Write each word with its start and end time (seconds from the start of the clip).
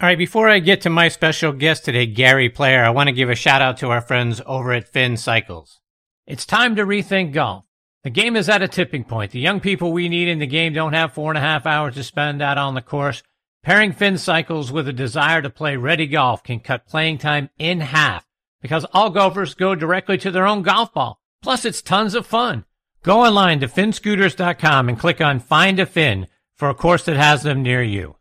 All 0.00 0.06
right, 0.06 0.16
before 0.16 0.48
I 0.48 0.60
get 0.60 0.82
to 0.82 0.90
my 0.90 1.08
special 1.08 1.50
guest 1.50 1.84
today, 1.84 2.06
Gary 2.06 2.48
Player, 2.48 2.84
I 2.84 2.90
want 2.90 3.08
to 3.08 3.12
give 3.12 3.30
a 3.30 3.34
shout 3.34 3.60
out 3.60 3.78
to 3.78 3.88
our 3.88 4.00
friends 4.00 4.40
over 4.46 4.72
at 4.72 4.86
Finn 4.86 5.16
Cycles. 5.16 5.80
It's 6.24 6.46
time 6.46 6.76
to 6.76 6.86
rethink 6.86 7.32
golf. 7.32 7.64
The 8.04 8.10
game 8.10 8.36
is 8.36 8.48
at 8.48 8.62
a 8.62 8.68
tipping 8.68 9.02
point. 9.02 9.32
The 9.32 9.40
young 9.40 9.58
people 9.58 9.90
we 9.90 10.08
need 10.08 10.28
in 10.28 10.38
the 10.38 10.46
game 10.46 10.72
don't 10.72 10.92
have 10.92 11.14
four 11.14 11.32
and 11.32 11.38
a 11.38 11.40
half 11.40 11.66
hours 11.66 11.96
to 11.96 12.04
spend 12.04 12.40
out 12.40 12.56
on 12.56 12.76
the 12.76 12.80
course. 12.80 13.24
Pairing 13.64 13.92
Finn 13.92 14.18
Cycles 14.18 14.70
with 14.70 14.86
a 14.86 14.92
desire 14.92 15.42
to 15.42 15.50
play 15.50 15.76
ready 15.76 16.06
golf 16.06 16.44
can 16.44 16.60
cut 16.60 16.86
playing 16.86 17.18
time 17.18 17.50
in 17.58 17.80
half 17.80 18.24
because 18.62 18.86
all 18.92 19.10
golfers 19.10 19.54
go 19.54 19.74
directly 19.74 20.16
to 20.18 20.30
their 20.30 20.46
own 20.46 20.62
golf 20.62 20.92
ball. 20.92 21.20
Plus, 21.42 21.64
it's 21.64 21.82
tons 21.82 22.14
of 22.14 22.24
fun. 22.24 22.64
Go 23.02 23.24
online 23.24 23.58
to 23.58 23.66
finnscooters.com 23.66 24.88
and 24.88 24.96
click 24.96 25.20
on 25.20 25.40
Find 25.40 25.80
a 25.80 25.86
Fin 25.86 26.28
for 26.54 26.68
a 26.68 26.74
course 26.74 27.04
that 27.06 27.16
has 27.16 27.42
them 27.42 27.64
near 27.64 27.82
you. 27.82 28.14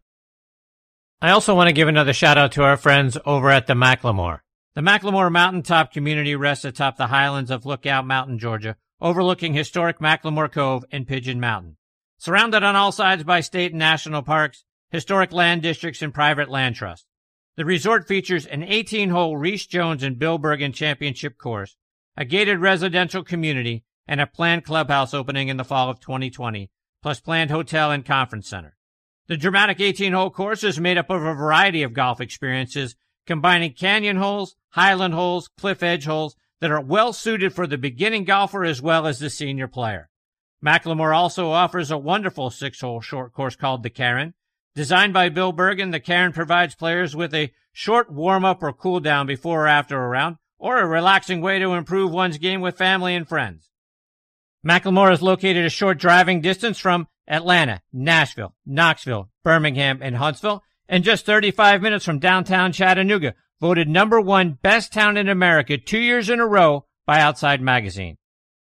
I 1.20 1.32
also 1.32 1.56
want 1.56 1.68
to 1.68 1.74
give 1.74 1.88
another 1.88 2.14
shout 2.14 2.38
out 2.38 2.52
to 2.52 2.64
our 2.64 2.78
friends 2.78 3.18
over 3.26 3.50
at 3.50 3.66
the 3.66 3.74
McLemore. 3.74 4.42
The 4.76 4.82
McLemore 4.82 5.32
Mountaintop 5.32 5.92
community 5.92 6.36
rests 6.36 6.64
atop 6.64 6.98
the 6.98 7.08
highlands 7.08 7.50
of 7.50 7.66
Lookout 7.66 8.06
Mountain, 8.06 8.38
Georgia, 8.38 8.76
overlooking 9.02 9.56
historic 9.56 9.98
McLemore 9.98 10.52
Cove 10.52 10.86
and 10.92 11.08
Pigeon 11.08 11.40
Mountain. 11.40 11.78
Surrounded 12.20 12.62
on 12.62 12.76
all 12.76 12.92
sides 12.92 13.24
by 13.24 13.40
state 13.40 13.72
and 13.72 13.80
national 13.80 14.22
parks, 14.22 14.64
historic 14.92 15.32
land 15.32 15.64
districts, 15.64 16.04
and 16.04 16.14
private 16.14 16.50
land 16.50 16.76
trusts. 16.76 17.08
The 17.56 17.66
resort 17.66 18.08
features 18.08 18.46
an 18.46 18.62
18-hole 18.62 19.38
Rees 19.38 19.66
Jones 19.66 20.04
and 20.04 20.20
Bill 20.20 20.38
Bergin 20.38 20.72
championship 20.72 21.40
course, 21.40 21.78
a 22.16 22.26
gated 22.26 22.60
residential 22.60 23.24
community, 23.24 23.84
and 24.08 24.22
a 24.22 24.28
planned 24.28 24.66
clubhouse 24.66 25.16
opening 25.16 25.48
in 25.48 25.58
the 25.58 25.66
fall 25.66 25.90
of 25.90 26.00
2020, 26.00 26.70
plus 27.02 27.20
planned 27.20 27.50
hotel 27.50 27.90
and 27.90 28.06
conference 28.06 28.48
center. 28.48 28.77
The 29.28 29.36
dramatic 29.36 29.82
18 29.82 30.14
hole 30.14 30.30
course 30.30 30.64
is 30.64 30.80
made 30.80 30.98
up 30.98 31.10
of 31.10 31.22
a 31.22 31.34
variety 31.34 31.84
of 31.84 31.92
golf 31.92 32.22
experiences, 32.22 32.96
combining 33.26 33.74
canyon 33.74 34.16
holes, 34.16 34.56
highland 34.70 35.14
holes, 35.14 35.50
cliff 35.58 35.84
edge 35.84 36.06
holes 36.06 36.38
that 36.62 36.72
are 36.72 36.80
well 36.80 37.12
suited 37.12 37.54
for 37.54 37.68
the 37.68 37.78
beginning 37.78 38.24
golfer 38.24 38.64
as 38.64 38.82
well 38.82 39.06
as 39.06 39.20
the 39.20 39.30
senior 39.30 39.68
player. 39.68 40.10
McLemore 40.66 41.16
also 41.16 41.52
offers 41.52 41.92
a 41.92 41.98
wonderful 41.98 42.50
six 42.50 42.80
hole 42.80 43.02
short 43.02 43.34
course 43.34 43.58
called 43.58 43.84
the 43.84 43.90
Karen. 43.90 44.34
Designed 44.76 45.14
by 45.14 45.28
Bill 45.28 45.52
Bergin, 45.52 45.92
the 45.92 46.00
Karen 46.00 46.32
provides 46.32 46.74
players 46.74 47.14
with 47.14 47.34
a 47.34 47.52
short 47.74 48.10
warm 48.10 48.46
up 48.46 48.64
or 48.64 48.72
cool 48.72 49.02
down 49.02 49.28
before 49.28 49.66
or 49.66 49.68
after 49.68 50.02
a 50.02 50.08
round, 50.08 50.38
or 50.58 50.80
a 50.80 50.88
relaxing 50.88 51.42
way 51.42 51.60
to 51.60 51.74
improve 51.74 52.12
one's 52.12 52.38
game 52.38 52.62
with 52.62 52.78
family 52.78 53.14
and 53.14 53.28
friends. 53.28 53.70
McLemore 54.66 55.12
is 55.12 55.22
located 55.22 55.66
a 55.66 55.70
short 55.70 55.98
driving 55.98 56.40
distance 56.40 56.80
from 56.80 57.08
Atlanta, 57.28 57.82
Nashville, 57.92 58.56
Knoxville, 58.66 59.30
Birmingham, 59.44 60.00
and 60.02 60.16
Huntsville, 60.16 60.64
and 60.88 61.04
just 61.04 61.26
35 61.26 61.82
minutes 61.82 62.06
from 62.06 62.20
downtown 62.20 62.72
Chattanooga, 62.72 63.36
voted 63.60 63.90
number 63.90 64.22
one 64.22 64.58
best 64.62 64.94
town 64.94 65.18
in 65.18 65.28
America 65.28 65.78
two 65.78 66.00
years 66.00 66.30
in 66.30 66.40
a 66.40 66.48
row 66.48 66.86
by 67.06 67.20
Outside 67.20 67.62
Magazine. 67.62 68.18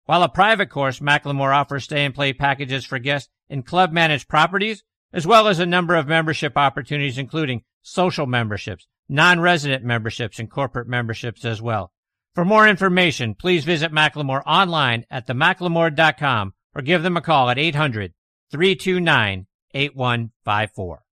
While 0.06 0.22
a 0.22 0.28
private 0.28 0.70
course, 0.70 1.00
McLemore 1.00 1.54
offers 1.54 1.84
stay 1.84 2.04
and 2.04 2.14
play 2.14 2.32
packages 2.32 2.84
for 2.84 2.98
guests 2.98 3.28
in 3.48 3.62
club 3.62 3.92
managed 3.92 4.28
properties, 4.28 4.82
as 5.12 5.26
well 5.26 5.48
as 5.48 5.58
a 5.58 5.66
number 5.66 5.94
of 5.94 6.06
membership 6.06 6.56
opportunities, 6.56 7.18
including 7.18 7.62
social 7.82 8.26
memberships, 8.26 8.86
non-resident 9.08 9.84
memberships, 9.84 10.38
and 10.38 10.50
corporate 10.50 10.88
memberships 10.88 11.44
as 11.44 11.60
well. 11.60 11.92
For 12.34 12.44
more 12.44 12.68
information, 12.68 13.34
please 13.34 13.64
visit 13.64 13.92
McLemore 13.92 14.42
online 14.46 15.06
at 15.10 15.26
themclemore.com 15.26 16.54
or 16.74 16.82
give 16.82 17.02
them 17.02 17.16
a 17.16 17.22
call 17.22 17.48
at 17.48 17.58
800 17.58 18.12
329 18.50 19.46
8154. 19.74 21.02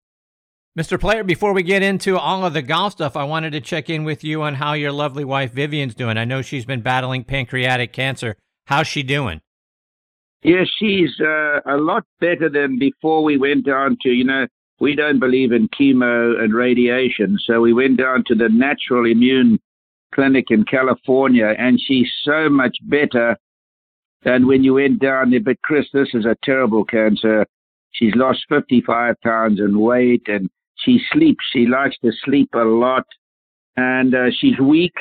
Mr. 0.76 0.98
Player, 0.98 1.22
before 1.22 1.52
we 1.52 1.62
get 1.62 1.84
into 1.84 2.18
all 2.18 2.44
of 2.44 2.52
the 2.52 2.62
golf 2.62 2.94
stuff, 2.94 3.16
I 3.16 3.22
wanted 3.22 3.52
to 3.52 3.60
check 3.60 3.88
in 3.88 4.02
with 4.02 4.24
you 4.24 4.42
on 4.42 4.54
how 4.54 4.72
your 4.72 4.90
lovely 4.90 5.24
wife 5.24 5.52
Vivienne's 5.52 5.94
doing. 5.94 6.16
I 6.16 6.24
know 6.24 6.42
she's 6.42 6.64
been 6.64 6.80
battling 6.80 7.22
pancreatic 7.22 7.92
cancer. 7.92 8.36
How's 8.66 8.88
she 8.88 9.04
doing? 9.04 9.40
Yeah, 10.42 10.64
she's 10.78 11.10
uh, 11.20 11.60
a 11.64 11.76
lot 11.76 12.04
better 12.20 12.48
than 12.48 12.78
before 12.78 13.22
we 13.22 13.38
went 13.38 13.64
down 13.64 13.98
to, 14.02 14.08
you 14.10 14.24
know, 14.24 14.46
we 14.80 14.96
don't 14.96 15.20
believe 15.20 15.52
in 15.52 15.68
chemo 15.68 16.42
and 16.42 16.52
radiation. 16.52 17.38
So 17.46 17.60
we 17.60 17.72
went 17.72 17.98
down 17.98 18.24
to 18.26 18.34
the 18.34 18.48
natural 18.48 19.06
immune 19.06 19.60
clinic 20.12 20.46
in 20.50 20.64
California, 20.64 21.54
and 21.56 21.80
she's 21.80 22.10
so 22.24 22.48
much 22.48 22.76
better 22.82 23.36
and 24.24 24.46
when 24.46 24.64
you 24.64 24.74
went 24.74 25.00
down 25.00 25.30
there, 25.30 25.40
but 25.40 25.60
Chris, 25.62 25.86
this 25.92 26.08
is 26.14 26.24
a 26.24 26.36
terrible 26.42 26.84
cancer. 26.84 27.46
She's 27.92 28.14
lost 28.14 28.40
55 28.48 29.20
pounds 29.22 29.60
in 29.60 29.78
weight 29.78 30.22
and 30.26 30.48
she 30.76 30.98
sleeps. 31.12 31.44
She 31.52 31.66
likes 31.66 31.96
to 32.02 32.10
sleep 32.24 32.48
a 32.54 32.64
lot 32.64 33.06
and 33.76 34.14
uh, 34.14 34.30
she's 34.38 34.58
weak, 34.58 34.94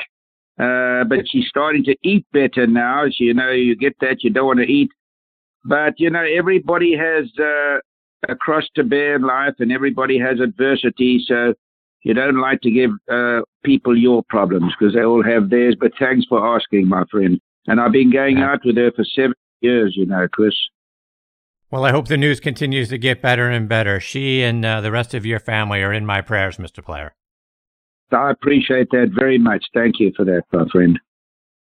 uh, 0.60 1.04
but 1.04 1.20
she's 1.28 1.46
starting 1.48 1.84
to 1.84 1.96
eat 2.04 2.26
better 2.32 2.66
now. 2.66 3.04
You 3.18 3.34
know, 3.34 3.50
you 3.50 3.74
get 3.76 3.96
that, 4.00 4.22
you 4.22 4.30
don't 4.30 4.46
want 4.46 4.60
to 4.60 4.70
eat. 4.70 4.90
But, 5.64 5.94
you 5.98 6.10
know, 6.10 6.22
everybody 6.22 6.94
has 6.94 7.24
uh, 7.38 7.78
a 8.28 8.36
cross 8.36 8.64
to 8.76 8.84
bear 8.84 9.16
in 9.16 9.22
life 9.22 9.54
and 9.58 9.72
everybody 9.72 10.18
has 10.18 10.38
adversity. 10.40 11.24
So 11.26 11.54
you 12.02 12.12
don't 12.12 12.40
like 12.40 12.60
to 12.60 12.70
give 12.70 12.90
uh, 13.10 13.40
people 13.64 13.96
your 13.96 14.22
problems 14.28 14.74
because 14.78 14.94
they 14.94 15.04
all 15.04 15.24
have 15.24 15.48
theirs. 15.48 15.76
But 15.80 15.92
thanks 15.98 16.26
for 16.26 16.56
asking, 16.56 16.88
my 16.88 17.04
friend. 17.10 17.40
And 17.66 17.80
I've 17.80 17.92
been 17.92 18.12
going 18.12 18.38
out 18.38 18.60
with 18.64 18.76
her 18.76 18.92
for 18.92 19.04
seven 19.04 19.34
years, 19.60 19.94
you 19.96 20.06
know, 20.06 20.26
Chris. 20.30 20.54
Well, 21.70 21.84
I 21.84 21.90
hope 21.90 22.08
the 22.08 22.16
news 22.16 22.40
continues 22.40 22.90
to 22.90 22.98
get 22.98 23.20
better 23.20 23.48
and 23.50 23.68
better. 23.68 23.98
She 23.98 24.42
and 24.42 24.64
uh, 24.64 24.80
the 24.80 24.92
rest 24.92 25.14
of 25.14 25.26
your 25.26 25.40
family 25.40 25.82
are 25.82 25.92
in 25.92 26.06
my 26.06 26.20
prayers, 26.20 26.56
Mr. 26.56 26.84
Player. 26.84 27.14
I 28.12 28.30
appreciate 28.30 28.90
that 28.90 29.10
very 29.12 29.38
much. 29.38 29.64
Thank 29.74 29.98
you 29.98 30.12
for 30.16 30.24
that, 30.24 30.42
my 30.52 30.66
friend. 30.70 30.98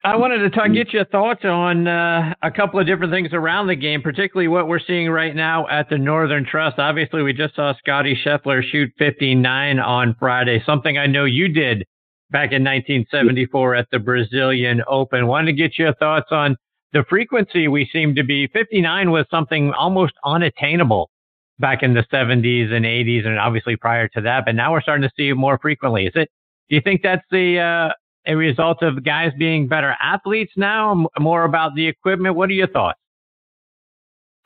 I 0.04 0.16
wanted 0.16 0.38
to 0.38 0.50
talk, 0.50 0.72
get 0.72 0.92
your 0.92 1.06
thoughts 1.06 1.44
on 1.44 1.88
uh, 1.88 2.34
a 2.42 2.50
couple 2.50 2.78
of 2.78 2.86
different 2.86 3.12
things 3.12 3.30
around 3.32 3.66
the 3.66 3.74
game, 3.74 4.02
particularly 4.02 4.46
what 4.46 4.68
we're 4.68 4.80
seeing 4.86 5.08
right 5.08 5.34
now 5.34 5.66
at 5.68 5.88
the 5.88 5.98
Northern 5.98 6.44
Trust. 6.44 6.78
Obviously, 6.78 7.22
we 7.22 7.32
just 7.32 7.56
saw 7.56 7.72
Scottie 7.78 8.16
Scheffler 8.24 8.62
shoot 8.62 8.92
59 8.98 9.78
on 9.80 10.14
Friday, 10.18 10.62
something 10.66 10.98
I 10.98 11.06
know 11.06 11.24
you 11.24 11.48
did 11.48 11.84
back 12.30 12.52
in 12.52 12.64
1974 12.64 13.74
at 13.74 13.86
the 13.90 13.98
Brazilian 13.98 14.82
Open. 14.88 15.26
Wanted 15.26 15.46
to 15.46 15.52
get 15.52 15.78
your 15.78 15.94
thoughts 15.94 16.28
on 16.30 16.56
the 16.92 17.04
frequency 17.08 17.68
we 17.68 17.88
seem 17.92 18.14
to 18.14 18.24
be. 18.24 18.46
59 18.48 19.10
was 19.10 19.26
something 19.30 19.72
almost 19.72 20.14
unattainable 20.24 21.10
back 21.58 21.82
in 21.82 21.94
the 21.94 22.04
70s 22.12 22.72
and 22.72 22.84
80s, 22.84 23.26
and 23.26 23.38
obviously 23.38 23.76
prior 23.76 24.08
to 24.08 24.20
that. 24.22 24.44
But 24.44 24.54
now 24.54 24.72
we're 24.72 24.82
starting 24.82 25.08
to 25.08 25.14
see 25.16 25.28
it 25.28 25.34
more 25.34 25.58
frequently. 25.60 26.06
Is 26.06 26.12
it? 26.14 26.30
Do 26.68 26.74
you 26.74 26.82
think 26.82 27.02
that's 27.02 27.24
the 27.30 27.58
uh, 27.60 27.92
a 28.26 28.34
result 28.34 28.82
of 28.82 29.04
guys 29.04 29.32
being 29.38 29.68
better 29.68 29.94
athletes 30.00 30.52
now? 30.56 31.06
More 31.18 31.44
about 31.44 31.74
the 31.74 31.86
equipment? 31.86 32.34
What 32.34 32.50
are 32.50 32.54
your 32.54 32.68
thoughts? 32.68 32.98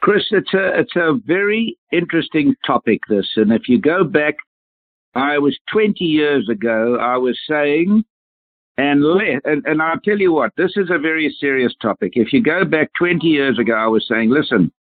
Chris, 0.02 0.24
it's 0.30 0.52
a 0.54 0.78
it's 0.78 0.96
a 0.96 1.18
very 1.26 1.78
interesting 1.92 2.54
topic. 2.66 3.00
This, 3.08 3.26
and 3.36 3.52
if 3.52 3.68
you 3.68 3.80
go 3.80 4.04
back 4.04 4.36
I 5.14 5.38
was 5.38 5.58
20 5.72 6.04
years 6.04 6.48
ago, 6.48 6.96
I 7.00 7.16
was 7.16 7.38
saying, 7.48 8.04
and, 8.76 9.04
and, 9.44 9.64
and 9.66 9.82
I'll 9.82 10.00
tell 10.00 10.18
you 10.18 10.32
what, 10.32 10.52
this 10.56 10.72
is 10.76 10.90
a 10.90 10.98
very 10.98 11.34
serious 11.40 11.74
topic. 11.82 12.12
If 12.14 12.32
you 12.32 12.42
go 12.42 12.64
back 12.64 12.90
20 12.98 13.26
years 13.26 13.58
ago, 13.58 13.74
I 13.74 13.86
was 13.86 14.06
saying, 14.08 14.30
listen, 14.30 14.72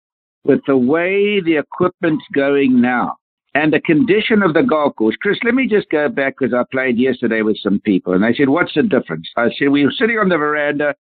with 0.44 0.60
the 0.66 0.76
way 0.76 1.40
the 1.40 1.56
equipment's 1.56 2.24
going 2.32 2.80
now 2.80 3.16
and 3.54 3.72
the 3.72 3.80
condition 3.80 4.42
of 4.42 4.54
the 4.54 4.62
golf 4.62 4.94
course, 4.96 5.16
Chris, 5.20 5.38
let 5.44 5.54
me 5.54 5.66
just 5.66 5.90
go 5.90 6.08
back 6.08 6.36
because 6.38 6.54
I 6.54 6.62
played 6.70 6.96
yesterday 6.96 7.42
with 7.42 7.58
some 7.60 7.80
people 7.80 8.12
and 8.12 8.22
they 8.22 8.32
said, 8.32 8.48
what's 8.48 8.74
the 8.74 8.84
difference? 8.84 9.28
I 9.36 9.48
said, 9.58 9.68
we 9.68 9.84
were 9.84 9.92
sitting 9.92 10.18
on 10.18 10.28
the 10.28 10.38
veranda 10.38 10.94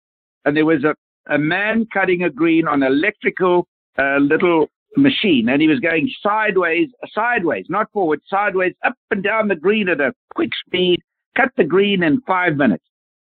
and 0.44 0.56
there 0.56 0.64
was 0.64 0.82
a, 0.84 0.94
a 1.32 1.38
man 1.38 1.86
cutting 1.92 2.22
a 2.22 2.30
green 2.30 2.66
on 2.66 2.82
electrical 2.82 3.66
uh, 3.98 4.16
little 4.18 4.68
machine 4.96 5.48
and 5.48 5.60
he 5.60 5.68
was 5.68 5.80
going 5.80 6.10
sideways, 6.22 6.88
sideways, 7.12 7.66
not 7.68 7.90
forward, 7.92 8.20
sideways, 8.28 8.74
up 8.84 8.94
and 9.10 9.22
down 9.22 9.48
the 9.48 9.56
green 9.56 9.88
at 9.88 10.00
a 10.00 10.12
quick 10.34 10.50
speed, 10.66 11.00
cut 11.36 11.50
the 11.56 11.64
green 11.64 12.02
in 12.02 12.20
five 12.22 12.56
minutes. 12.56 12.84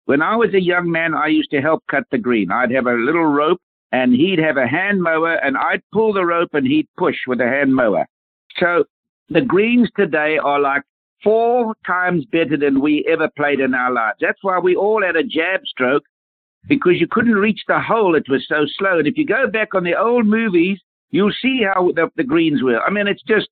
When 0.07 0.23
I 0.23 0.37
was 0.37 0.53
a 0.55 0.61
young 0.61 0.91
man, 0.91 1.15
I 1.15 1.29
used 1.29 1.51
to 1.53 1.61
help 1.61 1.85
cut 1.91 2.05
the 2.11 2.19
green. 2.19 2.51
I'd 2.51 2.73
have 2.73 2.87
a 2.87 2.95
little 2.95 3.27
rope 3.27 3.61
and 3.93 4.13
he'd 4.13 4.39
have 4.39 4.57
a 4.57 4.67
hand 4.67 5.03
mower 5.03 5.35
and 5.35 5.57
I'd 5.57 5.83
pull 5.93 6.13
the 6.13 6.25
rope 6.25 6.51
and 6.55 6.67
he'd 6.67 6.89
push 6.97 7.17
with 7.27 7.41
a 7.41 7.47
hand 7.47 7.75
mower. 7.75 8.07
So 8.59 8.85
the 9.29 9.43
greens 9.43 9.89
today 9.97 10.39
are 10.39 10.59
like 10.59 10.83
four 11.23 11.75
times 11.87 12.25
better 12.27 12.57
than 12.57 12.81
we 12.81 13.07
ever 13.09 13.29
played 13.37 13.61
in 13.61 13.75
our 13.75 13.93
lives. 13.93 14.19
That's 14.21 14.43
why 14.43 14.59
we 14.59 14.75
all 14.75 15.03
had 15.05 15.17
a 15.17 15.23
jab 15.23 15.61
stroke 15.67 16.03
because 16.69 16.95
you 17.01 17.07
couldn't 17.09 17.35
reach 17.35 17.61
the 17.69 17.81
hole. 17.81 18.15
It 18.17 18.29
was 18.29 18.45
so 18.49 18.65
slow. 18.79 18.99
And 18.99 19.07
if 19.07 19.17
you 19.17 19.27
go 19.27 19.47
back 19.49 19.75
on 19.75 19.85
the 19.85 19.99
old 19.99 20.27
movies, 20.27 20.81
You'll 21.13 21.33
see 21.41 21.63
how 21.63 21.93
the, 21.93 22.11
the 22.17 22.25
greens 22.25 22.63
will. 22.63 22.81
I 22.85 22.91
mean, 22.91 23.07
it's 23.07 23.23
just, 23.23 23.49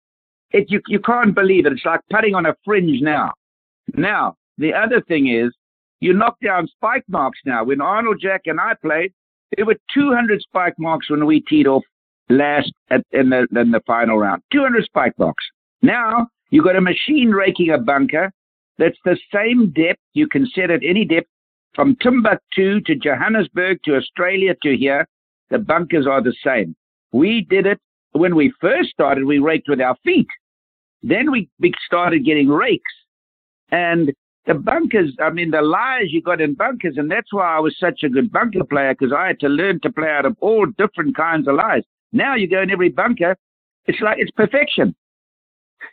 it, 0.50 0.70
you, 0.70 0.80
you 0.88 0.98
can't 0.98 1.34
believe 1.34 1.66
it. 1.66 1.72
It's 1.72 1.84
like 1.84 2.00
putting 2.10 2.34
on 2.34 2.46
a 2.46 2.56
fringe 2.64 3.00
now. 3.00 3.32
Now, 3.94 4.34
the 4.58 4.72
other 4.74 5.00
thing 5.02 5.28
is, 5.28 5.52
you 6.00 6.14
knock 6.14 6.36
down 6.42 6.66
spike 6.66 7.04
marks 7.08 7.38
now. 7.44 7.64
When 7.64 7.80
Arnold 7.80 8.18
Jack 8.20 8.42
and 8.46 8.58
I 8.58 8.72
played, 8.82 9.12
there 9.56 9.66
were 9.66 9.76
200 9.92 10.40
spike 10.40 10.74
marks 10.78 11.10
when 11.10 11.26
we 11.26 11.42
teed 11.42 11.66
off 11.66 11.84
last 12.30 12.72
at, 12.90 13.02
in, 13.12 13.30
the, 13.30 13.46
in 13.54 13.70
the 13.70 13.82
final 13.86 14.18
round. 14.18 14.42
200 14.52 14.84
spike 14.84 15.18
marks. 15.18 15.44
Now, 15.82 16.28
you've 16.50 16.64
got 16.64 16.76
a 16.76 16.80
machine 16.80 17.30
raking 17.30 17.70
a 17.70 17.78
bunker 17.78 18.32
that's 18.78 18.98
the 19.04 19.18
same 19.32 19.72
depth. 19.72 20.00
You 20.14 20.26
can 20.26 20.46
set 20.54 20.70
at 20.70 20.80
any 20.82 21.04
depth 21.04 21.28
from 21.74 21.96
Timbuktu 21.96 22.80
to 22.80 22.94
Johannesburg 22.94 23.80
to 23.84 23.96
Australia 23.96 24.54
to 24.62 24.76
here. 24.76 25.06
The 25.50 25.58
bunkers 25.58 26.06
are 26.06 26.22
the 26.22 26.34
same. 26.44 26.74
We 27.12 27.46
did 27.48 27.66
it 27.66 27.78
when 28.12 28.34
we 28.34 28.52
first 28.60 28.90
started. 28.90 29.24
We 29.24 29.38
raked 29.38 29.68
with 29.68 29.80
our 29.80 29.96
feet. 30.04 30.28
Then 31.02 31.30
we 31.30 31.48
started 31.86 32.24
getting 32.24 32.48
rakes, 32.48 32.92
and 33.70 34.12
the 34.46 34.54
bunkers. 34.54 35.14
I 35.20 35.30
mean, 35.30 35.50
the 35.50 35.62
lies 35.62 36.12
you 36.12 36.22
got 36.22 36.40
in 36.40 36.54
bunkers, 36.54 36.94
and 36.98 37.10
that's 37.10 37.32
why 37.32 37.56
I 37.56 37.60
was 37.60 37.76
such 37.78 38.02
a 38.02 38.08
good 38.08 38.30
bunker 38.30 38.64
player 38.64 38.94
because 38.94 39.12
I 39.16 39.28
had 39.28 39.40
to 39.40 39.48
learn 39.48 39.80
to 39.80 39.92
play 39.92 40.08
out 40.08 40.26
of 40.26 40.36
all 40.40 40.66
different 40.78 41.16
kinds 41.16 41.48
of 41.48 41.54
lies. 41.54 41.82
Now 42.12 42.34
you 42.34 42.48
go 42.48 42.60
in 42.60 42.70
every 42.70 42.88
bunker, 42.88 43.36
it's 43.86 44.00
like 44.00 44.18
it's 44.18 44.30
perfection. 44.32 44.94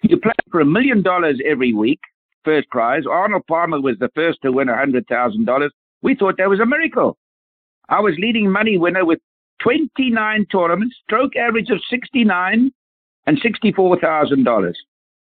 You 0.01 0.17
play 0.17 0.33
for 0.51 0.59
a 0.59 0.65
million 0.65 1.01
dollars 1.01 1.39
every 1.45 1.73
week, 1.73 1.99
first 2.43 2.69
prize. 2.69 3.03
Arnold 3.09 3.43
Palmer 3.47 3.79
was 3.79 3.97
the 3.99 4.09
first 4.15 4.39
to 4.41 4.51
win 4.51 4.69
a 4.69 4.77
hundred 4.77 5.07
thousand 5.07 5.45
dollars. 5.45 5.71
We 6.01 6.15
thought 6.15 6.35
that 6.37 6.49
was 6.49 6.59
a 6.59 6.65
miracle. 6.65 7.17
I 7.89 7.99
was 8.01 8.15
leading 8.19 8.51
money 8.51 8.77
winner 8.77 9.05
with 9.05 9.19
29 9.61 10.45
tournaments, 10.51 10.95
stroke 11.03 11.35
average 11.35 11.69
of 11.69 11.79
69 11.89 12.71
and 13.25 13.41
$64,000. 13.41 14.73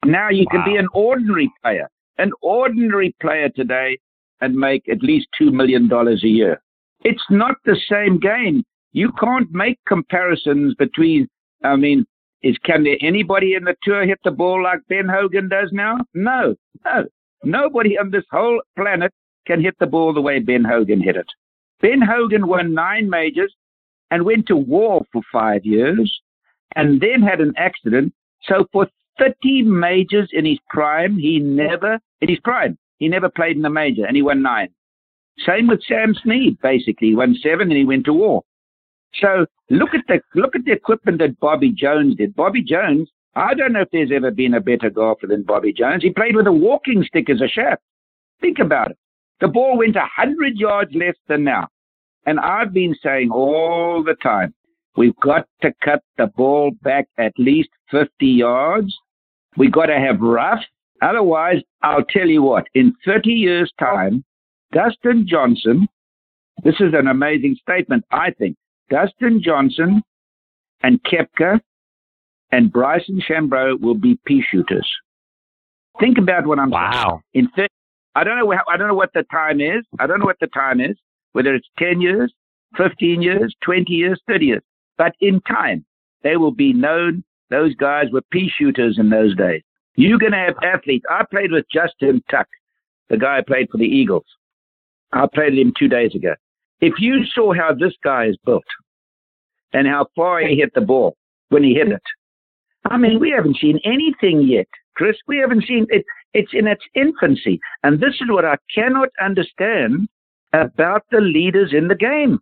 Now 0.05 0.29
you 0.29 0.45
wow. 0.45 0.51
can 0.51 0.73
be 0.73 0.77
an 0.77 0.87
ordinary 0.93 1.51
player, 1.61 1.89
an 2.17 2.31
ordinary 2.41 3.15
player 3.21 3.49
today 3.49 3.97
and 4.41 4.55
make 4.55 4.87
at 4.89 5.01
least 5.01 5.27
$2 5.41 5.51
million 5.51 5.91
a 5.91 6.27
year. 6.27 6.61
It's 7.01 7.23
not 7.29 7.55
the 7.65 7.77
same 7.89 8.19
game. 8.19 8.63
You 8.91 9.11
can't 9.19 9.51
make 9.51 9.79
comparisons 9.87 10.75
between, 10.75 11.27
I 11.63 11.75
mean, 11.75 12.05
is 12.43 12.57
can 12.63 12.83
there 12.83 12.97
anybody 13.01 13.55
in 13.55 13.63
the 13.63 13.75
tour 13.83 14.05
hit 14.05 14.19
the 14.23 14.31
ball 14.31 14.63
like 14.63 14.79
Ben 14.89 15.07
Hogan 15.07 15.49
does 15.49 15.69
now? 15.71 15.97
No, 16.13 16.55
no. 16.85 17.05
Nobody 17.43 17.97
on 17.97 18.11
this 18.11 18.25
whole 18.31 18.61
planet 18.75 19.11
can 19.45 19.61
hit 19.61 19.75
the 19.79 19.87
ball 19.87 20.13
the 20.13 20.21
way 20.21 20.39
Ben 20.39 20.63
Hogan 20.63 21.01
hit 21.01 21.15
it. 21.15 21.27
Ben 21.81 22.01
Hogan 22.01 22.47
won 22.47 22.73
nine 22.73 23.09
majors 23.09 23.53
and 24.11 24.25
went 24.25 24.47
to 24.47 24.55
war 24.55 25.05
for 25.11 25.21
five 25.31 25.65
years 25.65 26.21
and 26.75 27.01
then 27.01 27.21
had 27.21 27.41
an 27.41 27.53
accident. 27.57 28.13
So 28.43 28.65
for 28.71 28.87
30 29.19 29.63
majors 29.63 30.29
in 30.33 30.45
his 30.45 30.59
prime, 30.69 31.17
he 31.17 31.39
never, 31.39 31.99
in 32.21 32.29
his 32.29 32.39
prime, 32.39 32.77
he 32.97 33.07
never 33.07 33.29
played 33.29 33.57
in 33.57 33.65
a 33.65 33.69
major 33.69 34.05
and 34.05 34.15
he 34.15 34.21
won 34.21 34.41
nine. 34.41 34.69
Same 35.45 35.67
with 35.67 35.83
Sam 35.87 36.15
Snead, 36.23 36.57
basically. 36.61 37.09
He 37.09 37.15
won 37.15 37.35
seven 37.41 37.69
and 37.69 37.77
he 37.77 37.85
went 37.85 38.05
to 38.05 38.13
war. 38.13 38.43
So 39.21 39.45
look 39.69 39.93
at 39.93 40.01
the 40.07 40.19
look 40.35 40.55
at 40.55 40.65
the 40.65 40.71
equipment 40.71 41.19
that 41.19 41.39
Bobby 41.39 41.71
Jones 41.71 42.15
did. 42.15 42.35
Bobby 42.35 42.61
Jones, 42.61 43.09
I 43.35 43.53
don't 43.53 43.73
know 43.73 43.81
if 43.81 43.89
there's 43.91 44.11
ever 44.13 44.31
been 44.31 44.55
a 44.55 44.61
better 44.61 44.89
golfer 44.89 45.27
than 45.27 45.43
Bobby 45.43 45.73
Jones. 45.73 46.03
He 46.03 46.09
played 46.11 46.35
with 46.35 46.47
a 46.47 46.51
walking 46.51 47.03
stick 47.03 47.29
as 47.29 47.41
a 47.41 47.47
shaft. 47.47 47.81
Think 48.41 48.59
about 48.59 48.91
it. 48.91 48.97
The 49.39 49.47
ball 49.47 49.77
went 49.77 49.95
a 49.95 50.05
hundred 50.05 50.57
yards 50.57 50.91
less 50.93 51.15
than 51.27 51.43
now. 51.43 51.67
And 52.25 52.39
I've 52.39 52.73
been 52.73 52.95
saying 53.01 53.31
all 53.31 54.03
the 54.03 54.15
time, 54.15 54.53
we've 54.95 55.15
got 55.17 55.47
to 55.61 55.71
cut 55.83 56.01
the 56.17 56.27
ball 56.27 56.71
back 56.81 57.07
at 57.17 57.33
least 57.37 57.69
50 57.91 58.25
yards. 58.25 58.93
We've 59.55 59.71
got 59.71 59.87
to 59.87 59.97
have 59.97 60.19
rough. 60.19 60.59
Otherwise, 61.01 61.61
I'll 61.83 62.03
tell 62.03 62.27
you 62.27 62.41
what, 62.41 62.67
in 62.73 62.93
30 63.05 63.29
years' 63.29 63.71
time, 63.79 64.23
Dustin 64.73 65.25
Johnson, 65.27 65.87
this 66.63 66.75
is 66.79 66.93
an 66.93 67.07
amazing 67.07 67.55
statement, 67.61 68.03
I 68.11 68.31
think. 68.31 68.57
Dustin 68.89 69.41
Johnson 69.43 70.01
and 70.81 70.99
Koepka 71.03 71.59
and 72.51 72.71
Bryson 72.71 73.21
DeChambeau 73.21 73.79
will 73.79 73.95
be 73.95 74.19
pea 74.25 74.43
shooters. 74.49 74.89
Think 75.99 76.17
about 76.17 76.45
what 76.45 76.59
I'm 76.59 76.71
wow. 76.71 77.21
saying. 77.33 77.45
In 77.45 77.51
30, 77.55 77.67
I 78.15 78.23
don't 78.23 78.39
know. 78.39 78.51
I 78.51 78.77
don't 78.77 78.87
know 78.87 78.95
what 78.95 79.13
the 79.13 79.23
time 79.31 79.61
is. 79.61 79.85
I 79.99 80.07
don't 80.07 80.19
know 80.19 80.25
what 80.25 80.39
the 80.39 80.47
time 80.47 80.81
is 80.81 80.97
whether 81.37 81.53
it's 81.53 81.69
10 81.77 82.01
years, 82.01 82.33
15 82.77 83.21
years, 83.21 83.55
20 83.63 83.93
years, 83.93 84.19
30 84.27 84.45
years. 84.47 84.63
But 84.97 85.13
in 85.21 85.39
time, 85.41 85.85
they 86.23 86.35
will 86.35 86.51
be 86.51 86.73
known. 86.73 87.23
Those 87.51 87.75
guys 87.75 88.05
were 88.11 88.23
pea 88.31 88.49
shooters 88.57 88.97
in 88.97 89.11
those 89.11 89.35
days. 89.35 89.61
You're 89.93 90.17
going 90.17 90.31
to 90.31 90.39
have 90.39 90.55
athletes. 90.63 91.05
I 91.11 91.25
played 91.29 91.51
with 91.51 91.65
Justin 91.71 92.23
Tuck, 92.31 92.47
the 93.11 93.17
guy 93.17 93.37
who 93.37 93.43
played 93.43 93.67
for 93.71 93.77
the 93.77 93.85
Eagles. 93.85 94.25
I 95.13 95.27
played 95.31 95.53
with 95.53 95.59
him 95.59 95.73
two 95.77 95.87
days 95.87 96.15
ago. 96.15 96.33
If 96.81 96.95
you 96.97 97.23
saw 97.35 97.53
how 97.53 97.71
this 97.71 97.93
guy 98.03 98.25
is 98.25 98.37
built 98.43 98.65
and 99.73 99.87
how 99.87 100.07
far 100.15 100.39
he 100.39 100.55
hit 100.55 100.73
the 100.73 100.81
ball 100.81 101.17
when 101.49 101.63
he 101.63 101.75
hit 101.75 101.89
it, 101.89 102.01
I 102.85 102.97
mean, 102.97 103.19
we 103.19 103.29
haven't 103.29 103.57
seen 103.61 103.79
anything 103.85 104.41
yet, 104.41 104.67
Chris. 104.95 105.17
We 105.27 105.37
haven't 105.37 105.65
seen 105.67 105.85
it. 105.91 106.03
It's 106.33 106.53
in 106.53 106.65
its 106.65 106.83
infancy. 106.95 107.59
And 107.83 107.99
this 107.99 108.15
is 108.21 108.27
what 108.27 108.43
I 108.43 108.57
cannot 108.73 109.09
understand 109.23 110.09
about 110.53 111.03
the 111.11 111.21
leaders 111.21 111.73
in 111.73 111.87
the 111.87 111.95
game. 111.95 112.39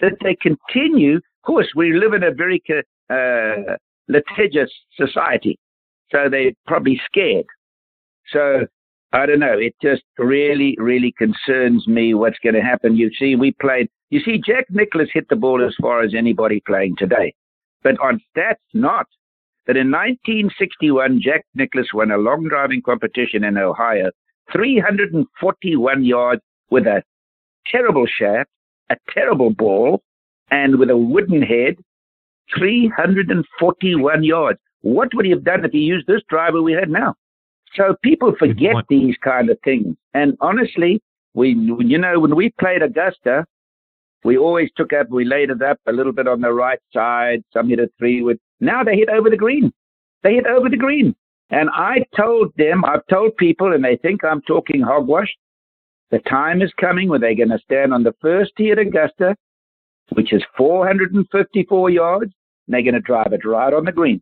That 0.00 0.14
they 0.22 0.34
continue. 0.34 1.16
Of 1.16 1.46
course, 1.46 1.68
we 1.76 1.92
live 1.92 2.14
in 2.14 2.22
a 2.22 2.32
very 2.32 2.62
uh, 3.10 3.76
litigious 4.08 4.70
society, 4.94 5.58
so 6.10 6.28
they're 6.30 6.52
probably 6.66 7.00
scared. 7.06 7.44
So 8.32 8.66
I 9.12 9.26
don't 9.26 9.40
know. 9.40 9.58
It 9.58 9.74
just 9.82 10.02
really, 10.18 10.76
really 10.78 11.12
concerns 11.18 11.86
me 11.86 12.14
what's 12.14 12.38
going 12.42 12.54
to 12.54 12.62
happen. 12.62 12.96
You 12.96 13.10
see, 13.18 13.36
we 13.36 13.52
played. 13.60 13.88
You 14.10 14.20
see, 14.20 14.40
Jack 14.44 14.66
Nicklaus 14.70 15.08
hit 15.12 15.28
the 15.28 15.36
ball 15.36 15.64
as 15.64 15.74
far 15.80 16.02
as 16.02 16.14
anybody 16.16 16.62
playing 16.66 16.96
today, 16.96 17.34
but 17.82 17.98
on 18.00 18.20
stats, 18.36 18.56
not. 18.72 19.06
But 19.66 19.76
in 19.76 19.90
1961, 19.90 21.20
Jack 21.22 21.44
Nicklaus 21.54 21.92
won 21.92 22.10
a 22.10 22.16
long 22.16 22.48
driving 22.48 22.82
competition 22.82 23.44
in 23.44 23.58
Ohio, 23.58 24.10
341 24.52 26.04
yards 26.04 26.42
with 26.70 26.86
a 26.86 27.02
terrible 27.66 28.06
shaft, 28.06 28.50
a 28.90 28.96
terrible 29.12 29.50
ball, 29.50 30.02
and 30.50 30.78
with 30.78 30.90
a 30.90 30.96
wooden 30.96 31.42
head, 31.42 31.76
341 32.56 34.24
yards. 34.24 34.58
What 34.82 35.14
would 35.14 35.24
he 35.24 35.30
have 35.30 35.44
done 35.44 35.64
if 35.64 35.72
he 35.72 35.78
used 35.78 36.06
this 36.06 36.22
driver 36.28 36.62
we 36.62 36.72
had 36.72 36.90
now? 36.90 37.14
So 37.74 37.94
people 38.02 38.34
forget 38.38 38.74
these 38.88 39.16
kind 39.22 39.50
of 39.50 39.58
things. 39.62 39.94
And 40.14 40.36
honestly, 40.40 41.00
we, 41.34 41.50
you 41.50 41.98
know, 41.98 42.18
when 42.18 42.34
we 42.34 42.52
played 42.58 42.82
Augusta, 42.82 43.44
we 44.24 44.36
always 44.36 44.70
took 44.76 44.92
up, 44.92 45.08
we 45.10 45.24
laid 45.24 45.50
it 45.50 45.62
up 45.62 45.78
a 45.86 45.92
little 45.92 46.12
bit 46.12 46.26
on 46.26 46.40
the 46.40 46.52
right 46.52 46.80
side. 46.92 47.42
Some 47.52 47.68
hit 47.68 47.78
a 47.78 47.88
three 47.98 48.22
with, 48.22 48.38
now 48.60 48.82
they 48.82 48.96
hit 48.96 49.08
over 49.08 49.30
the 49.30 49.36
green. 49.36 49.72
They 50.22 50.34
hit 50.34 50.46
over 50.46 50.68
the 50.68 50.76
green. 50.76 51.14
And 51.50 51.68
I 51.70 52.04
told 52.16 52.52
them, 52.56 52.84
I've 52.84 53.06
told 53.08 53.36
people, 53.36 53.72
and 53.72 53.84
they 53.84 53.96
think 53.96 54.24
I'm 54.24 54.42
talking 54.42 54.80
hogwash. 54.80 55.34
The 56.10 56.18
time 56.20 56.60
is 56.60 56.72
coming 56.80 57.08
when 57.08 57.20
they're 57.20 57.36
going 57.36 57.50
to 57.50 57.58
stand 57.58 57.94
on 57.94 58.02
the 58.02 58.14
first 58.20 58.52
tee 58.56 58.70
at 58.70 58.78
Augusta, 58.78 59.36
which 60.12 60.32
is 60.32 60.42
454 60.56 61.90
yards, 61.90 62.32
and 62.66 62.74
they're 62.74 62.82
going 62.82 62.94
to 62.94 63.00
drive 63.00 63.32
it 63.32 63.44
right 63.44 63.72
on 63.72 63.84
the 63.84 63.92
green. 63.92 64.20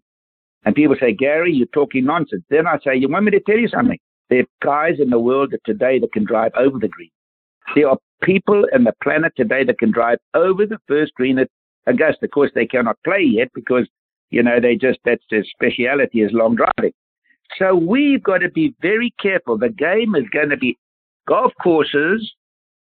And 0.64 0.74
people 0.74 0.96
say, 1.00 1.14
Gary, 1.14 1.52
you're 1.52 1.66
talking 1.68 2.04
nonsense. 2.04 2.44
Then 2.50 2.66
I 2.66 2.78
say, 2.84 2.96
you 2.96 3.08
want 3.08 3.24
me 3.24 3.30
to 3.30 3.40
tell 3.40 3.56
you 3.56 3.68
something? 3.68 3.98
There 4.28 4.40
are 4.40 4.46
guys 4.62 5.00
in 5.00 5.08
the 5.08 5.18
world 5.18 5.54
today 5.64 5.98
that 5.98 6.12
can 6.12 6.24
drive 6.24 6.52
over 6.56 6.78
the 6.78 6.88
green. 6.88 7.10
There 7.74 7.88
are 7.88 7.98
people 8.22 8.66
in 8.72 8.84
the 8.84 8.92
planet 9.02 9.32
today 9.36 9.64
that 9.64 9.78
can 9.78 9.92
drive 9.92 10.18
over 10.34 10.66
the 10.66 10.78
first 10.86 11.14
green 11.14 11.38
at 11.38 11.48
Augusta. 11.86 12.26
Of 12.26 12.32
course, 12.32 12.50
they 12.54 12.66
cannot 12.66 12.98
play 13.04 13.22
yet 13.22 13.48
because, 13.54 13.88
you 14.30 14.42
know, 14.42 14.60
they 14.60 14.76
just, 14.76 14.98
that's 15.04 15.24
their 15.30 15.44
speciality 15.44 16.20
is 16.20 16.32
long 16.32 16.56
driving. 16.56 16.92
So 17.58 17.74
we've 17.74 18.22
got 18.22 18.38
to 18.38 18.50
be 18.50 18.74
very 18.82 19.14
careful. 19.20 19.56
The 19.56 19.70
game 19.70 20.14
is 20.14 20.28
going 20.32 20.50
to 20.50 20.56
be 20.56 20.76
golf 21.28 21.52
courses 21.62 22.32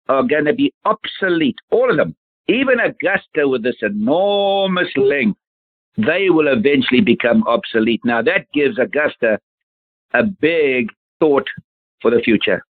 are 0.08 0.22
going 0.22 0.44
to 0.44 0.52
be 0.52 0.72
obsolete. 0.84 1.56
All 1.70 1.90
of 1.90 1.96
them. 1.96 2.14
Even 2.48 2.78
Augusta 2.80 3.48
with 3.48 3.62
this 3.62 3.76
enormous 3.80 4.88
length, 4.96 5.38
they 5.96 6.28
will 6.28 6.48
eventually 6.48 7.00
become 7.00 7.42
obsolete. 7.46 8.02
Now 8.04 8.20
that 8.20 8.46
gives 8.52 8.78
Augusta 8.78 9.38
a 10.12 10.24
big 10.24 10.90
thought 11.20 11.46
for 12.02 12.10
the 12.10 12.20
future. 12.20 12.62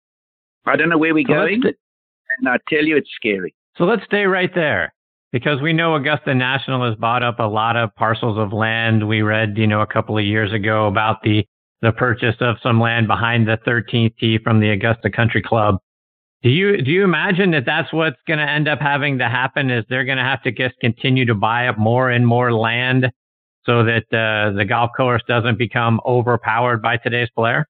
I 0.65 0.75
don't 0.75 0.89
know 0.89 0.97
where 0.97 1.13
we're 1.13 1.27
so 1.27 1.33
going, 1.33 1.63
and 1.65 2.47
I 2.47 2.57
tell 2.69 2.83
you, 2.83 2.97
it's 2.97 3.09
scary. 3.15 3.53
So 3.77 3.85
let's 3.85 4.05
stay 4.05 4.25
right 4.25 4.53
there 4.53 4.93
because 5.31 5.59
we 5.61 5.73
know 5.73 5.95
Augusta 5.95 6.35
National 6.35 6.87
has 6.87 6.95
bought 6.95 7.23
up 7.23 7.39
a 7.39 7.43
lot 7.43 7.75
of 7.75 7.93
parcels 7.95 8.37
of 8.37 8.53
land. 8.53 9.07
We 9.07 9.23
read, 9.23 9.57
you 9.57 9.67
know, 9.67 9.81
a 9.81 9.87
couple 9.87 10.17
of 10.17 10.23
years 10.23 10.53
ago 10.53 10.87
about 10.87 11.23
the 11.23 11.45
the 11.83 11.91
purchase 11.91 12.35
of 12.39 12.55
some 12.63 12.79
land 12.79 13.07
behind 13.07 13.45
the 13.45 13.57
13th 13.67 14.17
tee 14.17 14.39
from 14.41 14.61
the 14.61 14.69
Augusta 14.69 15.11
Country 15.11 15.43
Club. 15.43 15.75
Do 16.41 16.49
you 16.49 16.81
do 16.81 16.89
you 16.91 17.03
imagine 17.03 17.51
that 17.51 17.65
that's 17.65 17.91
what's 17.93 18.19
going 18.25 18.39
to 18.39 18.49
end 18.49 18.67
up 18.67 18.79
having 18.79 19.17
to 19.19 19.29
happen? 19.29 19.69
Is 19.69 19.85
they're 19.89 20.05
going 20.05 20.17
to 20.17 20.23
have 20.23 20.41
to 20.43 20.51
just 20.51 20.75
continue 20.79 21.25
to 21.25 21.35
buy 21.35 21.67
up 21.67 21.77
more 21.77 22.09
and 22.09 22.25
more 22.25 22.53
land 22.53 23.11
so 23.65 23.83
that 23.83 24.03
uh, 24.11 24.55
the 24.57 24.65
golf 24.65 24.91
course 24.95 25.21
doesn't 25.27 25.57
become 25.57 25.99
overpowered 26.05 26.81
by 26.81 26.97
today's 26.97 27.29
player? 27.35 27.65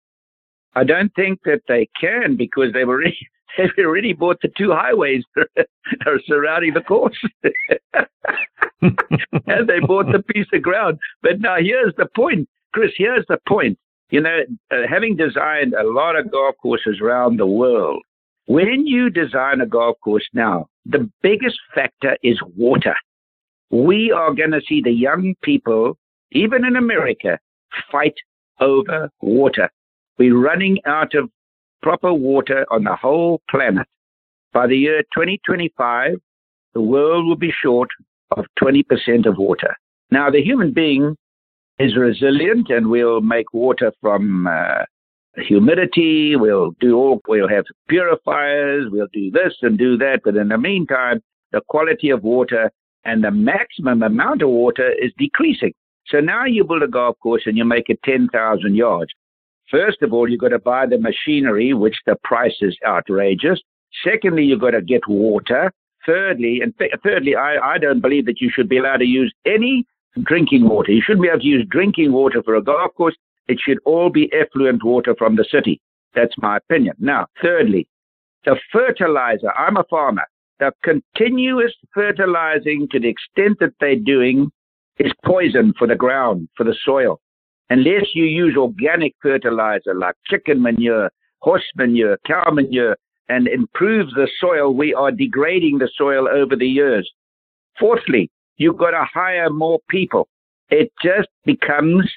I 0.75 0.83
don't 0.83 1.13
think 1.15 1.39
that 1.45 1.61
they 1.67 1.87
can 1.99 2.35
because 2.35 2.71
they've 2.73 2.87
already 2.87 3.17
they've 3.57 3.85
already 3.85 4.13
bought 4.13 4.39
the 4.41 4.51
two 4.55 4.71
highways 4.71 5.23
that 5.35 5.67
are 6.05 6.19
surrounding 6.27 6.75
the 6.75 6.81
course, 6.81 7.17
and 8.81 9.67
they 9.67 9.79
bought 9.79 10.11
the 10.11 10.23
piece 10.33 10.47
of 10.53 10.61
ground. 10.61 10.99
But 11.23 11.41
now 11.41 11.57
here's 11.59 11.93
the 11.97 12.07
point, 12.15 12.47
Chris. 12.73 12.91
Here's 12.95 13.25
the 13.27 13.39
point 13.47 13.77
You 14.09 14.21
know, 14.21 14.39
uh, 14.71 14.75
having 14.89 15.15
designed 15.15 15.73
a 15.73 15.87
lot 15.87 16.15
of 16.15 16.31
golf 16.31 16.55
courses 16.61 16.99
around 17.01 17.37
the 17.37 17.47
world, 17.47 18.01
when 18.45 18.85
you 18.85 19.09
design 19.09 19.61
a 19.61 19.65
golf 19.65 19.97
course 20.03 20.27
now, 20.33 20.67
the 20.85 21.09
biggest 21.21 21.57
factor 21.73 22.17
is 22.23 22.39
water. 22.55 22.95
We 23.71 24.11
are 24.11 24.33
going 24.33 24.51
to 24.51 24.61
see 24.67 24.81
the 24.81 24.91
young 24.91 25.33
people, 25.41 25.97
even 26.31 26.65
in 26.65 26.75
America, 26.75 27.39
fight 27.91 28.15
over 28.59 29.09
water. 29.21 29.69
We're 30.17 30.37
running 30.37 30.79
out 30.85 31.15
of 31.15 31.29
proper 31.81 32.13
water 32.13 32.65
on 32.69 32.83
the 32.83 32.95
whole 32.95 33.41
planet. 33.49 33.87
By 34.51 34.67
the 34.67 34.77
year 34.77 35.01
2025, 35.13 36.15
the 36.73 36.81
world 36.81 37.25
will 37.25 37.35
be 37.35 37.51
short 37.51 37.89
of 38.31 38.45
20% 38.61 39.25
of 39.25 39.37
water. 39.37 39.75
Now, 40.11 40.29
the 40.29 40.43
human 40.43 40.73
being 40.73 41.15
is 41.79 41.95
resilient 41.97 42.69
and 42.69 42.87
we'll 42.87 43.21
make 43.21 43.53
water 43.53 43.91
from 44.01 44.47
uh, 44.47 44.85
humidity. 45.37 46.35
We'll 46.35 46.71
do 46.79 46.95
all, 46.95 47.21
we'll 47.27 47.49
have 47.49 47.65
purifiers. 47.87 48.87
We'll 48.91 49.07
do 49.13 49.31
this 49.31 49.53
and 49.61 49.77
do 49.77 49.97
that. 49.97 50.21
But 50.23 50.35
in 50.35 50.49
the 50.49 50.57
meantime, 50.57 51.21
the 51.51 51.61
quality 51.67 52.09
of 52.09 52.23
water 52.23 52.71
and 53.05 53.23
the 53.23 53.31
maximum 53.31 54.03
amount 54.03 54.41
of 54.41 54.49
water 54.49 54.91
is 54.91 55.11
decreasing. 55.17 55.73
So 56.07 56.19
now 56.19 56.45
you 56.45 56.63
build 56.63 56.83
a 56.83 56.87
golf 56.87 57.17
course 57.19 57.43
and 57.45 57.57
you 57.57 57.65
make 57.65 57.89
it 57.89 57.99
10,000 58.03 58.75
yards. 58.75 59.11
First 59.71 60.01
of 60.01 60.13
all, 60.13 60.29
you've 60.29 60.41
got 60.41 60.49
to 60.49 60.59
buy 60.59 60.85
the 60.85 60.99
machinery, 60.99 61.73
which 61.73 61.95
the 62.05 62.15
price 62.23 62.55
is 62.61 62.77
outrageous. 62.85 63.59
Secondly, 64.03 64.43
you've 64.43 64.61
got 64.61 64.71
to 64.71 64.81
get 64.81 65.07
water. 65.07 65.71
Thirdly, 66.05 66.59
and 66.61 66.77
th- 66.77 66.91
thirdly, 67.01 67.35
I, 67.35 67.75
I 67.75 67.77
don't 67.77 68.01
believe 68.01 68.25
that 68.25 68.41
you 68.41 68.51
should 68.53 68.67
be 68.67 68.77
allowed 68.77 68.97
to 68.97 69.05
use 69.05 69.33
any 69.45 69.85
drinking 70.21 70.67
water. 70.67 70.91
You 70.91 71.01
shouldn't 71.01 71.23
be 71.23 71.29
able 71.29 71.39
to 71.39 71.45
use 71.45 71.65
drinking 71.69 72.11
water 72.11 72.43
for 72.43 72.55
a 72.55 72.63
golf 72.63 72.93
course. 72.95 73.15
It 73.47 73.59
should 73.59 73.79
all 73.85 74.09
be 74.09 74.31
effluent 74.33 74.83
water 74.83 75.15
from 75.17 75.35
the 75.35 75.45
city. 75.49 75.81
That's 76.13 76.33
my 76.37 76.57
opinion. 76.57 76.95
Now, 76.99 77.27
thirdly, 77.41 77.87
the 78.45 78.57
fertilizer. 78.71 79.51
I'm 79.57 79.77
a 79.77 79.83
farmer. 79.89 80.25
The 80.59 80.71
continuous 80.83 81.73
fertilizing 81.93 82.87
to 82.91 82.99
the 82.99 83.09
extent 83.09 83.57
that 83.59 83.73
they're 83.79 83.95
doing 83.95 84.51
is 84.99 85.11
poison 85.25 85.73
for 85.77 85.87
the 85.87 85.95
ground, 85.95 86.47
for 86.55 86.63
the 86.63 86.75
soil. 86.85 87.19
Unless 87.69 88.13
you 88.13 88.25
use 88.25 88.55
organic 88.55 89.15
fertilizer 89.21 89.95
like 89.95 90.15
chicken 90.27 90.61
manure, 90.61 91.09
horse 91.39 91.65
manure, 91.75 92.17
cow 92.25 92.51
manure, 92.51 92.95
and 93.29 93.47
improve 93.47 94.09
the 94.11 94.29
soil, 94.39 94.73
we 94.73 94.93
are 94.93 95.11
degrading 95.11 95.79
the 95.79 95.89
soil 95.97 96.27
over 96.27 96.55
the 96.55 96.67
years. 96.67 97.09
Fourthly, 97.79 98.29
you've 98.57 98.77
got 98.77 98.91
to 98.91 99.05
hire 99.11 99.49
more 99.49 99.79
people. 99.89 100.27
It 100.69 100.91
just 101.03 101.29
becomes 101.45 102.09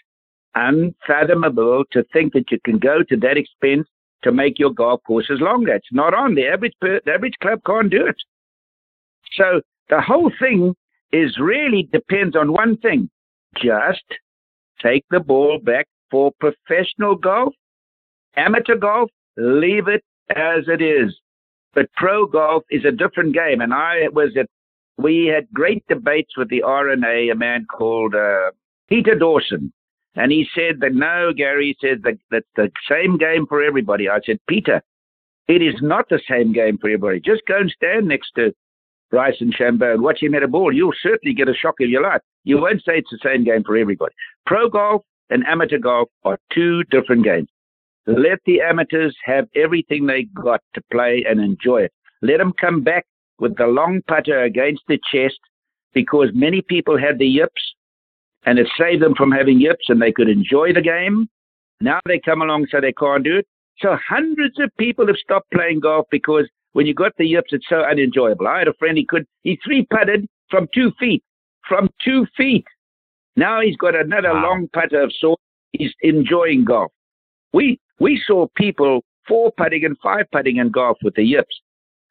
unfathomable 0.54 1.84
to 1.92 2.04
think 2.12 2.32
that 2.32 2.50
you 2.50 2.58
can 2.64 2.78
go 2.78 3.02
to 3.08 3.16
that 3.18 3.36
expense 3.36 3.86
to 4.22 4.32
make 4.32 4.58
your 4.58 4.72
golf 4.72 5.00
courses 5.06 5.40
longer. 5.40 5.74
It's 5.74 5.86
not 5.92 6.14
on. 6.14 6.34
The 6.34 6.46
average, 6.46 6.72
the 6.80 7.00
average 7.12 7.34
club 7.42 7.60
can't 7.66 7.90
do 7.90 8.06
it. 8.06 8.16
So 9.36 9.60
the 9.90 10.00
whole 10.00 10.32
thing 10.40 10.74
is 11.12 11.36
really 11.38 11.88
depends 11.92 12.34
on 12.34 12.52
one 12.52 12.76
thing. 12.78 13.10
Just 13.56 14.04
take 14.82 15.04
the 15.10 15.20
ball 15.20 15.58
back 15.62 15.86
for 16.10 16.32
professional 16.40 17.14
golf. 17.14 17.54
Amateur 18.36 18.76
golf, 18.76 19.10
leave 19.36 19.88
it 19.88 20.02
as 20.30 20.64
it 20.68 20.82
is. 20.82 21.14
But 21.74 21.92
pro 21.94 22.26
golf 22.26 22.64
is 22.70 22.84
a 22.84 22.90
different 22.90 23.34
game. 23.34 23.60
And 23.60 23.72
I 23.72 24.08
was 24.12 24.30
at, 24.38 24.46
we 24.98 25.26
had 25.26 25.46
great 25.52 25.86
debates 25.88 26.36
with 26.36 26.48
the 26.48 26.62
R&A, 26.62 27.28
a 27.28 27.34
man 27.34 27.66
called 27.66 28.14
uh, 28.14 28.50
Peter 28.88 29.14
Dawson. 29.14 29.72
And 30.14 30.32
he 30.32 30.46
said 30.54 30.80
that 30.80 30.94
no, 30.94 31.32
Gary 31.36 31.76
said 31.80 32.02
that 32.04 32.18
that's 32.30 32.46
the 32.56 32.70
same 32.88 33.18
game 33.18 33.46
for 33.46 33.62
everybody. 33.62 34.08
I 34.08 34.20
said, 34.24 34.38
Peter, 34.48 34.82
it 35.46 35.60
is 35.60 35.74
not 35.82 36.08
the 36.08 36.20
same 36.28 36.52
game 36.52 36.78
for 36.78 36.88
everybody. 36.88 37.20
Just 37.20 37.42
go 37.46 37.58
and 37.58 37.70
stand 37.70 38.08
next 38.08 38.30
to 38.36 38.54
Bryson 39.10 39.52
DeChambeau 39.52 39.94
and 39.94 40.02
watch 40.02 40.22
him 40.22 40.32
hit 40.32 40.42
a 40.42 40.48
ball. 40.48 40.72
You'll 40.72 40.94
certainly 41.02 41.34
get 41.34 41.48
a 41.48 41.54
shock 41.54 41.74
of 41.80 41.90
your 41.90 42.02
life. 42.02 42.22
You 42.44 42.58
won't 42.58 42.82
say 42.84 42.98
it's 42.98 43.10
the 43.10 43.18
same 43.22 43.44
game 43.44 43.62
for 43.64 43.76
everybody. 43.76 44.14
Pro 44.46 44.68
golf 44.68 45.02
and 45.30 45.44
amateur 45.46 45.78
golf 45.78 46.08
are 46.24 46.38
two 46.52 46.82
different 46.84 47.24
games. 47.24 47.48
Let 48.06 48.38
the 48.46 48.60
amateurs 48.60 49.16
have 49.24 49.48
everything 49.54 50.06
they 50.06 50.24
got 50.34 50.60
to 50.74 50.82
play 50.92 51.24
and 51.28 51.40
enjoy 51.40 51.82
it. 51.82 51.92
Let 52.22 52.38
them 52.38 52.52
come 52.58 52.82
back 52.82 53.04
with 53.38 53.56
the 53.56 53.66
long 53.66 54.00
putter 54.08 54.42
against 54.42 54.82
the 54.88 54.98
chest 55.12 55.38
because 55.92 56.28
many 56.34 56.62
people 56.62 56.98
had 56.98 57.18
the 57.18 57.26
yips 57.26 57.74
and 58.44 58.58
it 58.58 58.68
saved 58.78 59.02
them 59.02 59.14
from 59.14 59.30
having 59.32 59.60
yips 59.60 59.86
and 59.88 60.00
they 60.00 60.12
could 60.12 60.28
enjoy 60.28 60.72
the 60.72 60.80
game. 60.80 61.28
Now 61.80 62.00
they 62.06 62.20
come 62.24 62.42
along 62.42 62.66
so 62.70 62.80
they 62.80 62.92
can't 62.92 63.24
do 63.24 63.38
it. 63.38 63.46
So 63.78 63.96
hundreds 64.08 64.58
of 64.58 64.70
people 64.78 65.06
have 65.06 65.16
stopped 65.16 65.50
playing 65.52 65.80
golf 65.80 66.06
because 66.10 66.48
when 66.72 66.86
you 66.86 66.94
got 66.94 67.12
the 67.18 67.26
yips, 67.26 67.52
it's 67.52 67.68
so 67.68 67.82
unenjoyable. 67.82 68.46
I 68.46 68.60
had 68.60 68.68
a 68.68 68.74
friend, 68.74 68.96
he 68.96 69.04
could, 69.04 69.26
he 69.42 69.58
three 69.64 69.86
putted 69.90 70.26
from 70.50 70.68
two 70.74 70.92
feet, 70.98 71.22
from 71.68 71.88
two 72.02 72.26
feet. 72.36 72.64
Now 73.36 73.60
he's 73.60 73.76
got 73.76 73.94
another 73.94 74.32
wow. 74.32 74.42
long 74.42 74.68
putter 74.72 75.02
of 75.02 75.12
sorts. 75.18 75.42
He's 75.72 75.92
enjoying 76.02 76.64
golf. 76.64 76.92
We, 77.52 77.78
we 77.98 78.22
saw 78.26 78.46
people 78.56 79.02
four 79.28 79.52
putting 79.56 79.84
and 79.84 79.96
five 80.02 80.26
putting 80.32 80.56
in 80.56 80.70
golf 80.70 80.96
with 81.02 81.14
the 81.14 81.24
yips. 81.24 81.60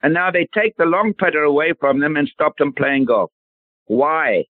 And 0.06 0.14
now 0.14 0.30
they 0.30 0.48
take 0.54 0.78
the 0.78 0.86
long 0.86 1.16
putter 1.18 1.42
away 1.42 1.74
from 1.80 2.00
them 2.00 2.16
and 2.16 2.28
stop 2.28 2.56
them 2.60 2.72
playing 2.72 3.06
golf. 3.06 3.32
Why? 3.88 4.46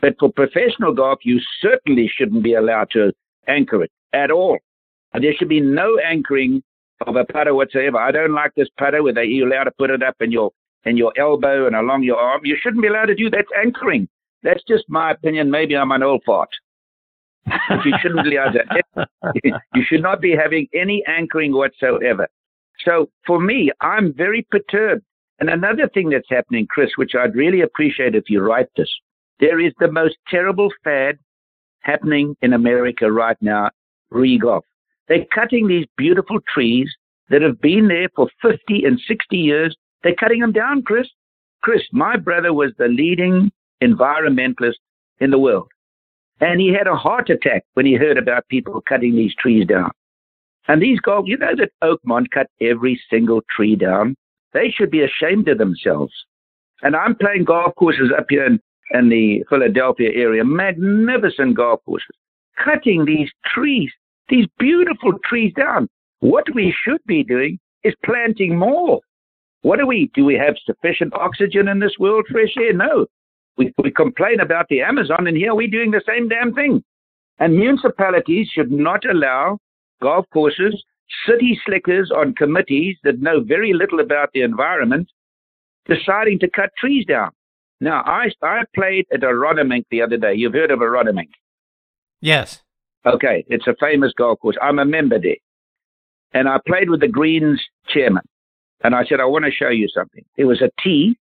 But 0.00 0.16
for 0.18 0.32
professional 0.32 0.92
golf, 0.92 1.20
you 1.22 1.38
certainly 1.60 2.10
shouldn't 2.12 2.42
be 2.42 2.54
allowed 2.54 2.90
to 2.90 3.12
anchor 3.46 3.84
it 3.84 3.92
at 4.12 4.32
all. 4.32 4.58
And 5.12 5.22
there 5.22 5.32
should 5.38 5.48
be 5.48 5.60
no 5.60 5.96
anchoring 5.98 6.60
of 7.06 7.14
a 7.14 7.24
putter 7.24 7.54
whatsoever. 7.54 7.98
I 7.98 8.10
don't 8.10 8.34
like 8.34 8.50
this 8.56 8.66
putter 8.80 9.00
where 9.00 9.14
they, 9.14 9.26
you're 9.26 9.46
allowed 9.46 9.64
to 9.64 9.70
put 9.78 9.90
it 9.90 10.02
up 10.02 10.16
in 10.18 10.32
your 10.32 10.50
in 10.86 10.96
your 10.96 11.12
elbow 11.16 11.68
and 11.68 11.76
along 11.76 12.02
your 12.02 12.18
arm. 12.18 12.40
You 12.42 12.56
shouldn't 12.60 12.82
be 12.82 12.88
allowed 12.88 13.06
to 13.06 13.14
do 13.14 13.30
that. 13.30 13.44
That's 13.48 13.64
anchoring. 13.64 14.08
That's 14.42 14.64
just 14.66 14.86
my 14.88 15.12
opinion. 15.12 15.52
Maybe 15.52 15.76
I'm 15.76 15.92
an 15.92 16.02
old 16.02 16.24
fart. 16.26 16.50
You 17.84 17.94
shouldn't 18.02 18.24
be 18.24 18.34
allowed 18.34 18.54
to. 18.54 19.06
you 19.74 19.84
should 19.86 20.02
not 20.02 20.20
be 20.20 20.34
having 20.34 20.66
any 20.74 21.04
anchoring 21.06 21.52
whatsoever. 21.52 22.26
So 22.84 23.08
for 23.26 23.40
me, 23.40 23.70
I'm 23.80 24.12
very 24.12 24.46
perturbed. 24.50 25.02
And 25.38 25.50
another 25.50 25.88
thing 25.92 26.10
that's 26.10 26.28
happening, 26.30 26.66
Chris, 26.68 26.90
which 26.96 27.14
I'd 27.14 27.34
really 27.34 27.60
appreciate 27.60 28.14
if 28.14 28.30
you 28.30 28.40
write 28.40 28.68
this, 28.76 28.90
there 29.40 29.60
is 29.60 29.72
the 29.78 29.90
most 29.90 30.16
terrible 30.28 30.70
fad 30.82 31.18
happening 31.80 32.34
in 32.42 32.52
America 32.54 33.10
right 33.12 33.36
now, 33.40 33.70
re-golf. 34.10 34.64
They're 35.08 35.26
cutting 35.34 35.68
these 35.68 35.86
beautiful 35.96 36.38
trees 36.52 36.90
that 37.28 37.42
have 37.42 37.60
been 37.60 37.88
there 37.88 38.08
for 38.16 38.28
50 38.42 38.84
and 38.84 39.00
60 39.06 39.36
years. 39.36 39.76
They're 40.02 40.14
cutting 40.14 40.40
them 40.40 40.52
down, 40.52 40.82
Chris. 40.82 41.06
Chris, 41.62 41.82
my 41.92 42.16
brother 42.16 42.52
was 42.52 42.72
the 42.78 42.88
leading 42.88 43.50
environmentalist 43.82 44.76
in 45.20 45.30
the 45.30 45.38
world. 45.38 45.68
And 46.40 46.60
he 46.60 46.72
had 46.72 46.86
a 46.86 46.96
heart 46.96 47.30
attack 47.30 47.64
when 47.74 47.86
he 47.86 47.94
heard 47.94 48.18
about 48.18 48.48
people 48.48 48.82
cutting 48.88 49.16
these 49.16 49.34
trees 49.34 49.66
down. 49.66 49.90
And 50.68 50.82
these 50.82 50.98
golf, 51.00 51.26
you 51.26 51.36
know 51.36 51.54
that 51.56 51.70
Oakmont 51.82 52.30
cut 52.30 52.48
every 52.60 53.00
single 53.10 53.40
tree 53.54 53.76
down. 53.76 54.16
They 54.52 54.70
should 54.70 54.90
be 54.90 55.02
ashamed 55.02 55.48
of 55.48 55.58
themselves. 55.58 56.12
And 56.82 56.96
I'm 56.96 57.14
playing 57.14 57.44
golf 57.44 57.74
courses 57.76 58.10
up 58.16 58.26
here 58.28 58.46
in, 58.46 58.60
in 58.92 59.08
the 59.08 59.44
Philadelphia 59.48 60.10
area, 60.14 60.44
magnificent 60.44 61.56
golf 61.56 61.80
courses, 61.84 62.08
cutting 62.62 63.04
these 63.04 63.30
trees, 63.54 63.90
these 64.28 64.46
beautiful 64.58 65.12
trees 65.24 65.52
down. 65.56 65.88
What 66.20 66.52
we 66.54 66.74
should 66.84 67.00
be 67.06 67.22
doing 67.22 67.58
is 67.84 67.94
planting 68.04 68.58
more. 68.58 69.00
What 69.62 69.78
do 69.78 69.86
we 69.86 70.10
do? 70.14 70.24
We 70.24 70.34
have 70.34 70.54
sufficient 70.64 71.14
oxygen 71.14 71.68
in 71.68 71.78
this 71.78 71.94
world, 71.98 72.26
fresh 72.30 72.54
air? 72.56 72.72
No. 72.72 73.06
We, 73.56 73.72
we 73.82 73.90
complain 73.90 74.40
about 74.40 74.66
the 74.68 74.82
Amazon, 74.82 75.26
and 75.26 75.36
here 75.36 75.54
we're 75.54 75.68
doing 75.68 75.90
the 75.90 76.02
same 76.06 76.28
damn 76.28 76.54
thing. 76.54 76.82
And 77.38 77.56
municipalities 77.56 78.48
should 78.48 78.70
not 78.70 79.04
allow 79.08 79.58
golf 80.02 80.26
courses, 80.32 80.82
city 81.26 81.58
slickers 81.64 82.10
on 82.10 82.34
committees 82.34 82.96
that 83.04 83.20
know 83.20 83.40
very 83.40 83.72
little 83.72 84.00
about 84.00 84.30
the 84.32 84.42
environment, 84.42 85.08
deciding 85.86 86.38
to 86.40 86.50
cut 86.50 86.70
trees 86.78 87.04
down. 87.06 87.30
Now, 87.80 88.02
I, 88.06 88.30
I 88.42 88.62
played 88.74 89.06
at 89.12 89.20
Aronimink 89.20 89.84
the 89.90 90.02
other 90.02 90.16
day. 90.16 90.34
You've 90.34 90.54
heard 90.54 90.70
of 90.70 90.80
Aronimink? 90.80 91.28
Yes. 92.20 92.62
Okay, 93.04 93.44
it's 93.48 93.66
a 93.66 93.74
famous 93.78 94.12
golf 94.16 94.40
course. 94.40 94.56
I'm 94.60 94.78
a 94.78 94.84
member 94.84 95.20
there. 95.20 95.36
And 96.32 96.48
I 96.48 96.58
played 96.66 96.90
with 96.90 97.00
the 97.00 97.08
Greens 97.08 97.62
chairman. 97.88 98.24
And 98.82 98.94
I 98.94 99.04
said, 99.04 99.20
I 99.20 99.24
want 99.26 99.44
to 99.44 99.50
show 99.50 99.68
you 99.68 99.88
something. 99.88 100.24
It 100.36 100.44
was 100.44 100.60
a 100.60 100.70
tee 100.82 101.16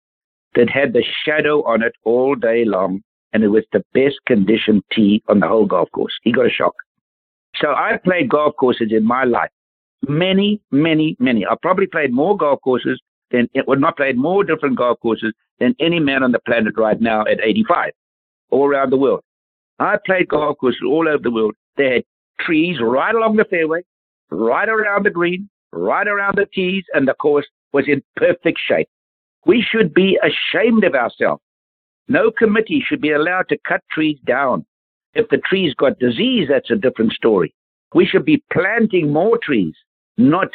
that 0.54 0.71
had 0.71 0.93
the 0.93 1.04
shadow 1.25 1.62
on 1.64 1.83
it 1.83 1.93
all 2.04 2.35
day 2.35 2.64
long. 2.64 3.02
And 3.33 3.43
it 3.43 3.49
was 3.49 3.64
the 3.73 3.85
best 3.93 4.16
conditioned 4.26 4.83
tee 4.93 5.23
on 5.28 5.40
the 5.40 5.49
whole 5.49 5.66
golf 5.66 5.90
course. 5.90 6.14
He 6.23 6.33
got 6.33 6.47
a 6.47 6.50
shock. 6.50 6.75
So 7.56 7.68
I 7.68 7.99
played 8.02 8.28
golf 8.28 8.54
courses 8.56 8.88
in 8.90 9.04
my 9.04 9.25
life. 9.25 9.50
Many, 10.08 10.61
many, 10.70 11.16
many. 11.18 11.46
I 11.46 11.54
probably 11.62 11.87
played 11.87 12.12
more 12.12 12.37
golf 12.37 12.61
courses 12.62 13.00
than 13.30 13.49
would 13.66 13.80
not 13.80 13.96
played 13.96 14.16
more 14.16 14.44
different 14.44 14.76
golf 14.76 14.99
courses 15.00 15.32
than 15.61 15.75
any 15.80 16.00
man 16.00 16.23
on 16.23 16.32
the 16.32 16.40
planet 16.40 16.75
right 16.76 17.00
now 17.00 17.23
at 17.23 17.40
85, 17.42 17.92
all 18.50 18.66
around 18.66 18.90
the 18.90 18.96
world. 18.96 19.23
I 19.78 19.96
played 20.04 20.28
golf 20.28 20.58
courses 20.58 20.82
all 20.87 21.08
over 21.08 21.23
the 21.23 21.30
world. 21.30 21.54
They 21.76 21.94
had 21.94 22.04
trees 22.40 22.78
right 22.80 23.14
along 23.14 23.37
the 23.37 23.44
fairway, 23.44 23.82
right 24.30 24.68
around 24.68 25.04
the 25.04 25.11
green, 25.11 25.49
right 25.73 26.06
around 26.06 26.37
the 26.37 26.46
tees, 26.46 26.84
and 26.92 27.08
the 27.08 27.14
course 27.14 27.46
was 27.73 27.84
in 27.88 28.02
perfect 28.16 28.58
shape. 28.66 28.88
We 29.46 29.62
should 29.62 29.92
be 29.92 30.18
ashamed 30.23 30.84
of 30.84 30.94
ourselves. 30.94 31.42
No 32.08 32.30
committee 32.30 32.82
should 32.87 33.00
be 33.00 33.12
allowed 33.12 33.49
to 33.49 33.58
cut 33.66 33.80
trees 33.90 34.18
down. 34.25 34.64
If 35.14 35.28
the 35.28 35.38
trees 35.38 35.75
got 35.75 35.99
disease, 35.99 36.49
that's 36.50 36.71
a 36.71 36.76
different 36.76 37.12
story. 37.12 37.54
We 37.94 38.06
should 38.06 38.25
be 38.25 38.42
planting 38.52 39.12
more 39.12 39.38
trees, 39.42 39.75
not 40.16 40.49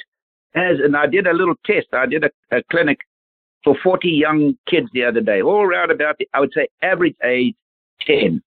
as, 0.56 0.78
and 0.84 0.96
I 0.96 1.08
did 1.08 1.28
a 1.28 1.34
little 1.34 1.56
test. 1.66 1.88
I 1.94 2.06
did 2.06 2.24
a, 2.24 2.32
a 2.52 2.62
clinic 2.70 3.00
for 3.64 3.76
40 3.84 4.10
young 4.10 4.58
kids 4.68 4.88
the 4.94 5.04
other 5.04 5.22
day, 5.22 5.42
all 5.42 5.62
around 5.62 5.92
about 5.92 6.18
the, 6.18 6.28
I 6.34 6.40
would 6.40 6.54
say, 6.54 6.68
average 6.82 7.16
age 7.24 7.56
10. 8.06 8.42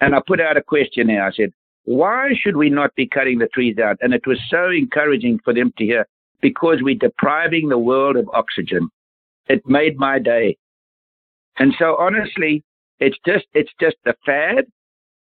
And 0.00 0.14
I 0.14 0.20
put 0.26 0.40
out 0.40 0.56
a 0.56 0.62
questionnaire. 0.62 1.26
I 1.26 1.32
said, 1.32 1.50
why 1.84 2.30
should 2.38 2.56
we 2.56 2.68
not 2.68 2.94
be 2.96 3.06
cutting 3.06 3.38
the 3.38 3.48
trees 3.48 3.78
out? 3.78 3.96
And 4.00 4.12
it 4.12 4.26
was 4.26 4.38
so 4.50 4.70
encouraging 4.70 5.40
for 5.44 5.54
them 5.54 5.72
to 5.78 5.84
hear 5.84 6.06
because 6.40 6.78
we're 6.82 6.96
depriving 6.96 7.68
the 7.68 7.78
world 7.78 8.16
of 8.16 8.28
oxygen. 8.32 8.88
It 9.48 9.62
made 9.66 9.96
my 9.96 10.18
day. 10.18 10.56
And 11.58 11.74
so 11.78 11.96
honestly, 11.98 12.62
it's 12.98 13.16
just, 13.24 13.46
it's 13.54 13.70
just 13.80 13.96
a 14.04 14.14
fad. 14.24 14.66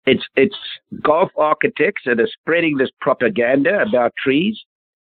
It's, 0.06 0.24
it's 0.36 0.56
golf 1.02 1.32
architects 1.38 2.04
that 2.06 2.20
are 2.20 2.30
spreading 2.42 2.78
this 2.78 2.90
propaganda 3.02 3.82
about 3.82 4.14
trees. 4.22 4.58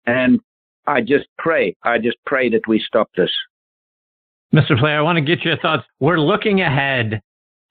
And 0.06 0.40
I 0.86 1.02
just 1.02 1.26
pray, 1.36 1.76
I 1.82 1.98
just 1.98 2.16
pray 2.24 2.48
that 2.50 2.66
we 2.66 2.82
stop 2.84 3.10
this. 3.16 3.30
Mr. 4.54 4.78
Player, 4.78 4.98
I 4.98 5.02
want 5.02 5.16
to 5.16 5.22
get 5.22 5.44
your 5.44 5.58
thoughts. 5.58 5.84
We're 6.00 6.18
looking 6.18 6.62
ahead 6.62 7.20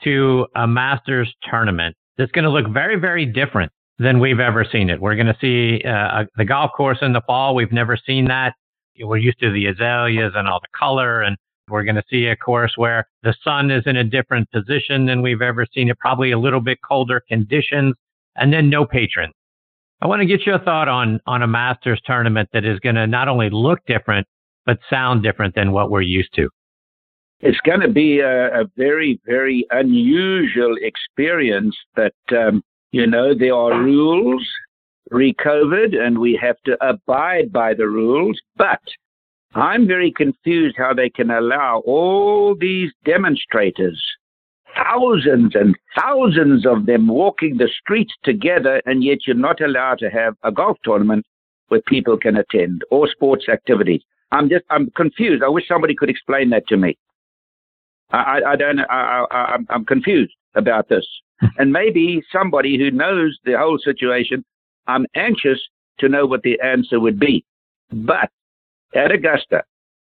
to 0.04 0.46
a 0.56 0.68
Masters 0.68 1.34
tournament 1.50 1.96
that's 2.18 2.32
going 2.32 2.46
to 2.46 2.52
look 2.52 2.68
very, 2.72 3.00
very 3.00 3.26
different 3.26 3.72
than 4.00 4.20
we've 4.20 4.40
ever 4.40 4.64
seen 4.72 4.90
it. 4.90 5.02
We're 5.02 5.16
going 5.16 5.28
to 5.28 5.38
see 5.42 5.82
uh, 5.84 6.26
the 6.36 6.46
golf 6.46 6.72
course 6.76 7.00
in 7.02 7.14
the 7.14 7.22
fall. 7.26 7.56
We've 7.56 7.72
never 7.72 7.98
seen 7.98 8.26
that. 8.26 8.54
We're 9.00 9.18
used 9.18 9.40
to 9.40 9.52
the 9.52 9.68
azaleas 9.68 10.34
and 10.36 10.48
all 10.48 10.60
the 10.60 10.68
color, 10.78 11.22
and 11.22 11.38
we're 11.70 11.84
going 11.84 11.96
to 11.96 12.04
see 12.10 12.28
a 12.28 12.36
course 12.36 12.74
where 12.76 13.08
the 13.24 13.36
sun 13.44 13.72
is 13.72 13.84
in 13.86 13.98
a 13.98 14.04
different 14.04 14.50
position 14.52 15.06
than 15.06 15.22
we've 15.22 15.42
ever 15.42 15.66
seen 15.74 15.90
it, 15.90 16.00
probably 16.00 16.32
a 16.32 16.40
little 16.40 16.62
bit 16.62 16.80
colder 16.88 17.22
conditions, 17.28 17.96
and 18.36 18.54
then 18.54 18.70
no 18.70 18.86
patrons. 18.86 19.34
I 20.02 20.08
want 20.08 20.22
to 20.22 20.28
get 20.28 20.46
your 20.46 20.60
thought 20.60 20.88
on, 20.88 21.20
on 21.26 21.42
a 21.42 21.48
Masters 21.48 22.00
tournament 22.06 22.50
that 22.54 22.64
is 22.64 22.80
going 22.80 22.96
to 22.96 23.08
not 23.08 23.28
only 23.28 23.50
look 23.50 23.80
different, 23.88 24.28
but 24.66 24.78
sound 24.90 25.24
different 25.24 25.56
than 25.56 25.72
what 25.72 25.90
we're 25.90 26.02
used 26.02 26.34
to. 26.36 26.50
It's 27.40 27.60
going 27.62 27.82
to 27.82 27.90
be 27.90 28.20
a, 28.20 28.62
a 28.62 28.66
very, 28.76 29.20
very 29.26 29.66
unusual 29.72 30.76
experience 30.82 31.76
that, 31.96 32.14
um, 32.32 32.64
you 32.92 33.08
know, 33.08 33.34
there 33.38 33.54
are 33.54 33.82
rules 33.82 34.48
re 35.10 35.34
COVID 35.34 35.96
and 35.98 36.20
we 36.20 36.38
have 36.42 36.58
to 36.66 36.78
abide 36.86 37.52
by 37.52 37.74
the 37.74 37.88
rules, 37.88 38.40
but 38.56 38.82
I'm 39.56 39.88
very 39.88 40.12
confused 40.12 40.76
how 40.78 40.94
they 40.94 41.10
can 41.10 41.32
allow 41.32 41.82
all 41.86 42.56
these 42.56 42.92
demonstrators 43.06 44.02
thousands 44.78 45.56
and 45.56 45.76
thousands 45.96 46.66
of 46.66 46.86
them 46.86 47.08
walking 47.08 47.58
the 47.58 47.70
streets 47.82 48.14
together, 48.24 48.82
and 48.86 49.04
yet 49.04 49.20
you're 49.26 49.36
not 49.36 49.62
allowed 49.62 50.00
to 50.00 50.10
have 50.10 50.36
a 50.44 50.52
golf 50.52 50.78
tournament 50.84 51.26
where 51.70 51.82
people 51.88 52.18
can 52.18 52.38
attend 52.38 52.84
or 52.92 53.08
sports 53.10 53.50
activities. 53.50 54.02
I'm 54.32 54.50
just, 54.50 54.66
I'm 54.70 54.90
confused. 54.92 55.44
I 55.44 55.50
wish 55.50 55.68
somebody 55.68 55.96
could 55.96 56.10
explain 56.10 56.50
that 56.52 56.68
to 56.68 56.78
me. 56.78 56.98
I, 58.12 58.18
I, 58.18 58.52
I 58.52 58.56
don't, 58.56 58.80
I, 58.80 59.26
I, 59.32 59.38
I'm, 59.54 59.68
I'm 59.70 59.86
confused 59.86 60.34
about 60.56 60.90
this. 60.90 61.06
and 61.58 61.72
maybe 61.72 62.22
somebody 62.32 62.78
who 62.78 62.92
knows 62.92 63.38
the 63.46 63.58
whole 63.58 63.80
situation, 63.84 64.44
I'm 64.88 65.06
anxious 65.16 65.60
to 66.00 66.10
know 66.10 66.26
what 66.26 66.44
the 66.44 66.60
answer 66.62 67.00
would 67.00 67.20
be. 67.20 67.46
But 67.92 68.30
at 68.96 69.12
Augusta, 69.12 69.64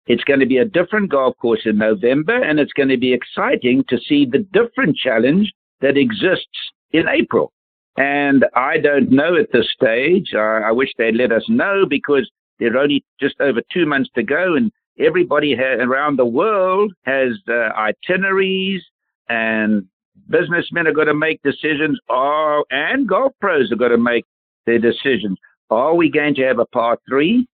it's 0.07 0.25
going 0.25 0.41
to 0.41 0.47
be 0.47 0.59
a 0.59 0.65
different 0.65 1.11
golf 1.11 1.37
course 1.37 1.63
in 1.65 1.79
November, 1.79 2.43
and 2.43 2.59
it's 2.59 2.73
going 2.73 2.89
to 2.89 2.97
be 2.97 3.13
exciting 3.13 3.85
to 3.89 3.99
see 3.99 4.27
the 4.27 4.47
different 4.53 4.97
challenge 4.97 5.53
that 5.81 5.97
exists 5.97 6.47
in 6.93 7.09
April. 7.09 7.53
And 7.97 8.45
I 8.55 8.79
don't 8.79 9.11
know 9.11 9.37
at 9.37 9.53
this 9.53 9.71
stage. 9.73 10.35
I, 10.35 10.63
I 10.69 10.73
wish 10.73 10.91
they'd 10.97 11.15
let 11.15 11.33
us 11.33 11.45
know 11.49 11.85
because 11.89 12.29
there 12.59 12.75
are 12.75 12.79
only 12.79 13.05
just 13.21 13.41
over 13.41 13.61
two 13.73 13.87
months 13.87 14.11
to 14.15 14.23
go, 14.23 14.55
and 14.55 14.73
everybody 14.99 15.55
ha- 15.55 15.83
around 15.83 16.19
the 16.19 16.25
world 16.25 16.93
has 17.05 17.33
uh, 17.49 17.71
itineraries, 17.77 18.83
and 19.29 19.85
businessmen 20.29 20.87
are 20.87 20.93
going 20.93 21.07
to 21.07 21.15
make 21.15 21.43
decisions, 21.43 21.99
oh, 22.09 22.65
and 22.71 23.09
golf 23.09 23.33
pros 23.41 23.71
are 23.71 23.77
going 23.77 23.91
to 23.91 23.99
make 23.99 24.25
their 24.67 24.79
decisions. 24.79 25.39
Are 25.71 25.95
we 25.95 26.11
going 26.11 26.35
to 26.37 26.43
have 26.43 26.59
a 26.59 26.67
par 26.67 26.99
three? 27.09 27.47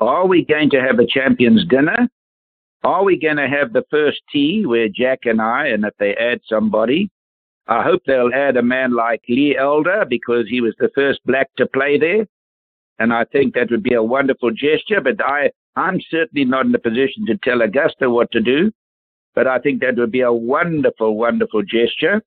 Are 0.00 0.26
we 0.26 0.46
going 0.46 0.70
to 0.70 0.80
have 0.80 0.98
a 0.98 1.06
champions 1.06 1.66
dinner? 1.68 2.08
Are 2.82 3.04
we 3.04 3.18
going 3.18 3.36
to 3.36 3.46
have 3.46 3.74
the 3.74 3.84
first 3.90 4.22
tee 4.32 4.64
where 4.64 4.88
Jack 4.88 5.20
and 5.24 5.42
I, 5.42 5.66
and 5.66 5.84
if 5.84 5.92
they 5.98 6.14
add 6.14 6.40
somebody, 6.48 7.10
I 7.66 7.82
hope 7.82 8.00
they'll 8.06 8.32
add 8.34 8.56
a 8.56 8.62
man 8.62 8.96
like 8.96 9.20
Lee 9.28 9.56
Elder 9.58 10.06
because 10.08 10.48
he 10.48 10.62
was 10.62 10.74
the 10.78 10.88
first 10.94 11.20
black 11.26 11.50
to 11.58 11.66
play 11.66 11.98
there. 11.98 12.26
And 12.98 13.12
I 13.12 13.24
think 13.24 13.54
that 13.54 13.70
would 13.70 13.82
be 13.82 13.92
a 13.92 14.02
wonderful 14.02 14.50
gesture, 14.50 15.02
but 15.02 15.22
I, 15.22 15.50
I'm 15.76 16.00
certainly 16.10 16.46
not 16.46 16.64
in 16.64 16.74
a 16.74 16.78
position 16.78 17.26
to 17.26 17.36
tell 17.44 17.60
Augusta 17.60 18.08
what 18.08 18.30
to 18.32 18.40
do. 18.40 18.72
But 19.34 19.46
I 19.46 19.58
think 19.58 19.80
that 19.80 19.96
would 19.96 20.10
be 20.10 20.22
a 20.22 20.32
wonderful, 20.32 21.16
wonderful 21.16 21.62
gesture. 21.62 22.22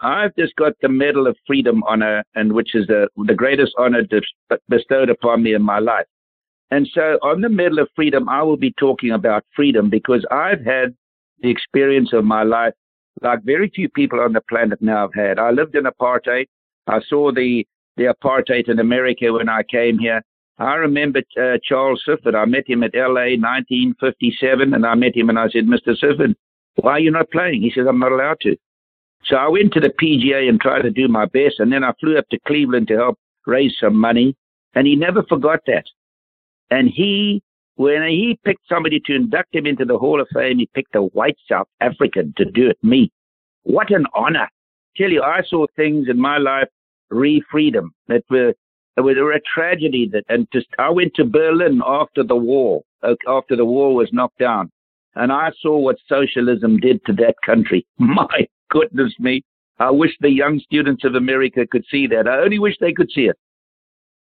I've 0.00 0.34
just 0.36 0.56
got 0.56 0.72
the 0.82 0.88
Medal 0.88 1.28
of 1.28 1.36
Freedom 1.46 1.82
honor, 1.86 2.24
and 2.34 2.52
which 2.52 2.74
is 2.74 2.88
the, 2.88 3.08
the 3.16 3.34
greatest 3.34 3.72
honor 3.78 4.02
bestowed 4.68 5.08
upon 5.08 5.42
me 5.42 5.54
in 5.54 5.62
my 5.62 5.78
life. 5.78 6.06
And 6.70 6.88
so 6.94 7.18
on 7.22 7.40
the 7.40 7.48
Medal 7.48 7.80
of 7.80 7.88
Freedom, 7.96 8.28
I 8.28 8.42
will 8.42 8.56
be 8.56 8.72
talking 8.78 9.10
about 9.10 9.44
freedom 9.56 9.90
because 9.90 10.24
I've 10.30 10.64
had 10.64 10.94
the 11.40 11.50
experience 11.50 12.12
of 12.12 12.24
my 12.24 12.42
life 12.42 12.74
like 13.22 13.42
very 13.42 13.70
few 13.74 13.88
people 13.88 14.20
on 14.20 14.32
the 14.32 14.40
planet 14.42 14.80
now 14.80 15.02
have 15.02 15.14
had. 15.14 15.38
I 15.38 15.50
lived 15.50 15.74
in 15.74 15.84
apartheid. 15.84 16.46
I 16.86 17.00
saw 17.08 17.32
the, 17.32 17.66
the 17.96 18.04
apartheid 18.04 18.68
in 18.68 18.78
America 18.78 19.32
when 19.32 19.48
I 19.48 19.62
came 19.64 19.98
here. 19.98 20.22
I 20.58 20.74
remember 20.74 21.22
uh, 21.40 21.58
Charles 21.62 22.02
Sifford. 22.06 22.34
I 22.34 22.44
met 22.44 22.68
him 22.68 22.82
at 22.82 22.94
LA 22.94 23.36
1957, 23.36 24.74
and 24.74 24.86
I 24.86 24.94
met 24.94 25.16
him 25.16 25.28
and 25.28 25.38
I 25.38 25.48
said, 25.48 25.64
Mr. 25.64 25.96
Sifford, 25.98 26.34
why 26.76 26.92
are 26.92 27.00
you 27.00 27.10
not 27.10 27.30
playing? 27.30 27.62
He 27.62 27.72
said, 27.74 27.86
I'm 27.86 27.98
not 27.98 28.12
allowed 28.12 28.40
to. 28.42 28.56
So 29.24 29.36
I 29.36 29.48
went 29.48 29.72
to 29.74 29.80
the 29.80 29.92
PGA 30.00 30.48
and 30.48 30.60
tried 30.60 30.82
to 30.82 30.90
do 30.90 31.08
my 31.08 31.26
best, 31.26 31.60
and 31.60 31.72
then 31.72 31.84
I 31.84 31.92
flew 32.00 32.16
up 32.16 32.28
to 32.30 32.38
Cleveland 32.46 32.88
to 32.88 32.96
help 32.96 33.18
raise 33.46 33.74
some 33.80 33.96
money, 33.96 34.36
and 34.74 34.86
he 34.86 34.96
never 34.96 35.22
forgot 35.24 35.60
that. 35.66 35.84
And 36.70 36.88
he, 36.88 37.42
when 37.76 38.02
he 38.04 38.38
picked 38.44 38.68
somebody 38.68 39.00
to 39.06 39.14
induct 39.14 39.54
him 39.54 39.66
into 39.66 39.84
the 39.84 39.98
Hall 39.98 40.20
of 40.20 40.28
Fame, 40.32 40.58
he 40.58 40.68
picked 40.74 40.94
a 40.94 41.02
white 41.02 41.36
South 41.48 41.68
African 41.80 42.32
to 42.36 42.44
do 42.44 42.68
it, 42.68 42.78
me. 42.82 43.10
What 43.62 43.90
an 43.90 44.06
honor. 44.14 44.48
Tell 44.96 45.10
you, 45.10 45.22
I 45.22 45.42
saw 45.48 45.66
things 45.76 46.08
in 46.08 46.18
my 46.18 46.38
life, 46.38 46.68
re 47.10 47.42
freedom, 47.50 47.92
that 48.08 48.22
were, 48.30 48.54
that 48.96 49.02
were 49.02 49.32
a 49.32 49.40
tragedy 49.40 50.08
that, 50.12 50.24
and 50.28 50.46
just, 50.52 50.66
I 50.78 50.90
went 50.90 51.14
to 51.14 51.24
Berlin 51.24 51.80
after 51.84 52.22
the 52.22 52.36
war, 52.36 52.82
after 53.26 53.56
the 53.56 53.64
war 53.64 53.94
was 53.94 54.10
knocked 54.12 54.38
down. 54.38 54.70
And 55.16 55.32
I 55.32 55.50
saw 55.60 55.76
what 55.76 55.96
socialism 56.08 56.78
did 56.78 57.04
to 57.06 57.12
that 57.14 57.34
country. 57.44 57.86
My 57.98 58.46
goodness 58.70 59.14
me. 59.18 59.42
I 59.78 59.90
wish 59.90 60.12
the 60.20 60.30
young 60.30 60.60
students 60.60 61.04
of 61.04 61.14
America 61.14 61.66
could 61.68 61.84
see 61.90 62.06
that. 62.08 62.28
I 62.28 62.40
only 62.40 62.58
wish 62.58 62.76
they 62.80 62.92
could 62.92 63.10
see 63.10 63.22
it 63.22 63.36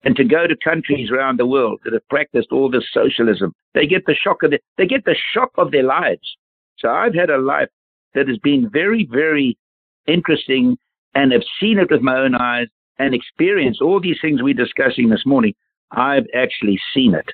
and 0.06 0.14
to 0.14 0.22
go 0.22 0.46
to 0.46 0.54
countries 0.62 1.10
around 1.10 1.36
the 1.36 1.46
world 1.46 1.80
that 1.82 1.92
have 1.92 2.08
practiced 2.08 2.52
all 2.52 2.70
this 2.70 2.86
socialism, 2.94 3.52
they 3.74 3.88
get 3.88 4.06
the 4.06 4.14
shock 4.14 4.44
of 4.44 4.52
the, 4.52 4.60
they 4.78 4.86
get 4.86 5.04
the 5.04 5.16
shock 5.34 5.50
of 5.58 5.72
their 5.72 5.82
lives. 5.82 6.36
So 6.78 6.88
I've 6.88 7.12
had 7.12 7.28
a 7.28 7.38
life 7.38 7.70
that 8.14 8.28
has 8.28 8.38
been 8.38 8.70
very, 8.72 9.08
very 9.10 9.58
interesting 10.06 10.78
and 11.16 11.32
have 11.32 11.42
seen 11.58 11.80
it 11.80 11.90
with 11.90 12.02
my 12.02 12.18
own 12.18 12.36
eyes 12.36 12.68
and 13.00 13.14
experienced 13.14 13.82
all 13.82 14.00
these 14.00 14.18
things 14.22 14.44
we're 14.44 14.54
discussing 14.54 15.08
this 15.08 15.26
morning. 15.26 15.54
I've 15.90 16.26
actually 16.36 16.78
seen 16.94 17.12
it. 17.12 17.26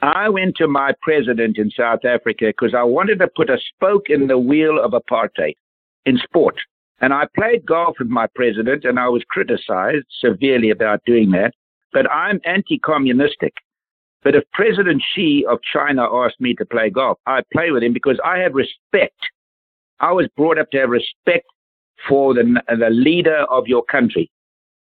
I 0.00 0.28
went 0.28 0.54
to 0.58 0.68
my 0.68 0.92
president 1.02 1.58
in 1.58 1.72
South 1.72 2.04
Africa 2.04 2.52
because 2.56 2.72
I 2.72 2.84
wanted 2.84 3.18
to 3.18 3.28
put 3.34 3.50
a 3.50 3.58
spoke 3.74 4.10
in 4.10 4.28
the 4.28 4.38
wheel 4.38 4.78
of 4.80 4.92
apartheid 4.92 5.56
in 6.06 6.18
sport. 6.18 6.54
And 7.00 7.12
I 7.12 7.26
played 7.34 7.66
golf 7.66 7.96
with 7.98 8.08
my 8.08 8.28
president 8.36 8.84
and 8.84 8.96
I 8.96 9.08
was 9.08 9.24
criticized 9.28 10.06
severely 10.20 10.70
about 10.70 11.00
doing 11.04 11.32
that 11.32 11.52
but 11.94 12.10
I'm 12.10 12.40
anti-communistic. 12.44 13.54
But 14.24 14.34
if 14.34 14.44
President 14.52 15.02
Xi 15.14 15.46
of 15.48 15.60
China 15.72 16.02
asked 16.12 16.40
me 16.40 16.54
to 16.54 16.66
play 16.66 16.90
golf, 16.90 17.18
I'd 17.26 17.48
play 17.52 17.70
with 17.70 17.82
him 17.82 17.92
because 17.92 18.18
I 18.24 18.38
have 18.38 18.54
respect. 18.54 19.18
I 20.00 20.12
was 20.12 20.26
brought 20.36 20.58
up 20.58 20.70
to 20.72 20.78
have 20.78 20.90
respect 20.90 21.46
for 22.08 22.34
the, 22.34 22.60
the 22.68 22.90
leader 22.90 23.44
of 23.48 23.66
your 23.66 23.84
country, 23.84 24.30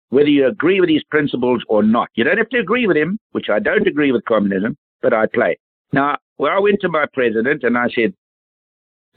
whether 0.10 0.30
you 0.30 0.48
agree 0.48 0.82
with 0.82 0.90
his 0.90 1.04
principles 1.06 1.64
or 1.70 1.82
not. 1.82 2.10
You 2.16 2.26
don't 2.26 2.38
have 2.38 2.50
to 2.50 2.60
agree 2.60 2.88
with 2.88 2.98
him, 2.98 3.18
which 3.32 3.50
I 3.50 3.60
don't 3.60 3.88
agree 3.88 4.12
with 4.12 4.26
communism, 4.26 4.76
but 5.02 5.14
I 5.14 5.28
play. 5.34 5.58
Now, 5.94 6.18
well, 6.38 6.52
I 6.52 6.60
went 6.60 6.82
to 6.82 6.90
my 6.90 7.06
president 7.14 7.64
and 7.64 7.78
I 7.78 7.88
said, 7.96 8.14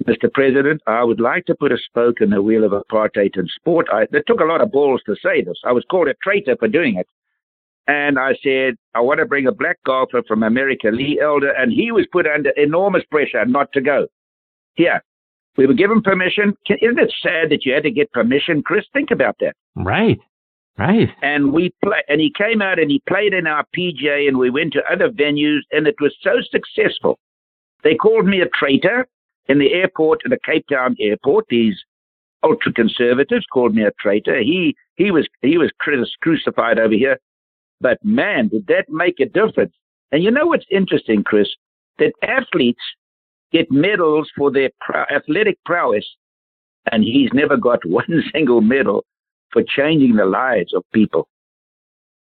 Mr. 0.07 0.33
President, 0.33 0.81
I 0.87 1.03
would 1.03 1.21
like 1.21 1.45
to 1.47 1.55
put 1.55 1.73
a 1.73 1.77
spoke 1.77 2.21
in 2.21 2.31
the 2.31 2.41
wheel 2.41 2.65
of 2.65 2.73
apartheid 2.73 3.37
in 3.37 3.47
sport. 3.49 3.87
I, 3.93 4.03
it 4.13 4.25
took 4.27 4.41
a 4.41 4.45
lot 4.45 4.63
of 4.63 4.71
balls 4.71 5.03
to 5.07 5.17
say 5.23 5.43
this. 5.43 5.59
I 5.65 5.73
was 5.73 5.85
called 5.91 6.09
a 6.09 6.15
traitor 6.23 6.57
for 6.59 6.69
doing 6.69 6.97
it. 6.97 7.07
And 7.91 8.21
I 8.21 8.35
said, 8.41 8.77
I 8.95 9.01
want 9.01 9.19
to 9.19 9.27
bring 9.27 9.49
a 9.49 9.53
black 9.53 9.79
golfer 9.85 10.23
from 10.29 10.45
America, 10.45 10.91
Lee 10.93 11.21
Elder, 11.21 11.51
and 11.51 11.73
he 11.73 11.91
was 11.91 12.07
put 12.13 12.25
under 12.25 12.51
enormous 12.51 13.03
pressure 13.11 13.45
not 13.45 13.73
to 13.73 13.81
go. 13.81 14.07
Here, 14.75 15.03
we 15.57 15.67
were 15.67 15.75
given 15.75 16.01
permission. 16.01 16.55
Isn't 16.69 17.01
it 17.01 17.13
sad 17.21 17.51
that 17.51 17.67
you 17.67 17.75
had 17.75 17.83
to 17.83 17.91
get 17.91 18.13
permission, 18.13 18.63
Chris? 18.63 18.85
Think 18.93 19.11
about 19.11 19.35
that. 19.41 19.57
Right, 19.75 20.21
right. 20.79 21.09
And 21.21 21.53
we 21.53 21.75
play, 21.85 22.01
and 22.07 22.21
he 22.21 22.33
came 22.39 22.63
out 22.63 22.79
and 22.79 22.93
he 22.93 23.03
played 23.09 23.35
in 23.35 23.49
our 23.49 23.65
PGA, 23.77 24.29
and 24.29 24.39
we 24.39 24.51
went 24.51 24.73
to 24.75 24.85
other 24.89 25.11
venues, 25.11 25.63
and 25.73 25.89
it 25.89 25.97
was 26.01 26.15
so 26.23 26.37
successful. 26.49 27.19
They 27.83 27.97
called 27.97 28.27
me 28.27 28.41
a 28.41 28.49
traitor 28.55 29.09
in 29.49 29.59
the 29.59 29.73
airport, 29.73 30.21
in 30.25 30.31
the 30.31 30.39
Cape 30.45 30.67
Town 30.71 30.95
airport. 31.01 31.47
These 31.49 31.75
ultra 32.45 32.73
conservatives 32.73 33.47
called 33.53 33.75
me 33.75 33.83
a 33.83 33.91
traitor. 33.99 34.39
He 34.39 34.77
he 34.95 35.11
was 35.11 35.27
he 35.43 35.59
was 35.59 35.73
crucified 36.21 36.79
over 36.79 36.95
here. 36.95 37.19
But 37.81 37.99
man, 38.05 38.49
did 38.49 38.67
that 38.67 38.87
make 38.89 39.21
a 39.21 39.27
difference? 39.27 39.75
And 40.13 40.23
you 40.23 40.31
know 40.31 40.47
what's 40.47 40.67
interesting, 40.71 41.23
Chris? 41.23 41.49
That 41.99 42.13
athletes 42.23 42.81
get 43.53 43.71
medals 43.71 44.31
for 44.37 44.51
their 44.51 44.71
athletic 45.11 45.59
prowess, 45.65 46.07
and 46.91 47.03
he's 47.05 47.31
never 47.33 47.57
got 47.57 47.81
one 47.85 48.23
single 48.33 48.61
medal 48.61 49.05
for 49.53 49.63
changing 49.63 50.17
the 50.17 50.25
lives 50.25 50.73
of 50.75 50.85
people. 50.93 51.29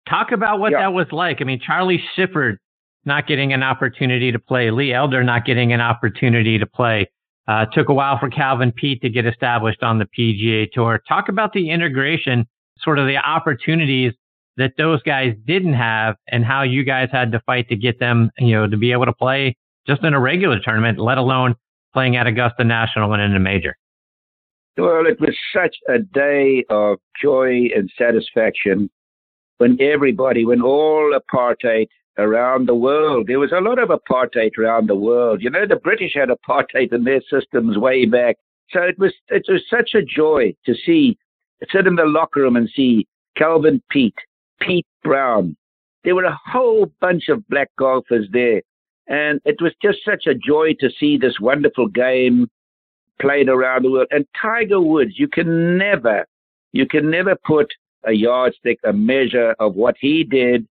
Talk 0.09 0.33
about 0.33 0.59
what 0.59 0.73
yeah. 0.73 0.81
that 0.81 0.93
was 0.93 1.07
like. 1.13 1.39
I 1.41 1.45
mean, 1.45 1.61
Charlie 1.65 2.03
Sifford 2.17 2.59
not 3.07 3.27
getting 3.27 3.53
an 3.53 3.63
opportunity 3.63 4.33
to 4.33 4.39
play, 4.39 4.71
Lee 4.71 4.93
Elder 4.93 5.23
not 5.23 5.45
getting 5.45 5.73
an 5.73 5.81
opportunity 5.81 6.59
to 6.59 6.67
play. 6.67 7.09
Uh, 7.47 7.67
took 7.67 7.91
a 7.91 7.95
while 7.95 8.19
for 8.19 8.31
Calvin 8.31 8.73
Peete 8.73 9.03
to 9.03 9.11
get 9.11 9.27
established 9.27 9.83
on 9.83 9.99
the 9.99 10.07
PGA 10.19 10.71
Tour. 10.73 11.03
Talk 11.07 11.29
about 11.29 11.53
the 11.53 11.69
integration, 11.69 12.47
sort 12.79 12.99
of 12.99 13.07
the 13.07 13.19
opportunities 13.19 14.15
that 14.57 14.73
those 14.79 15.03
guys 15.03 15.35
didn't 15.47 15.75
have, 15.75 16.17
and 16.29 16.45
how 16.45 16.63
you 16.63 16.85
guys 16.85 17.09
had 17.11 17.33
to 17.33 17.41
fight 17.41 17.69
to 17.69 17.77
get 17.77 17.99
them, 17.99 18.31
you 18.39 18.55
know, 18.55 18.69
to 18.69 18.77
be 18.77 18.93
able 18.93 19.07
to 19.07 19.13
play 19.13 19.57
just 19.87 20.03
in 20.05 20.15
a 20.15 20.21
regular 20.21 20.59
tournament, 20.61 20.99
let 20.99 21.19
alone 21.19 21.55
playing 21.93 22.17
at 22.17 22.27
Augusta 22.27 22.65
National 22.65 23.13
and 23.13 23.23
in 23.23 23.37
a 23.37 23.41
major. 23.41 23.77
Well, 24.77 25.07
it 25.07 25.21
was 25.21 25.37
such 25.55 25.77
a 25.89 25.99
day 25.99 26.65
of 26.69 26.99
joy 27.21 27.69
and 27.75 27.91
satisfaction 27.97 28.91
when 29.59 29.81
everybody, 29.81 30.45
when 30.45 30.63
all 30.63 31.17
apartheid 31.17 31.87
around 32.19 32.69
the 32.69 32.75
world. 32.75 33.27
There 33.27 33.39
was 33.39 33.53
a 33.53 33.61
lot 33.61 33.79
of 33.79 33.91
apartheid 33.91 34.57
around 34.59 34.89
the 34.89 34.95
world. 34.95 35.43
You 35.43 35.51
know, 35.51 35.67
the 35.67 35.77
British 35.77 36.13
had 36.15 36.29
apartheid 36.29 36.93
in 36.93 37.05
their 37.05 37.21
systems 37.31 37.79
way 37.79 38.07
back. 38.07 38.37
So 38.71 38.81
it 38.83 38.99
was 38.99 39.13
it 39.29 39.45
was 39.49 39.63
such 39.69 39.95
a 39.95 40.03
joy 40.03 40.55
to 40.67 40.75
see 40.75 41.17
sit 41.71 41.87
in 41.87 41.97
the 41.97 42.05
locker 42.07 42.41
room 42.41 42.57
and 42.57 42.69
see 42.75 43.07
Calvin 43.37 43.83
Peete, 43.91 44.15
Pete 44.61 44.87
Brown. 45.03 45.57
There 46.05 46.15
were 46.15 46.25
a 46.25 46.39
whole 46.47 46.91
bunch 47.01 47.29
of 47.29 47.47
black 47.49 47.71
golfers 47.79 48.27
there. 48.33 48.63
And 49.07 49.41
it 49.45 49.57
was 49.61 49.73
just 49.83 49.99
such 50.05 50.27
a 50.27 50.35
joy 50.35 50.75
to 50.81 50.91
see 50.99 51.19
this 51.19 51.39
wonderful 51.41 51.89
game 51.89 52.49
played 53.21 53.49
around 53.49 53.85
the 53.85 53.91
world. 53.91 54.09
And 54.11 54.27
Tiger 54.41 54.81
Woods, 54.81 55.19
you 55.19 55.29
can 55.29 55.79
never, 55.79 56.27
you 56.73 56.87
can 56.87 57.11
never 57.11 57.37
put 57.45 57.73
a 58.05 58.13
yardstick, 58.13 58.79
a 58.85 58.93
measure 58.93 59.55
of 59.59 59.75
what 59.75 59.97
he 60.01 60.25
did 60.25 60.67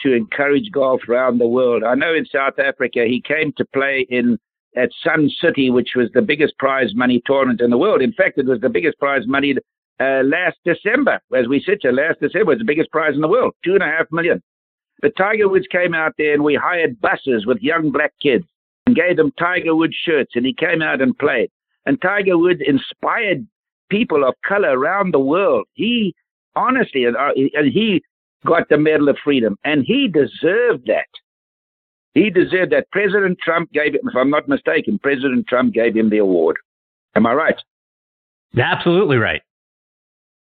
to 0.00 0.12
encourage 0.12 0.70
golf 0.70 1.00
around 1.08 1.38
the 1.38 1.48
world. 1.48 1.82
I 1.82 1.94
know 1.94 2.14
in 2.14 2.24
South 2.26 2.58
Africa 2.58 3.04
he 3.04 3.20
came 3.20 3.52
to 3.56 3.64
play 3.74 4.06
in 4.08 4.38
at 4.76 4.90
Sun 5.02 5.30
City, 5.40 5.70
which 5.70 5.90
was 5.96 6.08
the 6.12 6.22
biggest 6.22 6.56
prize 6.58 6.94
money 6.94 7.22
tournament 7.26 7.60
in 7.60 7.70
the 7.70 7.78
world. 7.78 8.02
In 8.02 8.12
fact, 8.12 8.38
it 8.38 8.46
was 8.46 8.60
the 8.60 8.68
biggest 8.68 8.98
prize 8.98 9.26
money 9.26 9.54
uh, 10.00 10.22
last 10.24 10.56
December, 10.64 11.20
as 11.36 11.48
we 11.48 11.60
sit 11.60 11.78
here. 11.82 11.92
Last 11.92 12.20
December 12.20 12.52
was 12.52 12.58
the 12.58 12.64
biggest 12.64 12.90
prize 12.90 13.14
in 13.14 13.20
the 13.20 13.28
world, 13.28 13.54
two 13.64 13.74
and 13.74 13.82
a 13.82 13.86
half 13.86 14.06
million. 14.10 14.42
The 15.02 15.10
Tiger 15.10 15.48
Woods 15.48 15.66
came 15.70 15.94
out 15.94 16.12
there, 16.18 16.34
and 16.34 16.42
we 16.42 16.54
hired 16.54 17.00
buses 17.00 17.46
with 17.46 17.58
young 17.60 17.90
black 17.90 18.12
kids 18.20 18.44
and 18.86 18.96
gave 18.96 19.16
them 19.16 19.32
Tiger 19.38 19.74
Woods 19.74 19.96
shirts, 20.04 20.32
and 20.34 20.44
he 20.44 20.52
came 20.52 20.82
out 20.82 21.00
and 21.00 21.16
played. 21.18 21.50
And 21.86 22.00
Tiger 22.00 22.36
Woods 22.36 22.60
inspired 22.66 23.46
people 23.90 24.26
of 24.26 24.34
color 24.46 24.78
around 24.78 25.14
the 25.14 25.20
world. 25.20 25.66
He 25.74 26.14
honestly, 26.56 27.04
and, 27.04 27.16
uh, 27.16 27.30
he 27.34 28.02
got 28.44 28.68
the 28.68 28.78
Medal 28.78 29.08
of 29.08 29.16
Freedom, 29.22 29.56
and 29.64 29.84
he 29.86 30.08
deserved 30.08 30.86
that. 30.86 31.08
He 32.14 32.30
deserved 32.30 32.72
that. 32.72 32.90
President 32.90 33.38
Trump 33.42 33.70
gave 33.72 33.94
him, 33.94 34.00
if 34.04 34.16
I'm 34.16 34.30
not 34.30 34.48
mistaken, 34.48 34.98
President 34.98 35.46
Trump 35.46 35.72
gave 35.72 35.96
him 35.96 36.10
the 36.10 36.18
award. 36.18 36.56
Am 37.14 37.26
I 37.26 37.34
right? 37.34 37.56
Absolutely 38.58 39.18
right. 39.18 39.42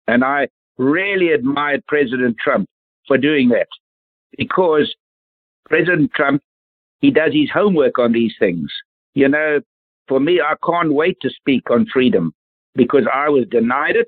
And 0.08 0.24
I 0.24 0.48
really 0.78 1.32
admired 1.32 1.84
President 1.88 2.38
Trump 2.40 2.68
for 3.08 3.18
doing 3.18 3.50
that 3.50 3.68
because 4.38 4.94
President 5.66 6.12
Trump, 6.14 6.42
he 7.00 7.12
does 7.12 7.34
his 7.34 7.50
homework 7.54 8.00
on 8.00 8.12
these 8.12 8.34
things. 8.40 8.70
You 9.14 9.28
know, 9.28 9.62
for 10.08 10.20
me, 10.20 10.40
I 10.42 10.56
can't 10.66 10.94
wait 10.94 11.18
to 11.22 11.30
speak 11.30 11.70
on 11.70 11.88
freedom 11.92 12.34
because 12.76 13.04
I 13.12 13.30
was 13.30 13.46
denied 13.50 13.96
it, 13.96 14.08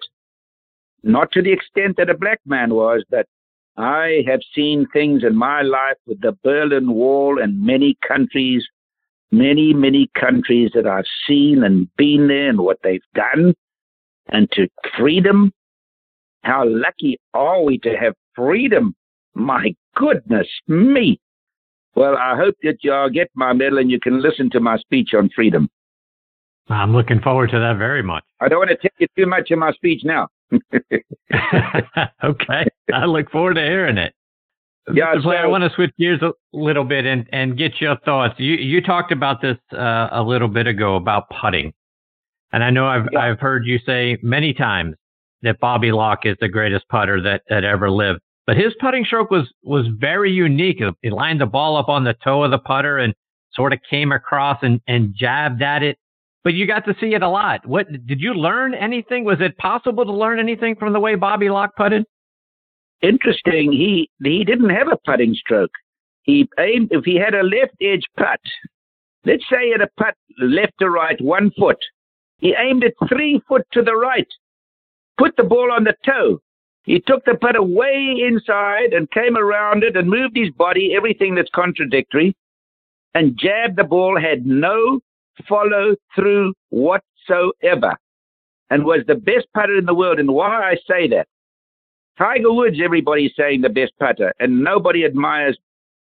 not 1.04 1.32
to 1.34 1.42
the 1.42 1.52
extent 1.52 1.98
that 1.98 2.10
a 2.10 2.18
black 2.18 2.40
man 2.46 2.74
was, 2.74 3.04
but 3.10 3.26
I 3.78 4.24
have 4.28 4.42
seen 4.54 4.88
things 4.92 5.24
in 5.24 5.36
my 5.36 5.62
life 5.62 5.98
with 6.06 6.22
the 6.22 6.38
Berlin 6.44 6.92
Wall 6.92 7.42
and 7.42 7.66
many 7.66 7.98
countries, 8.08 8.66
many, 9.32 9.74
many 9.74 10.10
countries 10.20 10.72
that 10.76 10.86
I've 10.86 11.06
seen 11.28 11.64
and 11.64 11.88
been 11.96 12.28
there 12.28 12.50
and 12.50 12.60
what 12.60 12.80
they've 12.84 13.02
done. 13.16 13.56
And 14.28 14.52
to 14.52 14.68
freedom, 14.98 15.52
how 16.44 16.64
lucky 16.68 17.18
are 17.34 17.64
we 17.64 17.78
to 17.80 17.96
have 17.98 18.14
freedom? 18.36 18.96
My 19.34 19.74
goodness 19.96 20.48
me. 20.68 21.20
Well, 21.96 22.18
I 22.18 22.36
hope 22.36 22.56
that 22.64 22.78
y'all 22.82 23.10
get 23.10 23.30
my 23.36 23.54
medal 23.54 23.80
and 23.80 23.92
you 23.92 24.00
can 24.00 24.22
listen 24.22 24.50
to 24.52 24.60
my 24.60 24.78
speech 24.78 25.10
on 25.14 25.30
freedom. 25.36 25.70
I'm 26.70 26.94
looking 26.94 27.20
forward 27.20 27.50
to 27.50 27.60
that 27.60 27.78
very 27.78 28.04
much. 28.04 28.24
I 28.40 28.48
don't 28.48 28.60
want 28.60 28.70
to 28.70 28.78
tell 28.78 28.92
you 29.00 29.08
too 29.18 29.26
much 29.26 29.50
in 29.50 29.60
my 29.60 29.72
speech 29.72 30.04
now. 30.04 30.28
okay. 32.24 32.66
I 32.94 33.06
look 33.06 33.32
forward 33.32 33.56
to 33.56 33.62
hearing 33.62 33.98
it. 33.98 34.14
Yeah, 34.92 35.14
so, 35.22 35.30
I 35.30 35.46
want 35.46 35.64
to 35.64 35.70
switch 35.76 35.92
gears 36.00 36.20
a 36.24 36.32
little 36.52 36.84
bit 36.84 37.06
and, 37.06 37.30
and 37.32 37.56
get 37.56 37.80
your 37.80 37.98
thoughts. 38.06 38.34
You 38.40 38.54
you 38.56 38.82
talked 38.82 39.12
about 39.12 39.40
this 39.40 39.58
uh, 39.72 40.08
a 40.12 40.24
little 40.24 40.48
bit 40.48 40.66
ago 40.66 40.96
about 40.96 41.26
putting, 41.30 41.74
and 42.52 42.64
I 42.64 42.72
know 42.72 42.88
I've 42.88 43.08
yeah. 43.12 43.20
I've 43.20 43.40
heard 43.40 43.68
you 43.68 43.78
say 43.86 44.18
many 44.24 44.52
times 44.52 44.96
that 45.42 45.60
Bobby 45.60 45.92
Locke 45.92 46.26
is 46.26 46.36
the 46.40 46.50
greatest 46.50 46.88
putter 46.90 47.22
that, 47.22 47.44
that 47.50 47.64
ever 47.64 47.90
lived. 47.90 48.20
But 48.46 48.58
his 48.58 48.74
putting 48.80 49.06
stroke 49.06 49.30
was 49.30 49.48
was 49.64 49.86
very 50.00 50.32
unique. 50.32 50.82
He 51.02 51.10
lined 51.10 51.40
the 51.42 51.46
ball 51.46 51.78
up 51.78 51.88
on 51.88 52.04
the 52.04 52.16
toe 52.24 52.44
of 52.44 52.52
the 52.52 52.58
putter 52.58 52.98
and 52.98 53.14
sort 53.54 53.74
of 53.74 53.80
came 53.90 54.12
across 54.12 54.58
and, 54.62 54.82
and 54.88 55.14
jabbed 55.16 55.62
at 55.62 55.84
it 55.84 55.98
but 56.44 56.54
you 56.54 56.66
got 56.66 56.86
to 56.86 56.96
see 57.00 57.14
it 57.14 57.22
a 57.22 57.30
lot. 57.30 57.66
What 57.68 57.88
did 58.08 58.22
you 58.22 58.34
learn 58.34 58.74
anything? 58.74 59.24
Was 59.26 59.40
it 59.42 59.58
possible 59.58 60.06
to 60.06 60.12
learn 60.12 60.40
anything 60.40 60.76
from 60.76 60.94
the 60.94 61.00
way 61.00 61.16
Bobby 61.16 61.50
Locke 61.50 61.76
putted? 61.76 62.06
Interesting. 63.02 63.72
He 63.72 64.10
he 64.24 64.44
didn't 64.44 64.70
have 64.70 64.88
a 64.88 64.98
putting 65.06 65.34
stroke. 65.34 65.72
He 66.24 66.48
aimed 66.60 66.90
if 66.92 67.06
he 67.06 67.16
had 67.16 67.34
a 67.34 67.44
left 67.44 67.76
edge 67.82 68.06
putt. 68.18 68.40
Let's 69.26 69.44
say 69.50 69.66
he 69.66 69.72
had 69.72 69.82
a 69.82 69.90
putt 69.98 70.16
left 70.42 70.74
to 70.80 70.90
right, 70.90 71.20
one 71.22 71.52
foot. 71.58 71.78
He 72.38 72.56
aimed 72.58 72.84
it 72.84 72.96
three 73.08 73.42
foot 73.48 73.66
to 73.74 73.82
the 73.82 73.96
right. 73.96 74.28
Put 75.20 75.36
the 75.38 75.44
ball 75.44 75.72
on 75.72 75.84
the 75.84 75.94
toe. 76.04 76.40
He 76.84 77.00
took 77.00 77.24
the 77.26 77.36
putter 77.36 77.62
way 77.62 78.16
inside 78.26 78.94
and 78.94 79.12
came 79.12 79.38
around 79.38 79.84
it 79.84 79.96
and 79.96 80.10
moved 80.10 80.36
his 80.36 80.50
body, 80.50 80.94
everything 80.96 81.36
that's 81.36 81.50
contradictory, 81.54 82.36
and 83.14 83.38
jabbed 83.38 83.76
the 83.76 83.84
ball, 83.84 84.20
had 84.20 84.46
no 84.46 85.00
follow 85.48 85.96
through 86.16 86.54
whatsoever 86.70 87.94
and 88.70 88.86
was 88.86 89.02
the 89.08 89.16
best 89.16 89.48
putter 89.54 89.78
in 89.78 89.86
the 89.86 89.94
world. 89.94 90.20
And 90.20 90.34
why 90.34 90.72
I 90.72 90.76
say 90.88 91.08
that, 91.10 91.28
Tiger 92.18 92.52
Woods, 92.52 92.78
everybody's 92.84 93.32
saying 93.38 93.62
the 93.62 93.70
best 93.70 93.94
putter, 94.00 94.34
and 94.40 94.64
nobody 94.64 95.06
admires 95.06 95.58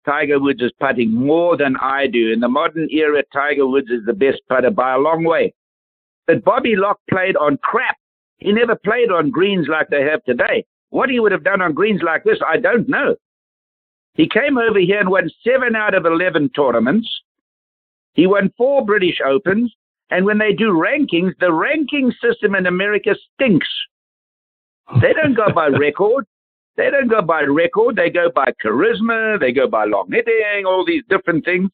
Tiger 0.04 0.38
Woods' 0.38 0.72
putting 0.80 1.12
more 1.12 1.56
than 1.56 1.76
I 1.76 2.06
do. 2.06 2.32
In 2.32 2.40
the 2.40 2.48
modern 2.48 2.88
era, 2.90 3.22
Tiger 3.32 3.66
Woods 3.66 3.90
is 3.90 4.04
the 4.06 4.12
best 4.12 4.40
putter 4.48 4.70
by 4.70 4.94
a 4.94 4.98
long 4.98 5.24
way. 5.24 5.52
But 6.26 6.44
Bobby 6.44 6.76
Locke 6.76 7.00
played 7.10 7.36
on 7.36 7.58
crap. 7.58 7.96
He 8.40 8.52
never 8.52 8.74
played 8.74 9.10
on 9.10 9.30
greens 9.30 9.68
like 9.68 9.88
they 9.88 10.02
have 10.02 10.24
today. 10.24 10.64
What 10.88 11.10
he 11.10 11.20
would 11.20 11.32
have 11.32 11.44
done 11.44 11.62
on 11.62 11.74
greens 11.74 12.02
like 12.02 12.24
this, 12.24 12.38
I 12.46 12.56
don't 12.56 12.88
know. 12.88 13.14
He 14.14 14.28
came 14.28 14.58
over 14.58 14.78
here 14.78 14.98
and 15.00 15.10
won 15.10 15.30
seven 15.46 15.76
out 15.76 15.94
of 15.94 16.04
11 16.04 16.50
tournaments. 16.50 17.08
He 18.14 18.26
won 18.26 18.52
four 18.56 18.84
British 18.84 19.20
Opens. 19.24 19.72
And 20.10 20.24
when 20.24 20.38
they 20.38 20.52
do 20.52 20.72
rankings, 20.72 21.38
the 21.38 21.52
ranking 21.52 22.12
system 22.20 22.56
in 22.56 22.66
America 22.66 23.14
stinks. 23.34 23.68
They 25.00 25.12
don't 25.12 25.34
go 25.34 25.52
by 25.54 25.66
record. 25.78 26.26
They 26.76 26.90
don't 26.90 27.08
go 27.08 27.22
by 27.22 27.42
record. 27.42 27.96
They 27.96 28.10
go 28.10 28.30
by 28.34 28.52
charisma. 28.64 29.38
They 29.38 29.52
go 29.52 29.68
by 29.68 29.84
long 29.84 30.10
hitting, 30.10 30.64
all 30.66 30.84
these 30.84 31.04
different 31.08 31.44
things. 31.44 31.70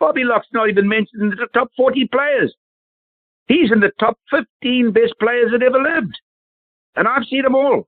Bobby 0.00 0.24
Locke's 0.24 0.48
not 0.52 0.68
even 0.68 0.88
mentioned 0.88 1.22
in 1.22 1.30
the 1.30 1.46
top 1.54 1.70
40 1.76 2.08
players. 2.08 2.54
He's 3.48 3.70
in 3.70 3.80
the 3.80 3.92
top 4.00 4.18
15 4.30 4.92
best 4.92 5.14
players 5.20 5.52
that 5.52 5.62
ever 5.62 5.80
lived. 5.80 6.18
And 6.96 7.06
I've 7.06 7.24
seen 7.30 7.42
them 7.42 7.54
all. 7.54 7.86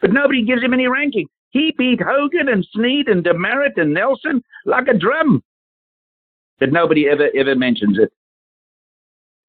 But 0.00 0.12
nobody 0.12 0.44
gives 0.44 0.62
him 0.62 0.74
any 0.74 0.86
ranking. 0.86 1.26
He 1.50 1.74
beat 1.76 2.00
Hogan 2.00 2.48
and 2.48 2.66
Snead 2.72 3.08
and 3.08 3.24
Demaret 3.24 3.76
and 3.80 3.94
Nelson 3.94 4.42
like 4.66 4.88
a 4.88 4.96
drum. 4.96 5.42
But 6.60 6.72
nobody 6.72 7.08
ever, 7.08 7.28
ever 7.34 7.54
mentions 7.54 7.98
it. 7.98 8.12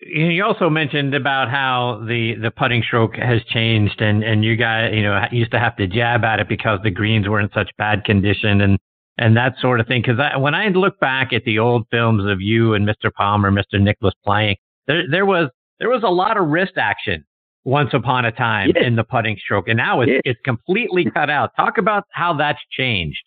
You 0.01 0.45
also 0.45 0.69
mentioned 0.69 1.13
about 1.13 1.49
how 1.49 2.05
the, 2.08 2.36
the 2.36 2.51
putting 2.51 2.82
stroke 2.84 3.15
has 3.17 3.43
changed 3.49 3.99
and, 4.01 4.23
and 4.23 4.45
you 4.45 4.55
guys, 4.55 4.93
you 4.93 5.03
know, 5.03 5.21
used 5.29 5.51
to 5.51 5.60
have 5.60 5.75
to 5.75 5.88
jab 5.88 6.23
at 6.23 6.39
it 6.39 6.47
because 6.47 6.79
the 6.84 6.91
greens 6.91 7.27
were 7.27 7.41
in 7.41 7.49
such 7.53 7.69
bad 7.77 8.05
condition 8.05 8.62
and, 8.62 8.79
and 9.17 9.36
that 9.36 9.55
sort 9.60 9.82
of 9.82 9.88
thing. 9.88 10.01
Cause 10.01 10.17
I, 10.17 10.38
when 10.38 10.55
I 10.55 10.69
look 10.69 10.97
back 11.01 11.34
at 11.34 11.43
the 11.43 11.60
old 11.60 11.86
films 11.91 12.23
of 12.32 12.39
you 12.39 12.75
and 12.75 12.88
Mr. 12.88 13.13
Palmer, 13.13 13.51
Mr. 13.51 13.82
Nicklaus 13.82 14.13
playing, 14.23 14.55
there, 14.89 15.04
there 15.10 15.25
was, 15.25 15.49
there 15.80 15.89
was 15.89 16.02
a 16.04 16.10
lot 16.10 16.36
of 16.36 16.47
wrist 16.47 16.73
action 16.78 17.23
once 17.63 17.91
upon 17.93 18.25
a 18.25 18.32
time 18.32 18.71
yes. 18.75 18.84
in 18.86 18.95
the 18.95 19.04
putting 19.04 19.38
stroke. 19.38 19.67
And 19.67 19.78
now 19.78 20.02
it's, 20.02 20.12
yes. 20.12 20.21
it's 20.25 20.39
completely 20.43 21.10
cut 21.12 21.30
out. 21.30 21.52
Talk 21.56 21.78
about 21.78 22.06
how 22.12 22.34
that's 22.34 22.60
changed. 22.71 23.21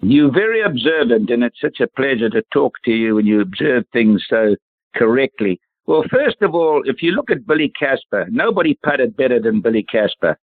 You're 0.00 0.32
very 0.32 0.62
observant 0.62 1.28
and 1.30 1.42
it's 1.42 1.60
such 1.60 1.80
a 1.80 1.88
pleasure 1.88 2.30
to 2.30 2.42
talk 2.52 2.74
to 2.84 2.92
you 2.92 3.16
when 3.16 3.26
you 3.26 3.40
observe 3.40 3.84
things 3.92 4.24
so 4.30 4.54
correctly. 4.94 5.60
Well, 5.86 6.04
first 6.10 6.36
of 6.42 6.54
all, 6.54 6.82
if 6.84 7.02
you 7.02 7.10
look 7.12 7.30
at 7.30 7.46
Billy 7.46 7.72
Casper, 7.78 8.26
nobody 8.30 8.78
putted 8.84 9.16
better 9.16 9.40
than 9.40 9.60
Billy 9.60 9.82
Casper. 9.82 10.38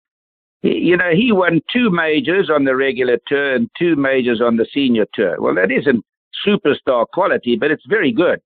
You 0.64 0.98
know, 0.98 1.12
he 1.14 1.32
won 1.32 1.62
two 1.72 1.92
majors 1.92 2.50
on 2.50 2.64
the 2.64 2.76
regular 2.76 3.20
tour 3.28 3.54
and 3.54 3.70
two 3.78 3.96
majors 3.96 4.42
on 4.42 4.56
the 4.56 4.66
senior 4.74 5.06
tour. 5.14 5.36
Well, 5.40 5.54
that 5.56 5.70
isn't 5.70 6.04
superstar 6.48 7.06
quality, 7.14 7.58
but 7.58 7.70
it's 7.70 7.86
very 7.88 8.12
good. 8.12 8.40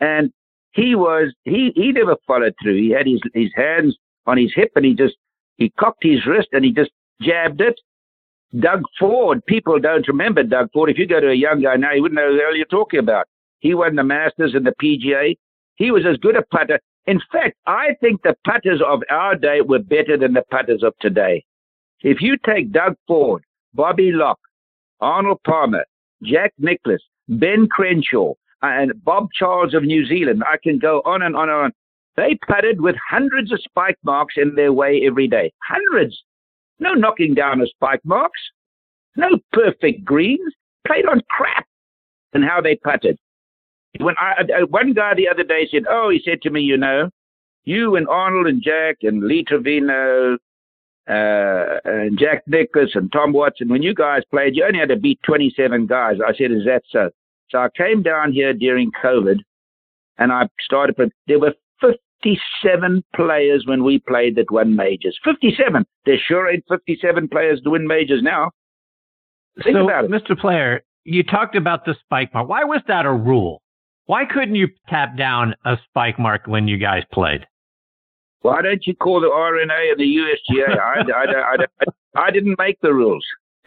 And 0.00 0.32
he 0.72 0.94
was 0.94 1.32
he 1.44 1.72
he 1.74 1.92
never 1.92 2.16
followed 2.26 2.54
through. 2.62 2.76
He 2.76 2.90
had 2.90 3.06
his 3.06 3.20
his 3.34 3.50
hands 3.54 3.96
on 4.26 4.38
his 4.38 4.52
hip 4.54 4.72
and 4.76 4.84
he 4.84 4.94
just 4.94 5.14
he 5.56 5.70
cocked 5.70 6.02
his 6.02 6.26
wrist 6.26 6.48
and 6.52 6.64
he 6.64 6.72
just 6.72 6.90
jabbed 7.20 7.60
it. 7.60 7.78
Doug 8.58 8.82
Ford, 8.98 9.44
people 9.46 9.78
don't 9.78 10.06
remember 10.08 10.42
Doug 10.42 10.70
Ford. 10.72 10.90
If 10.90 10.98
you 10.98 11.06
go 11.06 11.20
to 11.20 11.30
a 11.30 11.34
young 11.34 11.62
guy 11.62 11.76
now, 11.76 11.94
he 11.94 12.00
wouldn't 12.00 12.16
know 12.16 12.30
who 12.30 12.36
the 12.36 12.42
hell 12.42 12.56
you're 12.56 12.66
talking 12.66 13.00
about. 13.00 13.26
He 13.60 13.74
won 13.74 13.96
the 13.96 14.04
Masters 14.04 14.54
and 14.54 14.66
the 14.66 14.74
PGA. 14.82 15.36
He 15.76 15.90
was 15.90 16.04
as 16.04 16.18
good 16.18 16.36
a 16.36 16.42
putter. 16.42 16.78
In 17.06 17.20
fact, 17.32 17.56
I 17.66 17.94
think 18.00 18.22
the 18.22 18.36
putters 18.44 18.82
of 18.86 19.02
our 19.08 19.36
day 19.36 19.60
were 19.60 19.78
better 19.78 20.16
than 20.16 20.34
the 20.34 20.44
putters 20.50 20.82
of 20.82 20.94
today. 21.00 21.44
If 22.00 22.20
you 22.20 22.36
take 22.44 22.72
Doug 22.72 22.96
Ford, 23.06 23.42
Bobby 23.74 24.12
Locke, 24.12 24.40
Arnold 25.00 25.40
Palmer, 25.44 25.84
Jack 26.22 26.52
Nicklaus, 26.58 27.02
Ben 27.28 27.68
Crenshaw, 27.68 28.34
and 28.62 28.92
Bob 29.04 29.28
Charles 29.32 29.74
of 29.74 29.82
New 29.82 30.06
Zealand, 30.06 30.42
I 30.46 30.56
can 30.62 30.78
go 30.78 31.02
on 31.04 31.22
and 31.22 31.36
on 31.36 31.48
and 31.48 31.58
on. 31.58 31.72
They 32.16 32.38
putted 32.46 32.80
with 32.80 32.96
hundreds 33.08 33.52
of 33.52 33.60
spike 33.62 33.98
marks 34.04 34.34
in 34.36 34.54
their 34.54 34.72
way 34.72 35.02
every 35.06 35.28
day. 35.28 35.52
Hundreds. 35.66 36.22
No 36.78 36.92
knocking 36.92 37.34
down 37.34 37.60
of 37.60 37.68
spike 37.70 38.04
marks. 38.04 38.40
No 39.16 39.38
perfect 39.52 40.04
greens. 40.04 40.52
Played 40.86 41.06
on 41.06 41.22
crap 41.30 41.66
and 42.32 42.44
how 42.44 42.60
they 42.60 42.76
putted. 42.76 43.18
When 44.00 44.14
I, 44.18 44.64
one 44.68 44.94
guy 44.94 45.14
the 45.14 45.28
other 45.28 45.44
day 45.44 45.68
said, 45.70 45.84
"Oh," 45.88 46.10
he 46.10 46.20
said 46.24 46.40
to 46.42 46.50
me, 46.50 46.62
"You 46.62 46.76
know, 46.76 47.10
you 47.64 47.96
and 47.96 48.08
Arnold 48.08 48.46
and 48.46 48.62
Jack 48.62 48.98
and 49.02 49.22
Lee 49.22 49.44
Trevino 49.44 50.38
uh, 51.08 51.78
and 51.84 52.18
Jack 52.18 52.42
Nicklaus 52.46 52.94
and 52.94 53.12
Tom 53.12 53.32
Watson, 53.32 53.68
when 53.68 53.82
you 53.82 53.94
guys 53.94 54.22
played, 54.30 54.56
you 54.56 54.64
only 54.64 54.78
had 54.78 54.88
to 54.88 54.96
beat 54.96 55.20
27 55.24 55.86
guys." 55.86 56.16
I 56.26 56.32
said, 56.32 56.52
"Is 56.52 56.64
that 56.64 56.82
so?" 56.90 57.10
So 57.52 57.58
I 57.58 57.68
came 57.76 58.02
down 58.02 58.32
here 58.32 58.54
during 58.54 58.90
COVID, 59.04 59.36
and 60.18 60.32
I 60.32 60.48
started. 60.62 60.96
There 61.28 61.38
were 61.38 61.54
57 61.80 63.04
players 63.14 63.64
when 63.66 63.84
we 63.84 63.98
played 63.98 64.36
that 64.36 64.50
won 64.50 64.74
majors. 64.74 65.18
57. 65.22 65.84
There 66.06 66.16
sure 66.26 66.50
ain't 66.50 66.64
57 66.68 67.28
players 67.28 67.60
to 67.62 67.70
win 67.70 67.86
majors 67.86 68.22
now. 68.22 68.50
Think 69.62 69.76
so, 69.76 69.84
about 69.84 70.06
it, 70.06 70.10
Mr. 70.10 70.38
Player. 70.38 70.82
You 71.04 71.22
talked 71.22 71.54
about 71.54 71.84
the 71.84 71.94
spike 72.00 72.32
mark. 72.32 72.48
Why 72.48 72.64
was 72.64 72.80
that 72.88 73.04
a 73.04 73.12
rule? 73.12 73.60
Why 74.06 74.24
couldn't 74.24 74.54
you 74.54 74.68
tap 74.88 75.16
down 75.18 75.54
a 75.66 75.76
spike 75.88 76.18
mark 76.18 76.46
when 76.46 76.68
you 76.68 76.78
guys 76.78 77.02
played? 77.12 77.46
Why 78.40 78.62
don't 78.62 78.84
you 78.86 78.96
call 78.96 79.20
the 79.20 79.30
R&A 79.30 79.62
and 79.62 79.98
the 79.98 80.04
USGA? 80.04 80.78
I, 80.78 81.02
I, 81.12 81.54
I, 81.54 82.26
I, 82.26 82.30
didn't 82.30 82.58
make 82.58 82.80
the 82.80 82.92
rules. 82.92 83.24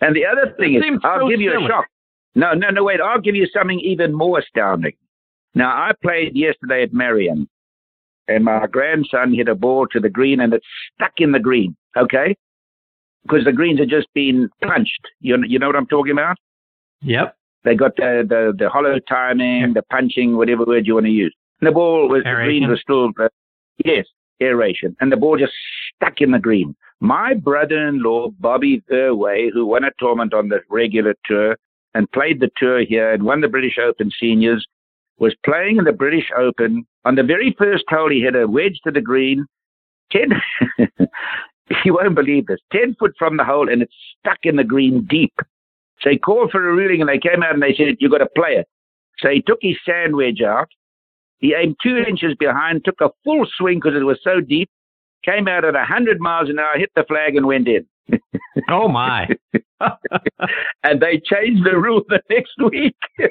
and 0.00 0.16
the 0.16 0.24
other 0.26 0.54
thing 0.58 0.74
is, 0.74 0.82
I'll 1.02 1.20
so 1.20 1.28
give 1.28 1.40
you 1.40 1.52
silly. 1.52 1.66
a 1.66 1.68
shock. 1.68 1.86
No, 2.34 2.52
no, 2.52 2.70
no, 2.70 2.84
wait. 2.84 3.00
I'll 3.00 3.20
give 3.20 3.36
you 3.36 3.46
something 3.52 3.80
even 3.80 4.12
more 4.12 4.40
astounding. 4.40 4.94
Now, 5.54 5.68
I 5.70 5.92
played 6.02 6.34
yesterday 6.34 6.82
at 6.82 6.92
Merion, 6.92 7.48
and 8.26 8.44
my 8.44 8.66
grandson 8.66 9.32
hit 9.32 9.48
a 9.48 9.54
ball 9.54 9.86
to 9.92 10.00
the 10.00 10.08
green, 10.08 10.40
and 10.40 10.52
it 10.52 10.62
stuck 10.94 11.12
in 11.18 11.32
the 11.32 11.38
green, 11.38 11.76
okay? 11.96 12.36
Because 13.22 13.44
the 13.44 13.52
greens 13.52 13.78
had 13.78 13.88
just 13.88 14.08
been 14.14 14.48
punched. 14.62 15.00
You, 15.20 15.42
you 15.46 15.58
know 15.58 15.68
what 15.68 15.76
I'm 15.76 15.86
talking 15.86 16.12
about? 16.12 16.36
Yep. 17.02 17.36
They 17.64 17.74
got 17.74 17.96
the, 17.96 18.24
the, 18.28 18.52
the 18.58 18.68
hollow 18.68 18.98
tining, 19.08 19.72
the 19.72 19.82
punching, 19.90 20.36
whatever 20.36 20.64
word 20.64 20.86
you 20.86 20.94
want 20.94 21.06
to 21.06 21.12
use. 21.12 21.34
And 21.60 21.68
the 21.68 21.72
ball 21.72 22.08
was, 22.08 22.22
aeration. 22.26 22.40
the 22.40 22.44
green 22.44 22.68
was 22.68 22.80
still, 22.80 23.08
uh, 23.20 23.28
yes, 23.84 24.06
aeration. 24.42 24.96
And 25.00 25.10
the 25.10 25.16
ball 25.16 25.38
just 25.38 25.52
stuck 25.96 26.20
in 26.20 26.30
the 26.30 26.38
green. 26.38 26.74
My 27.00 27.34
brother-in-law, 27.34 28.30
Bobby 28.40 28.82
Verwey, 28.90 29.50
who 29.52 29.66
won 29.66 29.84
a 29.84 29.90
tournament 29.98 30.32
on 30.32 30.48
the 30.48 30.60
regular 30.70 31.14
tour 31.24 31.56
and 31.94 32.10
played 32.12 32.40
the 32.40 32.50
tour 32.56 32.84
here 32.84 33.12
and 33.12 33.24
won 33.24 33.40
the 33.40 33.48
British 33.48 33.78
Open 33.78 34.10
seniors, 34.18 34.66
was 35.18 35.34
playing 35.44 35.76
in 35.76 35.84
the 35.84 35.92
British 35.92 36.30
Open. 36.36 36.86
On 37.04 37.14
the 37.14 37.22
very 37.22 37.54
first 37.58 37.84
hole, 37.88 38.10
he 38.10 38.20
hit 38.20 38.34
a 38.34 38.46
wedge 38.46 38.80
to 38.84 38.90
the 38.90 39.00
green. 39.00 39.46
10, 40.12 40.30
you 41.84 41.94
won't 41.94 42.14
believe 42.14 42.46
this, 42.46 42.60
10 42.72 42.96
foot 42.98 43.12
from 43.18 43.36
the 43.36 43.44
hole, 43.44 43.68
and 43.68 43.82
it's 43.82 43.94
stuck 44.20 44.38
in 44.42 44.56
the 44.56 44.64
green 44.64 45.06
deep. 45.08 45.34
So 46.00 46.10
he 46.10 46.18
called 46.18 46.50
for 46.50 46.68
a 46.68 46.72
ruling 46.72 47.00
and 47.00 47.08
they 47.08 47.18
came 47.18 47.42
out 47.42 47.54
and 47.54 47.62
they 47.62 47.74
said, 47.74 47.96
You've 47.98 48.12
got 48.12 48.18
to 48.18 48.28
play 48.36 48.52
it. 48.52 48.66
So 49.18 49.28
he 49.28 49.42
took 49.42 49.58
his 49.62 49.76
sand 49.86 50.16
wedge 50.16 50.42
out. 50.42 50.68
He 51.38 51.54
aimed 51.54 51.76
two 51.82 51.96
inches 51.96 52.34
behind, 52.38 52.84
took 52.84 53.00
a 53.00 53.10
full 53.24 53.46
swing 53.56 53.78
because 53.78 53.98
it 53.98 54.04
was 54.04 54.18
so 54.22 54.40
deep, 54.40 54.70
came 55.24 55.48
out 55.48 55.64
at 55.64 55.74
100 55.74 56.20
miles 56.20 56.50
an 56.50 56.58
hour, 56.58 56.76
hit 56.76 56.90
the 56.94 57.04
flag, 57.04 57.36
and 57.36 57.46
went 57.46 57.68
in. 57.68 57.86
oh, 58.68 58.88
my. 58.88 59.28
and 60.82 61.00
they 61.00 61.22
changed 61.24 61.64
the 61.64 61.76
rule 61.76 62.02
the 62.08 62.20
next 62.30 62.54
week. 62.70 62.96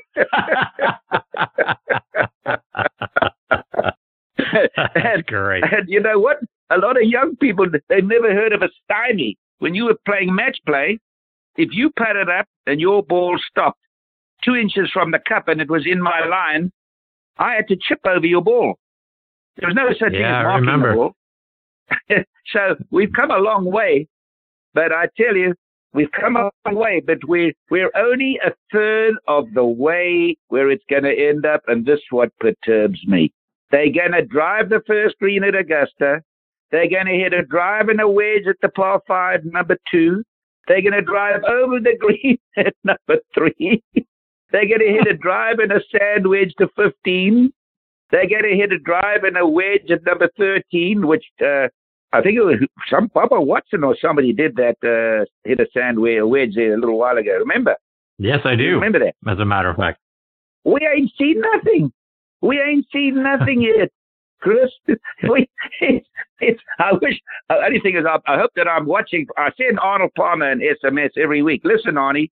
That's 4.95 5.21
great. 5.27 5.63
And 5.63 5.88
you 5.88 6.01
know 6.01 6.19
what? 6.19 6.38
A 6.69 6.77
lot 6.77 6.97
of 6.97 7.03
young 7.03 7.38
people, 7.38 7.65
they've 7.89 8.03
never 8.03 8.34
heard 8.34 8.53
of 8.53 8.62
a 8.62 8.69
stymie. 8.84 9.38
When 9.60 9.75
you 9.75 9.86
were 9.86 9.95
playing 10.06 10.36
match 10.36 10.58
play, 10.65 10.99
if 11.56 11.69
you 11.71 11.91
patted 11.97 12.29
up 12.29 12.47
and 12.65 12.82
your 12.82 13.03
ball 13.03 13.38
stopped 13.49 13.79
two 14.43 14.56
inches 14.56 14.89
from 14.91 15.12
the 15.12 15.19
cup 15.27 15.47
and 15.47 15.62
it 15.62 15.69
was 15.69 15.86
in 15.86 16.01
my 16.01 16.25
line, 16.25 16.71
I 17.38 17.53
had 17.56 17.67
to 17.69 17.77
chip 17.79 17.99
over 18.06 18.25
your 18.25 18.41
ball. 18.41 18.75
There 19.58 19.69
was 19.69 19.75
no 19.75 19.89
such 19.89 20.13
yeah, 20.13 20.19
thing 20.19 20.25
as 20.25 20.43
marking 20.43 20.82
the 20.82 20.93
ball. 20.95 21.15
so 22.53 22.75
we've 22.91 23.13
come 23.13 23.32
a 23.32 23.38
long 23.38 23.65
way, 23.65 24.08
but 24.73 24.91
I 24.91 25.08
tell 25.17 25.36
you, 25.36 25.53
we've 25.93 26.12
come 26.12 26.36
a 26.36 26.49
long 26.65 26.75
way, 26.75 27.01
but 27.06 27.17
we're, 27.27 27.53
we're 27.69 27.91
only 27.95 28.39
a 28.45 28.51
third 28.71 29.15
of 29.27 29.45
the 29.53 29.65
way 29.65 30.38
where 30.47 30.71
it's 30.71 30.84
going 30.89 31.03
to 31.03 31.15
end 31.15 31.45
up, 31.45 31.62
and 31.67 31.86
this 31.86 31.97
is 31.97 32.06
what 32.12 32.38
perturbs 32.39 32.99
me. 33.08 33.32
They're 33.71 33.91
going 33.91 34.12
to 34.12 34.25
drive 34.25 34.69
the 34.69 34.82
first 34.86 35.15
green 35.19 35.43
at 35.43 35.56
Augusta. 35.56 36.21
They're 36.71 36.89
going 36.89 37.06
to 37.06 37.13
hit 37.13 37.34
a 37.34 37.43
drive 37.43 37.89
and 37.89 38.01
a 38.01 38.08
wedge 38.08 38.47
at 38.47 38.56
the 38.62 38.69
par 38.69 39.01
five, 39.08 39.45
number 39.45 39.77
two. 39.91 40.23
They're 40.67 40.82
going 40.82 40.93
to 40.93 41.01
drive 41.01 41.43
over 41.43 41.79
the 41.79 41.97
green 41.99 42.38
at 42.58 42.73
number 42.84 43.21
three. 43.34 43.84
They're 44.51 44.67
going 44.67 44.79
to 44.79 44.93
hit 44.93 45.08
a 45.08 45.17
drive 45.17 45.58
and 45.60 45.71
a 45.71 45.82
sand 45.91 46.27
wedge 46.27 46.53
to 46.60 46.67
15. 46.75 47.51
They're 48.12 48.29
going 48.29 48.43
to 48.43 48.56
hit 48.56 48.71
a 48.71 48.77
drive 48.77 49.23
and 49.23 49.38
a 49.38 49.47
wedge 49.47 49.89
at 49.89 50.06
number 50.06 50.29
13, 50.38 51.08
which 51.08 51.25
uh, 51.43 51.67
I 52.13 52.21
think 52.21 52.38
it 52.38 52.41
was 52.41 52.56
some 52.89 53.10
Bubba 53.10 53.43
Watson 53.43 53.84
or 53.84 53.97
somebody 53.99 54.34
did 54.34 54.56
that, 54.56 54.78
uh, 54.84 55.26
hit 55.43 55.60
a 55.60 55.65
sand 55.73 55.99
wedge 55.99 56.54
there 56.56 56.76
a 56.76 56.80
little 56.80 56.97
while 56.97 57.17
ago. 57.17 57.38
Remember? 57.39 57.76
Yes, 58.19 58.39
I 58.45 58.56
do. 58.56 58.76
Remember 58.76 58.99
that? 58.99 59.15
As 59.30 59.39
a 59.39 59.45
matter 59.45 59.69
of 59.69 59.78
fact. 59.78 59.99
We 60.63 60.88
ain't 60.95 61.12
seen 61.17 61.41
nothing. 61.41 61.91
We 62.41 62.62
ain't 62.62 62.86
seen 62.93 63.23
nothing 63.23 63.62
yet. 63.78 63.89
Chris. 64.43 64.69
it's, 64.88 66.08
it's, 66.39 66.62
I 66.78 66.91
wish, 67.02 67.19
uh, 67.49 67.56
only 67.65 67.80
thing 67.80 67.95
is, 67.95 68.04
I, 68.08 68.17
I, 68.32 68.38
hope 68.38 68.52
that 68.58 68.67
I'm 68.67 68.86
watching. 68.86 69.26
I 69.38 69.49
send 69.58 69.80
Arnold 69.80 70.12
Palmer 70.15 70.52
an 70.52 70.60
SMS 70.60 71.12
every 71.17 71.41
week. 71.41 71.62
Listen, 71.63 71.95
Arnie, 71.95 72.30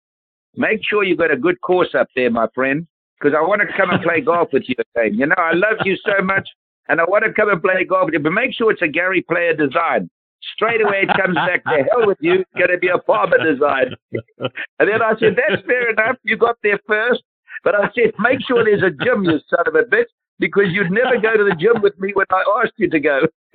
make 0.56 0.80
sure 0.82 1.04
you've 1.04 1.18
got 1.18 1.30
a 1.30 1.36
good 1.36 1.60
course 1.60 1.94
up 1.96 2.08
there, 2.16 2.30
my 2.30 2.48
friend, 2.54 2.86
because 3.18 3.34
I 3.38 3.40
want 3.42 3.62
to 3.62 3.68
come 3.76 3.90
and 3.90 4.02
play 4.02 4.20
golf 4.20 4.48
with 4.52 4.64
you 4.66 4.74
again. 4.96 5.14
You 5.14 5.26
know, 5.26 5.36
I 5.38 5.52
love 5.54 5.78
you 5.84 5.96
so 6.04 6.22
much, 6.22 6.48
and 6.90 7.00
I 7.00 7.04
want 7.04 7.24
to 7.24 7.32
come 7.32 7.48
and 7.48 7.62
play 7.62 7.84
golf 7.84 8.06
with 8.06 8.14
you, 8.14 8.20
but 8.20 8.32
make 8.32 8.52
sure 8.52 8.72
it's 8.72 8.82
a 8.82 8.88
Gary 8.88 9.22
Player 9.22 9.54
design. 9.54 10.10
Straight 10.54 10.82
away, 10.82 11.06
it 11.06 11.10
comes 11.16 11.36
back 11.36 11.62
to 11.64 11.84
hell 11.90 12.06
with 12.06 12.18
you. 12.20 12.40
It's 12.40 12.50
going 12.56 12.70
to 12.70 12.78
be 12.78 12.88
a 12.88 12.98
Palmer 12.98 13.38
design. 13.38 13.94
and 14.10 14.88
then 14.88 15.00
I 15.00 15.12
said, 15.20 15.36
that's 15.36 15.62
fair 15.66 15.90
enough. 15.90 16.16
You 16.24 16.36
got 16.36 16.56
there 16.62 16.80
first. 16.88 17.22
But 17.62 17.74
I 17.74 17.90
said, 17.94 18.12
make 18.18 18.40
sure 18.46 18.64
there's 18.64 18.82
a 18.82 18.90
gym, 19.04 19.22
you 19.22 19.38
son 19.48 19.64
of 19.66 19.74
a 19.74 19.84
bitch, 19.84 20.10
because 20.38 20.64
you'd 20.70 20.90
never 20.90 21.18
go 21.20 21.36
to 21.36 21.44
the 21.44 21.54
gym 21.54 21.82
with 21.82 21.98
me 22.00 22.12
when 22.14 22.26
I 22.32 22.42
asked 22.62 22.72
you 22.78 22.88
to 22.90 22.98
go. 22.98 23.20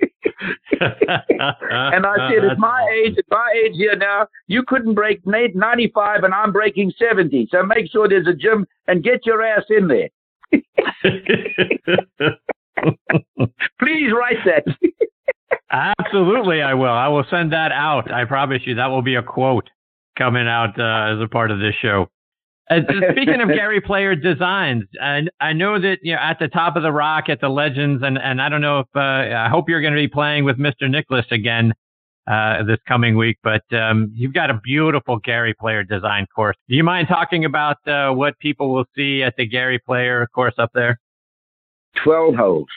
and 0.80 2.06
I 2.06 2.30
said, 2.30 2.44
at 2.44 2.58
my 2.58 2.88
age, 3.04 3.16
at 3.18 3.24
my 3.30 3.52
age 3.64 3.72
here 3.74 3.96
now, 3.96 4.28
you 4.46 4.62
couldn't 4.66 4.94
break 4.94 5.26
95 5.26 6.22
and 6.22 6.32
I'm 6.32 6.52
breaking 6.52 6.92
70. 6.98 7.48
So 7.50 7.64
make 7.64 7.90
sure 7.90 8.08
there's 8.08 8.28
a 8.28 8.34
gym 8.34 8.66
and 8.86 9.02
get 9.02 9.26
your 9.26 9.42
ass 9.42 9.64
in 9.68 9.88
there. 9.88 10.08
Please 13.80 14.12
write 14.12 14.44
that. 14.44 14.64
Absolutely, 15.70 16.62
I 16.62 16.74
will. 16.74 16.90
I 16.90 17.08
will 17.08 17.24
send 17.30 17.52
that 17.52 17.72
out. 17.72 18.12
I 18.12 18.24
promise 18.24 18.62
you 18.64 18.74
that 18.76 18.86
will 18.86 19.02
be 19.02 19.16
a 19.16 19.22
quote 19.22 19.68
coming 20.16 20.46
out 20.46 20.78
uh, 20.78 21.14
as 21.14 21.22
a 21.22 21.28
part 21.28 21.50
of 21.50 21.58
this 21.58 21.74
show. 21.80 22.06
Uh, 22.70 22.80
speaking 23.12 23.40
of 23.40 23.48
Gary 23.48 23.80
Player 23.80 24.14
designs, 24.14 24.84
and 25.00 25.30
I 25.40 25.52
know 25.52 25.80
that 25.80 25.98
you 26.02 26.14
know 26.14 26.20
at 26.20 26.38
the 26.38 26.48
top 26.48 26.76
of 26.76 26.82
the 26.82 26.92
rock 26.92 27.28
at 27.28 27.40
the 27.40 27.48
Legends, 27.48 28.02
and 28.04 28.18
and 28.18 28.40
I 28.40 28.48
don't 28.48 28.60
know 28.60 28.80
if 28.80 28.86
uh, 28.94 29.00
I 29.00 29.48
hope 29.50 29.68
you're 29.68 29.80
going 29.80 29.94
to 29.94 30.00
be 30.00 30.08
playing 30.08 30.44
with 30.44 30.58
Mr. 30.58 30.90
Nicklaus 30.90 31.26
again 31.30 31.72
uh, 32.26 32.64
this 32.64 32.78
coming 32.88 33.16
week, 33.16 33.38
but 33.42 33.62
um, 33.72 34.10
you've 34.14 34.34
got 34.34 34.50
a 34.50 34.60
beautiful 34.64 35.18
Gary 35.18 35.54
Player 35.54 35.84
design 35.84 36.26
course. 36.34 36.56
Do 36.68 36.74
you 36.74 36.82
mind 36.82 37.08
talking 37.08 37.44
about 37.44 37.76
uh, 37.86 38.10
what 38.10 38.38
people 38.40 38.74
will 38.74 38.86
see 38.96 39.22
at 39.22 39.34
the 39.36 39.46
Gary 39.46 39.78
Player 39.78 40.26
course 40.34 40.54
up 40.58 40.70
there? 40.74 40.98
12 42.02 42.34
holes. 42.34 42.68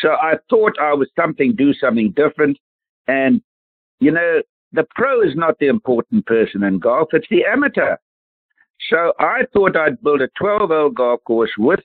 So 0.00 0.10
I 0.10 0.34
thought 0.50 0.72
I 0.80 0.94
was 0.94 1.08
something, 1.16 1.54
do 1.56 1.72
something 1.74 2.12
different. 2.12 2.58
And, 3.06 3.42
you 4.00 4.10
know, 4.10 4.42
the 4.72 4.84
pro 4.94 5.22
is 5.22 5.34
not 5.34 5.58
the 5.58 5.68
important 5.68 6.26
person 6.26 6.62
in 6.62 6.78
golf, 6.78 7.08
it's 7.12 7.26
the 7.30 7.44
amateur. 7.44 7.96
So 8.90 9.12
I 9.18 9.42
thought 9.52 9.76
I'd 9.76 10.02
build 10.02 10.22
a 10.22 10.28
12 10.38 10.70
hole 10.70 10.90
golf 10.90 11.20
course 11.24 11.52
with 11.58 11.80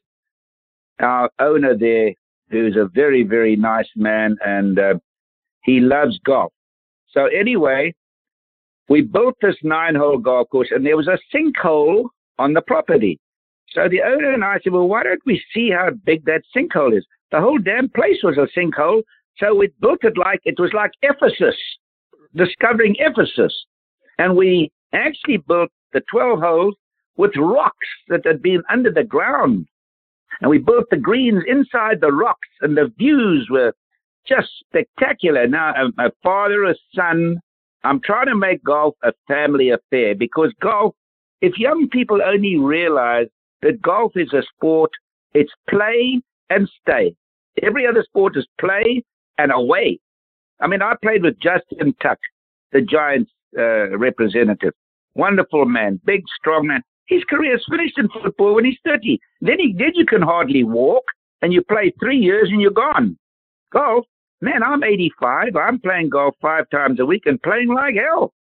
our 0.99 1.29
owner 1.39 1.77
there, 1.77 2.13
who's 2.49 2.75
a 2.75 2.89
very, 2.93 3.23
very 3.23 3.55
nice 3.55 3.89
man 3.95 4.37
and 4.43 4.79
uh, 4.79 4.93
he 5.63 5.79
loves 5.79 6.19
golf. 6.25 6.51
So 7.11 7.25
anyway, 7.27 7.93
we 8.89 9.01
built 9.01 9.35
this 9.41 9.57
nine 9.63 9.95
hole 9.95 10.17
golf 10.17 10.49
course 10.49 10.69
and 10.71 10.85
there 10.85 10.97
was 10.97 11.07
a 11.07 11.19
sinkhole 11.35 12.05
on 12.39 12.53
the 12.53 12.61
property. 12.61 13.19
So 13.69 13.87
the 13.89 14.01
owner 14.01 14.33
and 14.33 14.43
I 14.43 14.59
said, 14.63 14.73
well, 14.73 14.87
why 14.87 15.03
don't 15.03 15.21
we 15.25 15.43
see 15.53 15.71
how 15.71 15.89
big 16.05 16.25
that 16.25 16.41
sinkhole 16.55 16.97
is? 16.97 17.05
The 17.31 17.41
whole 17.41 17.57
damn 17.57 17.89
place 17.89 18.17
was 18.23 18.37
a 18.37 18.47
sinkhole. 18.57 19.03
So 19.37 19.55
we 19.55 19.69
built 19.81 20.03
it 20.03 20.17
like 20.17 20.39
it 20.45 20.59
was 20.59 20.71
like 20.73 20.91
Ephesus, 21.01 21.55
discovering 22.35 22.95
Ephesus. 22.99 23.53
And 24.17 24.35
we 24.35 24.71
actually 24.93 25.37
built 25.37 25.69
the 25.93 26.01
12 26.11 26.39
holes 26.39 26.75
with 27.17 27.31
rocks 27.35 27.87
that 28.07 28.25
had 28.25 28.41
been 28.41 28.63
under 28.69 28.91
the 28.91 29.03
ground. 29.03 29.67
And 30.41 30.49
we 30.49 30.59
built 30.59 30.85
the 30.89 30.97
greens 30.97 31.43
inside 31.47 31.99
the 31.99 32.11
rocks, 32.11 32.47
and 32.61 32.77
the 32.77 32.91
views 32.97 33.47
were 33.49 33.73
just 34.27 34.49
spectacular. 34.67 35.47
Now, 35.47 35.73
a, 35.75 36.07
a 36.07 36.11
father, 36.23 36.65
a 36.65 36.75
son, 36.93 37.37
I'm 37.83 38.01
trying 38.01 38.27
to 38.27 38.35
make 38.35 38.63
golf 38.63 38.95
a 39.03 39.13
family 39.27 39.69
affair 39.69 40.15
because 40.15 40.53
golf, 40.61 40.95
if 41.41 41.57
young 41.57 41.87
people 41.89 42.21
only 42.21 42.57
realize 42.57 43.27
that 43.61 43.81
golf 43.81 44.13
is 44.15 44.31
a 44.33 44.43
sport. 44.55 44.91
It's 45.33 45.51
play 45.69 46.21
and 46.49 46.69
stay. 46.81 47.15
Every 47.61 47.87
other 47.87 48.03
sport 48.03 48.37
is 48.37 48.47
play 48.59 49.03
and 49.37 49.51
away. 49.51 49.99
I 50.59 50.67
mean, 50.67 50.81
I 50.81 50.95
played 51.01 51.23
with 51.23 51.39
Justin 51.39 51.93
Tuck, 52.01 52.19
the 52.71 52.81
Giants 52.81 53.31
uh, 53.57 53.97
representative. 53.97 54.73
Wonderful 55.15 55.65
man, 55.65 55.99
big, 56.05 56.23
strong 56.39 56.67
man. 56.67 56.81
His 57.07 57.23
career 57.23 57.55
is 57.55 57.65
finished 57.69 57.97
in 57.97 58.09
football 58.09 58.55
when 58.55 58.65
he's 58.65 58.77
30. 58.85 59.19
Then 59.41 59.59
he 59.59 59.73
did, 59.73 59.95
you 59.95 60.05
can 60.05 60.21
hardly 60.21 60.63
walk, 60.63 61.03
and 61.41 61.53
you 61.53 61.63
play 61.63 61.93
three 61.99 62.17
years 62.17 62.49
and 62.51 62.61
you're 62.61 62.71
gone. 62.71 63.17
Golf, 63.71 64.05
man, 64.41 64.61
I'm 64.63 64.83
85. 64.83 65.55
I'm 65.55 65.79
playing 65.79 66.09
golf 66.09 66.35
five 66.41 66.69
times 66.69 66.99
a 66.99 67.05
week 67.05 67.23
and 67.25 67.41
playing 67.41 67.69
like 67.69 67.95
hell, 67.95 68.33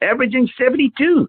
averaging 0.00 0.48
72. 0.58 1.28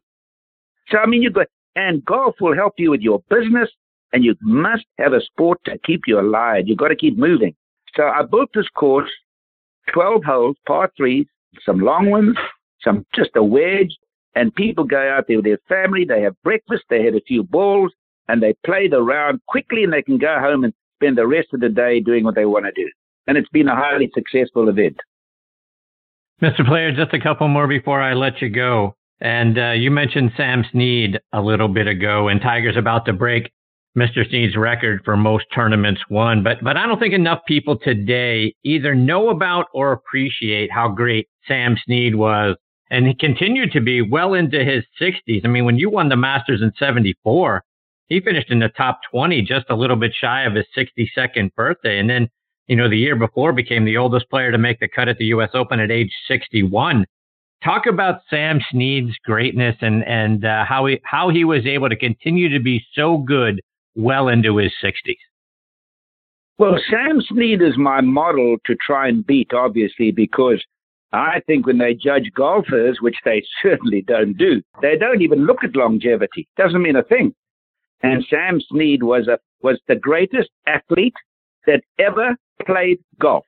So, 0.89 0.97
I 0.97 1.05
mean, 1.05 1.21
you've 1.21 1.33
got 1.33 1.47
and 1.77 2.03
golf 2.03 2.35
will 2.41 2.55
help 2.55 2.73
you 2.77 2.89
with 2.89 3.01
your 3.01 3.21
business, 3.29 3.69
and 4.11 4.23
you 4.23 4.35
must 4.41 4.85
have 4.97 5.13
a 5.13 5.21
sport 5.21 5.59
to 5.65 5.77
keep 5.85 6.01
you 6.07 6.19
alive. 6.19 6.63
You've 6.65 6.79
got 6.79 6.87
to 6.87 6.95
keep 6.95 7.17
moving. 7.17 7.55
So 7.95 8.03
I 8.03 8.23
built 8.23 8.49
this 8.55 8.67
course, 8.69 9.11
12 9.93 10.23
holes, 10.23 10.57
par 10.65 10.91
threes, 10.97 11.27
some 11.63 11.79
long 11.79 12.09
ones, 12.09 12.35
some 12.81 13.05
just 13.15 13.29
a 13.35 13.43
wedge, 13.43 13.95
and 14.33 14.53
people 14.55 14.85
go 14.85 14.97
out 14.97 15.25
there 15.27 15.37
with 15.37 15.45
their 15.45 15.59
family, 15.69 16.03
they 16.03 16.21
have 16.21 16.35
breakfast, 16.43 16.83
they 16.89 17.03
hit 17.03 17.13
a 17.13 17.21
few 17.21 17.43
balls, 17.43 17.93
and 18.27 18.41
they 18.41 18.55
play 18.65 18.87
the 18.87 19.01
round 19.01 19.39
quickly, 19.47 19.83
and 19.83 19.93
they 19.93 20.01
can 20.01 20.17
go 20.17 20.39
home 20.39 20.63
and 20.63 20.73
spend 20.95 21.15
the 21.15 21.27
rest 21.27 21.49
of 21.53 21.59
the 21.59 21.69
day 21.69 21.99
doing 21.99 22.23
what 22.23 22.33
they 22.33 22.45
want 22.45 22.65
to 22.65 22.71
do. 22.71 22.89
And 23.27 23.37
it's 23.37 23.49
been 23.49 23.67
a 23.67 23.75
highly 23.75 24.09
successful 24.15 24.67
event. 24.67 24.97
Mr. 26.41 26.65
Player, 26.65 26.91
just 26.91 27.13
a 27.13 27.19
couple 27.19 27.47
more 27.47 27.67
before 27.67 28.01
I 28.01 28.13
let 28.13 28.41
you 28.41 28.49
go. 28.49 28.96
And 29.19 29.57
uh, 29.57 29.71
you 29.71 29.89
mentioned 29.89 30.31
Sam 30.37 30.63
Snead 30.71 31.19
a 31.33 31.41
little 31.41 31.67
bit 31.67 31.87
ago, 31.87 32.27
and 32.27 32.39
Tiger's 32.39 32.77
about 32.77 33.05
to 33.05 33.13
break 33.13 33.51
Mr. 33.97 34.27
Snead's 34.29 34.55
record 34.55 35.01
for 35.03 35.17
most 35.17 35.45
tournaments 35.53 36.01
won. 36.09 36.43
But 36.43 36.57
but 36.63 36.77
I 36.77 36.85
don't 36.85 36.99
think 36.99 37.15
enough 37.15 37.39
people 37.47 37.77
today 37.79 38.53
either 38.63 38.93
know 38.93 39.29
about 39.29 39.65
or 39.73 39.91
appreciate 39.91 40.71
how 40.71 40.89
great 40.89 41.27
Sam 41.47 41.77
Snead 41.83 42.15
was, 42.15 42.55
and 42.91 43.07
he 43.07 43.15
continued 43.15 43.71
to 43.71 43.81
be 43.81 44.03
well 44.03 44.35
into 44.35 44.63
his 44.63 44.83
60s. 45.01 45.41
I 45.43 45.47
mean, 45.47 45.65
when 45.65 45.77
you 45.77 45.89
won 45.89 46.09
the 46.09 46.15
Masters 46.15 46.61
in 46.61 46.71
'74, 46.77 47.63
he 48.09 48.19
finished 48.19 48.51
in 48.51 48.59
the 48.59 48.69
top 48.69 48.99
20, 49.11 49.41
just 49.41 49.65
a 49.69 49.75
little 49.75 49.95
bit 49.95 50.13
shy 50.13 50.43
of 50.43 50.53
his 50.53 50.65
62nd 50.77 51.53
birthday, 51.55 51.99
and 51.99 52.09
then. 52.09 52.29
You 52.69 52.75
know, 52.75 52.89
the 52.89 52.97
year 52.97 53.15
before 53.15 53.53
became 53.53 53.85
the 53.85 53.95
oldest 53.95 54.29
player 54.29 54.51
to 54.51 54.57
make 54.57 54.81
the 54.81 54.89
cut 54.89 55.07
at 55.07 55.17
the 55.17 55.27
U.S. 55.27 55.51
Open 55.53 55.79
at 55.79 55.89
age 55.89 56.11
61 56.27 57.05
talk 57.63 57.85
about 57.85 58.21
Sam 58.29 58.59
Snead's 58.71 59.15
greatness 59.23 59.75
and 59.81 60.03
and 60.07 60.45
uh, 60.45 60.65
how 60.65 60.85
he 60.85 60.99
how 61.03 61.29
he 61.29 61.43
was 61.43 61.65
able 61.65 61.89
to 61.89 61.95
continue 61.95 62.49
to 62.49 62.59
be 62.59 62.83
so 62.93 63.17
good 63.17 63.61
well 63.95 64.27
into 64.27 64.57
his 64.57 64.71
60s. 64.83 65.15
Well, 66.59 66.77
Sam 66.89 67.21
Snead 67.21 67.61
is 67.61 67.77
my 67.77 68.01
model 68.01 68.57
to 68.65 68.75
try 68.75 69.07
and 69.07 69.25
beat, 69.25 69.53
obviously, 69.53 70.11
because 70.11 70.63
I 71.13 71.41
think 71.45 71.67
when 71.67 71.77
they 71.77 71.93
judge 71.93 72.31
golfers, 72.35 72.97
which 72.99 73.17
they 73.25 73.43
certainly 73.61 74.01
don't 74.01 74.37
do, 74.37 74.61
they 74.81 74.97
don't 74.97 75.21
even 75.21 75.45
look 75.45 75.63
at 75.63 75.75
longevity. 75.75 76.47
Doesn't 76.57 76.81
mean 76.81 76.95
a 76.95 77.03
thing. 77.03 77.33
And 78.01 78.25
Sam 78.29 78.59
Snead 78.69 79.03
was 79.03 79.27
a 79.27 79.39
was 79.61 79.79
the 79.87 79.95
greatest 79.95 80.49
athlete 80.67 81.15
that 81.65 81.81
ever 81.97 82.35
played 82.65 82.99
golf. 83.19 83.45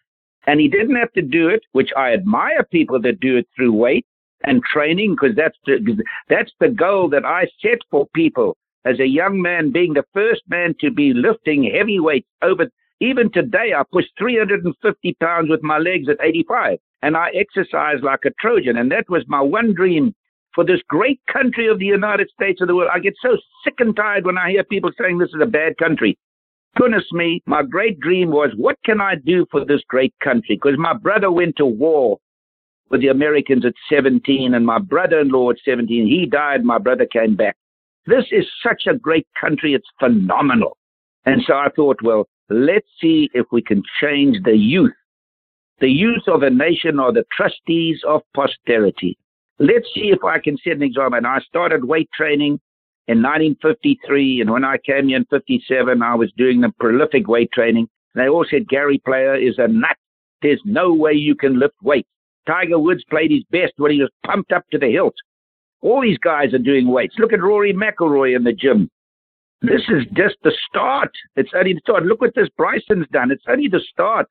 And 0.49 0.59
he 0.59 0.67
didn't 0.67 0.95
have 0.95 1.13
to 1.13 1.21
do 1.21 1.47
it, 1.47 1.61
which 1.73 1.91
I 1.95 2.11
admire 2.11 2.63
people 2.71 2.99
that 3.01 3.19
do 3.19 3.37
it 3.37 3.47
through 3.55 3.71
weight 3.71 4.07
and 4.45 4.63
training, 4.63 5.11
because 5.11 5.35
that's 5.35 5.57
the, 5.67 6.03
that's 6.27 6.51
the 6.59 6.69
goal 6.69 7.07
that 7.09 7.23
I 7.23 7.45
set 7.61 7.77
for 7.91 8.07
people 8.15 8.57
as 8.83 8.99
a 8.99 9.05
young 9.05 9.39
man, 9.39 9.71
being 9.71 9.93
the 9.93 10.05
first 10.11 10.41
man 10.49 10.73
to 10.79 10.89
be 10.89 11.13
lifting 11.13 11.69
heavy 11.71 11.99
weights 11.99 12.27
over. 12.41 12.65
Even 12.99 13.31
today, 13.31 13.73
I 13.77 13.83
push 13.91 14.05
350 14.17 15.15
pounds 15.21 15.51
with 15.51 15.61
my 15.61 15.77
legs 15.77 16.09
at 16.09 16.17
85, 16.19 16.79
and 17.03 17.15
I 17.15 17.29
exercise 17.35 17.97
like 18.01 18.21
a 18.25 18.31
Trojan. 18.41 18.77
And 18.77 18.91
that 18.91 19.07
was 19.07 19.23
my 19.27 19.41
one 19.41 19.75
dream 19.75 20.15
for 20.55 20.65
this 20.65 20.81
great 20.89 21.19
country 21.31 21.67
of 21.67 21.77
the 21.77 21.85
United 21.85 22.27
States 22.31 22.59
of 22.59 22.69
the 22.69 22.75
world. 22.75 22.89
I 22.91 22.97
get 22.97 23.13
so 23.21 23.37
sick 23.63 23.75
and 23.77 23.95
tired 23.95 24.25
when 24.25 24.39
I 24.39 24.49
hear 24.49 24.63
people 24.63 24.89
saying 24.99 25.19
this 25.19 25.29
is 25.29 25.43
a 25.43 25.45
bad 25.45 25.77
country 25.77 26.17
goodness 26.75 27.05
me, 27.11 27.41
my 27.45 27.63
great 27.63 27.99
dream 27.99 28.31
was, 28.31 28.51
what 28.55 28.77
can 28.85 29.01
I 29.01 29.15
do 29.15 29.45
for 29.51 29.65
this 29.65 29.81
great 29.87 30.13
country? 30.23 30.55
Because 30.55 30.77
my 30.77 30.93
brother 30.93 31.31
went 31.31 31.55
to 31.57 31.65
war 31.65 32.17
with 32.89 33.01
the 33.01 33.07
Americans 33.07 33.65
at 33.65 33.73
17, 33.89 34.53
and 34.53 34.65
my 34.65 34.79
brother-in-law 34.79 35.51
at 35.51 35.57
17, 35.63 36.07
he 36.07 36.25
died, 36.25 36.63
my 36.63 36.77
brother 36.77 37.05
came 37.05 37.35
back. 37.35 37.55
This 38.07 38.25
is 38.31 38.45
such 38.63 38.83
a 38.87 38.97
great 38.97 39.27
country, 39.39 39.73
it's 39.73 39.87
phenomenal. 39.99 40.77
And 41.25 41.43
so 41.45 41.53
I 41.53 41.67
thought, 41.75 42.01
well, 42.01 42.27
let's 42.49 42.87
see 42.99 43.29
if 43.33 43.45
we 43.51 43.61
can 43.61 43.83
change 44.01 44.37
the 44.43 44.57
youth. 44.57 44.93
The 45.79 45.89
youth 45.89 46.23
of 46.27 46.43
a 46.43 46.49
nation 46.49 46.99
are 46.99 47.13
the 47.13 47.25
trustees 47.35 48.01
of 48.07 48.21
posterity. 48.35 49.17
Let's 49.59 49.87
see 49.93 50.11
if 50.11 50.23
I 50.23 50.39
can 50.39 50.57
set 50.57 50.73
an 50.73 50.83
example. 50.83 51.17
And 51.17 51.27
I 51.27 51.39
started 51.41 51.85
weight 51.85 52.09
training 52.15 52.59
in 53.09 53.23
1953, 53.23 54.41
and 54.41 54.51
when 54.51 54.63
I 54.63 54.77
came 54.77 55.07
here 55.07 55.17
in 55.17 55.25
57, 55.31 56.03
I 56.03 56.13
was 56.13 56.31
doing 56.37 56.61
the 56.61 56.71
prolific 56.79 57.27
weight 57.27 57.51
training. 57.51 57.87
They 58.13 58.29
all 58.29 58.45
said 58.47 58.69
Gary 58.69 59.01
Player 59.03 59.33
is 59.33 59.55
a 59.57 59.67
nut. 59.67 59.97
There's 60.43 60.61
no 60.63 60.93
way 60.93 61.13
you 61.13 61.33
can 61.33 61.57
lift 61.57 61.73
weights. 61.81 62.07
Tiger 62.45 62.77
Woods 62.77 63.03
played 63.09 63.31
his 63.31 63.43
best 63.49 63.73
when 63.77 63.91
he 63.91 63.99
was 63.99 64.11
pumped 64.27 64.51
up 64.51 64.63
to 64.71 64.77
the 64.77 64.91
hilt. 64.91 65.15
All 65.81 66.03
these 66.03 66.19
guys 66.19 66.53
are 66.53 66.59
doing 66.59 66.87
weights. 66.87 67.15
Look 67.17 67.33
at 67.33 67.41
Rory 67.41 67.73
McIlroy 67.73 68.35
in 68.35 68.43
the 68.43 68.53
gym. 68.53 68.91
This 69.63 69.81
is 69.89 70.05
just 70.13 70.35
the 70.43 70.53
start. 70.69 71.09
It's 71.35 71.51
only 71.55 71.73
the 71.73 71.81
start. 71.81 72.05
Look 72.05 72.21
what 72.21 72.35
this 72.35 72.49
Bryson's 72.57 73.07
done. 73.11 73.31
It's 73.31 73.43
only 73.47 73.69
the 73.69 73.81
start. 73.91 74.27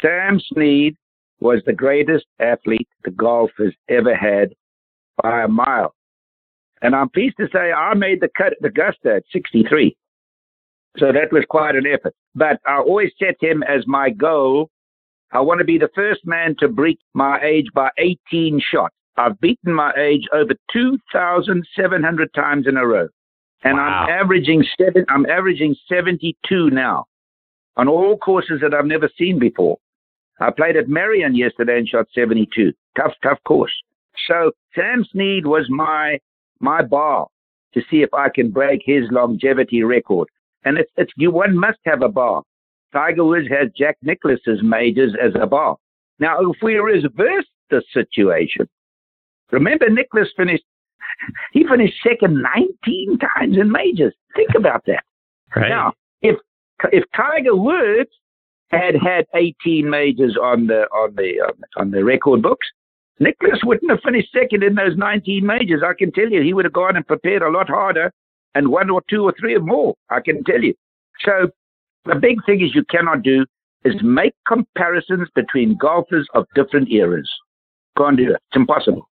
Sam 0.00 0.40
Snead 0.40 0.96
was 1.40 1.60
the 1.66 1.74
greatest 1.74 2.24
athlete 2.40 2.88
the 3.04 3.10
golf 3.10 3.50
has 3.58 3.74
ever 3.90 4.14
had 4.16 4.54
by 5.22 5.42
a 5.42 5.48
mile. 5.48 5.94
And 6.84 6.94
I'm 6.94 7.08
pleased 7.08 7.36
to 7.38 7.48
say 7.50 7.72
I 7.72 7.94
made 7.94 8.20
the 8.20 8.28
cut 8.36 8.52
at 8.52 8.64
Augusta 8.64 9.16
at 9.16 9.24
63. 9.32 9.96
So 10.98 11.06
that 11.06 11.32
was 11.32 11.44
quite 11.48 11.74
an 11.74 11.86
effort. 11.86 12.14
But 12.34 12.60
I 12.66 12.78
always 12.78 13.10
set 13.18 13.36
him 13.40 13.62
as 13.62 13.86
my 13.86 14.10
goal. 14.10 14.68
I 15.32 15.40
want 15.40 15.58
to 15.58 15.64
be 15.64 15.78
the 15.78 15.88
first 15.94 16.20
man 16.26 16.54
to 16.58 16.68
break 16.68 16.98
my 17.14 17.40
age 17.42 17.68
by 17.74 17.88
18 17.98 18.60
shots. 18.60 18.94
I've 19.16 19.40
beaten 19.40 19.72
my 19.72 19.92
age 19.96 20.26
over 20.32 20.52
2,700 20.72 22.34
times 22.34 22.66
in 22.68 22.76
a 22.76 22.86
row. 22.86 23.08
And 23.62 23.78
wow. 23.78 23.82
I'm 23.82 24.10
averaging 24.10 24.62
seven, 24.78 25.06
I'm 25.08 25.24
averaging 25.26 25.74
72 25.88 26.70
now 26.70 27.06
on 27.78 27.88
all 27.88 28.18
courses 28.18 28.60
that 28.60 28.74
I've 28.74 28.84
never 28.84 29.08
seen 29.16 29.38
before. 29.38 29.78
I 30.38 30.50
played 30.50 30.76
at 30.76 30.88
Merion 30.88 31.34
yesterday 31.34 31.78
and 31.78 31.88
shot 31.88 32.08
72. 32.14 32.74
Tough, 32.94 33.12
tough 33.22 33.38
course. 33.46 33.72
So 34.28 34.52
Sam 34.74 35.06
Snead 35.10 35.46
was 35.46 35.66
my, 35.70 36.18
my 36.64 36.82
bar 36.82 37.28
to 37.74 37.82
see 37.90 38.02
if 38.02 38.12
I 38.14 38.28
can 38.28 38.50
break 38.50 38.82
his 38.84 39.04
longevity 39.10 39.82
record. 39.82 40.28
And 40.64 40.78
it's, 40.78 40.90
it's, 40.96 41.12
you, 41.16 41.30
one 41.30 41.56
must 41.56 41.78
have 41.84 42.02
a 42.02 42.08
bar. 42.08 42.42
Tiger 42.92 43.24
Woods 43.24 43.48
has 43.48 43.68
Jack 43.76 43.98
Nicklaus's 44.02 44.62
majors 44.62 45.14
as 45.22 45.32
a 45.40 45.46
bar. 45.46 45.76
Now, 46.18 46.38
if 46.40 46.56
we 46.62 46.76
reverse 46.76 47.46
the 47.70 47.82
situation, 47.92 48.68
remember 49.50 49.90
Nicklaus 49.90 50.28
finished, 50.36 50.64
he 51.52 51.66
finished 51.66 51.94
second 52.02 52.42
19 52.42 53.18
times 53.18 53.58
in 53.58 53.70
majors. 53.70 54.14
Think 54.36 54.50
about 54.56 54.84
that. 54.86 55.04
Right. 55.54 55.68
Now, 55.68 55.92
if, 56.22 56.36
if 56.92 57.04
Tiger 57.16 57.56
Woods 57.56 58.10
had 58.70 58.94
had 58.94 59.26
18 59.34 59.88
majors 59.88 60.36
on 60.40 60.68
the, 60.68 60.82
on 60.92 61.14
the, 61.16 61.40
um, 61.40 61.60
on 61.76 61.90
the 61.90 62.04
record 62.04 62.42
books, 62.42 62.66
Nicklaus 63.20 63.60
wouldn't 63.64 63.90
have 63.90 64.00
finished 64.04 64.32
second 64.32 64.62
in 64.62 64.74
those 64.74 64.96
19 64.96 65.46
majors. 65.46 65.82
I 65.86 65.94
can 65.94 66.12
tell 66.12 66.28
you, 66.28 66.42
he 66.42 66.52
would 66.52 66.64
have 66.64 66.72
gone 66.72 66.96
and 66.96 67.06
prepared 67.06 67.42
a 67.42 67.50
lot 67.50 67.68
harder 67.68 68.12
and 68.54 68.68
one 68.68 68.90
or 68.90 69.02
two 69.08 69.22
or 69.24 69.34
three 69.38 69.54
or 69.54 69.60
more. 69.60 69.94
I 70.10 70.20
can 70.20 70.42
tell 70.44 70.60
you. 70.60 70.74
So 71.24 71.50
the 72.04 72.16
big 72.16 72.44
thing 72.44 72.60
is 72.60 72.74
you 72.74 72.84
cannot 72.90 73.22
do 73.22 73.46
is 73.84 73.94
make 74.02 74.34
comparisons 74.48 75.28
between 75.34 75.76
golfers 75.76 76.26
of 76.34 76.46
different 76.54 76.90
eras. 76.90 77.30
Can't 77.96 78.16
do 78.16 78.30
it. 78.30 78.40
It's 78.48 78.56
impossible. 78.56 79.08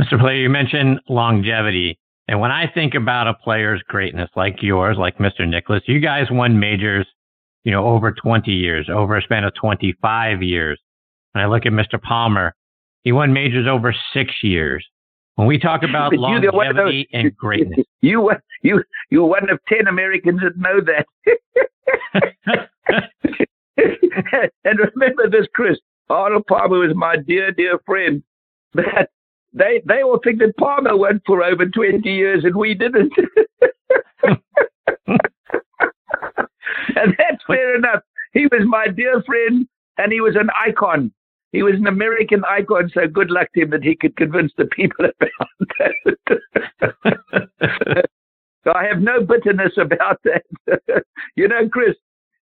Mr. 0.00 0.18
Player, 0.18 0.36
you 0.36 0.48
mentioned 0.48 1.00
longevity. 1.08 1.98
And 2.28 2.40
when 2.40 2.50
I 2.50 2.70
think 2.72 2.94
about 2.94 3.26
a 3.26 3.34
player's 3.34 3.82
greatness 3.88 4.30
like 4.36 4.62
yours, 4.62 4.96
like 4.98 5.18
Mr. 5.18 5.48
Nicklaus, 5.48 5.82
you 5.86 6.00
guys 6.00 6.26
won 6.30 6.58
majors, 6.58 7.06
you 7.64 7.72
know, 7.72 7.86
over 7.86 8.12
20 8.12 8.50
years, 8.50 8.88
over 8.92 9.16
a 9.16 9.22
span 9.22 9.44
of 9.44 9.54
25 9.54 10.42
years. 10.42 10.78
And 11.34 11.42
I 11.42 11.46
look 11.46 11.66
at 11.66 11.72
Mr. 11.72 12.00
Palmer, 12.00 12.54
he 13.04 13.12
won 13.12 13.32
majors 13.32 13.66
over 13.66 13.94
six 14.12 14.32
years. 14.42 14.84
When 15.36 15.46
we 15.46 15.58
talk 15.58 15.82
about 15.88 16.12
longevity 16.14 17.08
those, 17.12 17.20
and 17.20 17.36
greatness, 17.36 17.86
you 18.00 18.30
you 18.62 18.82
you 19.10 19.24
one 19.24 19.48
of 19.50 19.58
ten 19.68 19.86
Americans 19.86 20.40
that 20.40 20.56
know 20.56 20.80
that. 20.80 21.06
and 24.64 24.78
remember 24.78 25.28
this, 25.30 25.46
Chris. 25.54 25.78
Arnold 26.10 26.46
Palmer 26.46 26.78
was 26.78 26.96
my 26.96 27.16
dear, 27.16 27.52
dear 27.52 27.78
friend. 27.84 28.22
But 28.72 29.10
they 29.52 29.82
they 29.86 30.02
all 30.02 30.18
think 30.22 30.38
that 30.40 30.56
Palmer 30.58 30.96
went 30.96 31.22
for 31.26 31.42
over 31.42 31.66
twenty 31.66 32.10
years 32.10 32.44
and 32.44 32.56
we 32.56 32.74
didn't. 32.74 33.12
and 36.96 37.14
that's 37.18 37.44
fair 37.46 37.76
enough. 37.76 38.02
He 38.32 38.46
was 38.46 38.62
my 38.66 38.88
dear 38.88 39.22
friend 39.22 39.66
and 39.98 40.12
he 40.12 40.20
was 40.20 40.36
an 40.36 40.48
icon. 40.66 41.12
He 41.52 41.62
was 41.62 41.74
an 41.74 41.86
American 41.86 42.44
icon, 42.44 42.90
so 42.92 43.06
good 43.06 43.30
luck 43.30 43.48
to 43.54 43.62
him 43.62 43.70
that 43.70 43.82
he 43.82 43.96
could 43.96 44.16
convince 44.16 44.52
the 44.56 44.66
people 44.66 45.06
about 45.20 45.48
that. 45.78 45.94
so 48.64 48.72
I 48.74 48.84
have 48.84 49.00
no 49.00 49.24
bitterness 49.24 49.72
about 49.78 50.20
that. 50.24 50.44
you 51.36 51.48
know, 51.48 51.68
Chris, 51.70 51.96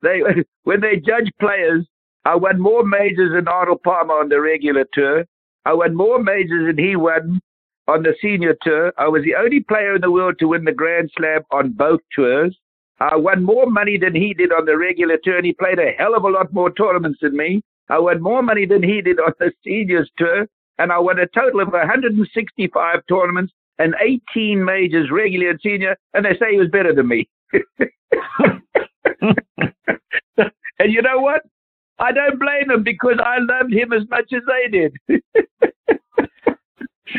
they 0.03 0.23
when 0.65 0.81
they 0.81 0.97
judge 0.97 1.31
players, 1.41 1.87
I 2.25 2.37
won 2.37 2.61
more 2.61 2.85
majors 2.85 3.33
than 3.35 3.49
Arnold 3.49 3.83
Palmer 3.83 4.15
on 4.15 4.29
the 4.29 4.41
regular 4.41 4.85
tour. 4.93 5.25
I 5.65 5.73
won 5.75 5.95
more 5.95 6.23
majors 6.23 6.67
than 6.67 6.85
he 6.85 6.97
won 6.97 7.41
on 7.89 8.03
the 8.03 8.15
senior 8.21 8.57
tour. 8.63 8.93
I 8.99 9.09
was 9.09 9.25
the 9.25 9.35
only 9.35 9.61
player 9.61 9.97
in 9.97 10.01
the 10.01 10.11
world 10.11 10.37
to 10.39 10.49
win 10.49 10.65
the 10.65 10.73
Grand 10.73 11.11
Slam 11.17 11.43
on 11.51 11.73
both 11.73 12.01
tours. 12.15 12.57
I 13.01 13.17
won 13.17 13.43
more 13.43 13.67
money 13.67 13.99
than 13.99 14.15
he 14.15 14.33
did 14.33 14.53
on 14.53 14.65
the 14.65 14.79
regular 14.79 15.19
tour, 15.23 15.37
and 15.39 15.47
he 15.47 15.53
played 15.55 15.81
a 15.81 15.91
hell 15.99 16.15
of 16.15 16.23
a 16.23 16.29
lot 16.29 16.53
more 16.53 16.71
tournaments 16.71 17.19
than 17.21 17.37
me. 17.37 17.63
I 17.93 17.99
won 17.99 18.23
more 18.23 18.43
money 18.43 18.65
than 18.65 18.83
he 18.83 19.03
did 19.03 19.21
on 19.21 19.35
the 19.39 19.53
seniors 19.63 20.11
tour, 20.17 20.47
and 20.79 20.91
I 20.91 20.99
won 20.99 21.19
a 21.19 21.27
total 21.27 21.61
of 21.61 21.69
165 21.69 23.01
tournaments 23.07 23.53
and 23.79 23.95
18 24.01 24.65
majors, 24.65 25.11
regular 25.11 25.51
and 25.51 25.61
senior, 25.63 25.95
and 26.15 26.25
they 26.25 26.33
say 26.41 26.53
he 26.53 26.57
was 26.57 26.71
better 26.71 26.95
than 26.95 27.07
me. 27.09 27.29
and 30.79 30.91
you 30.91 31.03
know 31.03 31.21
what? 31.21 31.43
I 31.99 32.13
don't 32.13 32.41
blame 32.41 32.69
them 32.69 32.83
because 32.83 33.19
I 33.23 33.37
loved 33.41 33.75
him 33.75 33.93
as 33.93 34.09
much 34.09 34.33
as 34.33 34.41
they 34.49 34.71
did. 34.71 34.97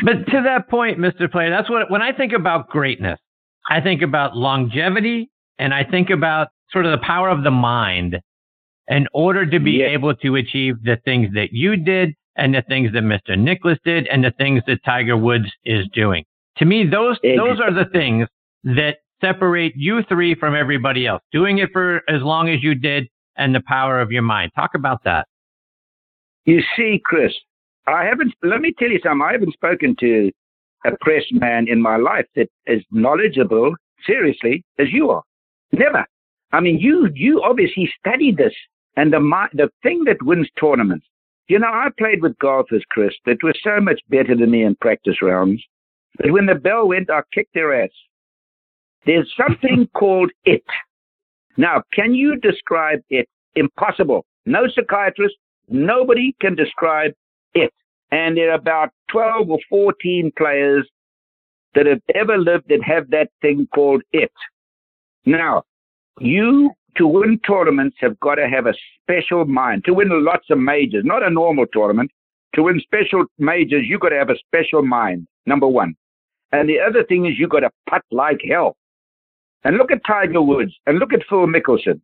but 0.02 0.26
to 0.26 0.42
that 0.42 0.68
point, 0.68 0.98
Mr. 0.98 1.30
Player, 1.30 1.50
that's 1.50 1.70
what 1.70 1.88
when 1.88 2.02
I 2.02 2.10
think 2.12 2.32
about 2.32 2.68
greatness, 2.68 3.20
I 3.70 3.80
think 3.80 4.02
about 4.02 4.36
longevity 4.36 5.30
and 5.60 5.72
I 5.72 5.84
think 5.84 6.10
about 6.10 6.48
sort 6.72 6.84
of 6.84 6.90
the 6.90 7.06
power 7.06 7.28
of 7.28 7.44
the 7.44 7.52
mind 7.52 8.20
in 8.88 9.06
order 9.12 9.46
to 9.46 9.58
be 9.58 9.72
yeah. 9.72 9.86
able 9.86 10.14
to 10.14 10.36
achieve 10.36 10.82
the 10.82 10.98
things 11.04 11.28
that 11.34 11.52
you 11.52 11.76
did 11.76 12.14
and 12.36 12.54
the 12.54 12.62
things 12.68 12.92
that 12.92 13.02
Mr. 13.02 13.38
Nicklaus 13.38 13.78
did 13.84 14.06
and 14.08 14.24
the 14.24 14.32
things 14.32 14.62
that 14.66 14.84
Tiger 14.84 15.16
Woods 15.16 15.50
is 15.64 15.86
doing. 15.94 16.24
To 16.58 16.64
me, 16.64 16.86
those 16.86 17.16
exactly. 17.22 17.36
those 17.36 17.60
are 17.60 17.72
the 17.72 17.90
things 17.90 18.28
that 18.64 18.98
separate 19.20 19.72
you 19.76 20.02
three 20.08 20.34
from 20.34 20.54
everybody 20.54 21.06
else. 21.06 21.22
Doing 21.32 21.58
it 21.58 21.70
for 21.72 22.02
as 22.08 22.22
long 22.22 22.48
as 22.48 22.62
you 22.62 22.74
did 22.74 23.08
and 23.36 23.54
the 23.54 23.62
power 23.66 24.00
of 24.00 24.12
your 24.12 24.22
mind. 24.22 24.52
Talk 24.54 24.72
about 24.74 25.02
that. 25.04 25.26
You 26.44 26.62
see, 26.76 27.00
Chris, 27.04 27.32
I 27.86 28.04
haven't, 28.04 28.34
let 28.42 28.60
me 28.60 28.72
tell 28.78 28.88
you 28.90 29.00
something. 29.02 29.22
I 29.26 29.32
haven't 29.32 29.54
spoken 29.54 29.96
to 30.00 30.30
a 30.86 30.90
press 31.00 31.24
man 31.30 31.66
in 31.68 31.80
my 31.80 31.96
life 31.96 32.26
that 32.36 32.48
is 32.66 32.82
knowledgeable, 32.90 33.74
seriously, 34.06 34.62
as 34.78 34.88
you 34.92 35.10
are. 35.10 35.22
Never. 35.72 36.04
I 36.52 36.60
mean, 36.60 36.78
you, 36.78 37.10
you 37.14 37.42
obviously 37.42 37.90
studied 37.98 38.36
this. 38.36 38.52
And 38.96 39.12
the, 39.12 39.48
the 39.52 39.70
thing 39.82 40.04
that 40.04 40.22
wins 40.22 40.48
tournaments, 40.58 41.06
you 41.48 41.58
know, 41.58 41.68
I 41.68 41.88
played 41.98 42.22
with 42.22 42.38
golfers, 42.38 42.84
Chris, 42.90 43.14
that 43.26 43.42
were 43.42 43.54
so 43.62 43.80
much 43.80 44.00
better 44.08 44.34
than 44.34 44.50
me 44.50 44.64
in 44.64 44.76
practice 44.76 45.20
rounds. 45.20 45.62
But 46.16 46.30
when 46.30 46.46
the 46.46 46.54
bell 46.54 46.88
went, 46.88 47.10
I 47.10 47.20
kicked 47.32 47.54
their 47.54 47.82
ass. 47.82 47.90
There's 49.04 49.30
something 49.36 49.88
called 49.96 50.30
it. 50.44 50.64
Now, 51.56 51.82
can 51.92 52.14
you 52.14 52.36
describe 52.36 53.00
it? 53.10 53.28
Impossible. 53.56 54.24
No 54.46 54.66
psychiatrist, 54.68 55.36
nobody 55.68 56.34
can 56.40 56.54
describe 56.54 57.12
it. 57.54 57.72
And 58.10 58.36
there 58.36 58.50
are 58.50 58.54
about 58.54 58.90
12 59.10 59.50
or 59.50 59.58
14 59.68 60.32
players 60.36 60.88
that 61.74 61.86
have 61.86 62.00
ever 62.14 62.38
lived 62.38 62.68
that 62.68 62.82
have 62.82 63.10
that 63.10 63.30
thing 63.42 63.68
called 63.74 64.02
it. 64.12 64.32
Now, 65.24 65.64
you 66.20 66.70
to 66.96 67.06
win 67.06 67.38
tournaments 67.46 67.96
have 68.00 68.18
got 68.20 68.36
to 68.36 68.48
have 68.48 68.66
a 68.66 68.74
special 69.02 69.44
mind. 69.44 69.84
To 69.84 69.94
win 69.94 70.08
lots 70.24 70.50
of 70.50 70.58
majors, 70.58 71.04
not 71.04 71.22
a 71.22 71.30
normal 71.30 71.66
tournament. 71.72 72.10
To 72.54 72.62
win 72.62 72.80
special 72.80 73.24
majors, 73.38 73.84
you've 73.86 74.00
got 74.00 74.10
to 74.10 74.18
have 74.18 74.30
a 74.30 74.38
special 74.38 74.82
mind, 74.82 75.26
number 75.46 75.66
one. 75.66 75.94
And 76.52 76.68
the 76.68 76.78
other 76.78 77.02
thing 77.04 77.26
is 77.26 77.32
you've 77.36 77.50
got 77.50 77.60
to 77.60 77.70
putt 77.88 78.02
like 78.10 78.40
hell. 78.48 78.76
And 79.64 79.76
look 79.76 79.90
at 79.90 80.04
Tiger 80.06 80.42
Woods 80.42 80.72
and 80.86 80.98
look 80.98 81.12
at 81.12 81.22
Phil 81.28 81.46
Mickelson. 81.46 82.00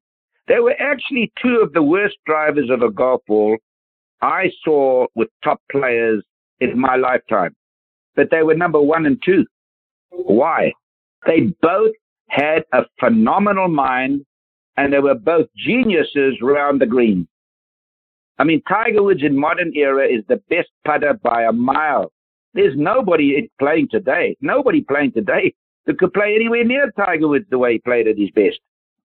They 0.48 0.58
were 0.58 0.74
actually 0.80 1.30
two 1.40 1.60
of 1.62 1.72
the 1.72 1.82
worst 1.82 2.16
drivers 2.26 2.70
of 2.70 2.82
a 2.82 2.90
golf 2.90 3.22
ball 3.28 3.56
I 4.22 4.50
saw 4.64 5.06
with 5.14 5.28
top 5.44 5.60
players 5.70 6.24
in 6.60 6.78
my 6.78 6.96
lifetime. 6.96 7.54
But 8.16 8.30
they 8.30 8.42
were 8.42 8.54
number 8.54 8.80
one 8.80 9.06
and 9.06 9.22
two. 9.24 9.46
Why? 10.10 10.72
They 11.26 11.52
both 11.62 11.92
had 12.28 12.64
a 12.72 12.82
phenomenal 12.98 13.68
mind 13.68 14.24
and 14.80 14.94
they 14.94 14.98
were 14.98 15.14
both 15.14 15.46
geniuses 15.54 16.38
around 16.42 16.80
the 16.80 16.86
green. 16.86 17.28
I 18.38 18.44
mean, 18.44 18.62
Tiger 18.66 19.02
Woods 19.02 19.22
in 19.22 19.38
modern 19.38 19.72
era 19.76 20.06
is 20.06 20.24
the 20.26 20.40
best 20.48 20.70
putter 20.86 21.12
by 21.22 21.42
a 21.42 21.52
mile. 21.52 22.10
There's 22.54 22.74
nobody 22.76 23.50
playing 23.58 23.88
today, 23.90 24.38
nobody 24.40 24.80
playing 24.80 25.12
today 25.12 25.52
that 25.84 25.98
could 25.98 26.14
play 26.14 26.34
anywhere 26.34 26.64
near 26.64 26.90
Tiger 26.92 27.28
Woods 27.28 27.44
the 27.50 27.58
way 27.58 27.74
he 27.74 27.78
played 27.80 28.08
at 28.08 28.16
his 28.16 28.30
best. 28.30 28.58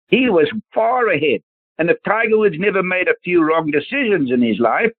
He 0.07 0.31
was 0.31 0.51
far 0.73 1.09
ahead. 1.09 1.41
And 1.77 1.91
if 1.91 1.97
Tiger 2.03 2.39
Woods 2.39 2.55
never 2.57 2.81
made 2.81 3.07
a 3.07 3.19
few 3.23 3.43
wrong 3.43 3.69
decisions 3.69 4.31
in 4.31 4.41
his 4.41 4.57
life, 4.59 4.91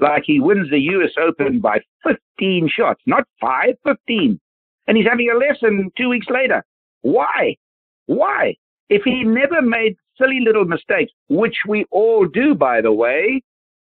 like 0.00 0.24
he 0.26 0.38
wins 0.38 0.68
the 0.68 0.80
US 0.80 1.12
Open 1.18 1.60
by 1.60 1.80
15 2.06 2.68
shots, 2.68 3.00
not 3.06 3.24
five, 3.40 3.74
15, 3.86 4.38
and 4.86 4.96
he's 4.98 5.06
having 5.06 5.30
a 5.30 5.38
lesson 5.38 5.90
two 5.96 6.10
weeks 6.10 6.26
later. 6.28 6.62
Why? 7.00 7.56
Why? 8.04 8.56
If 8.90 9.02
he 9.04 9.24
never 9.24 9.62
made 9.62 9.96
silly 10.20 10.40
little 10.44 10.64
mistakes, 10.64 11.12
which 11.28 11.56
we 11.66 11.84
all 11.90 12.26
do, 12.26 12.54
by 12.54 12.80
the 12.80 12.92
way, 12.92 13.42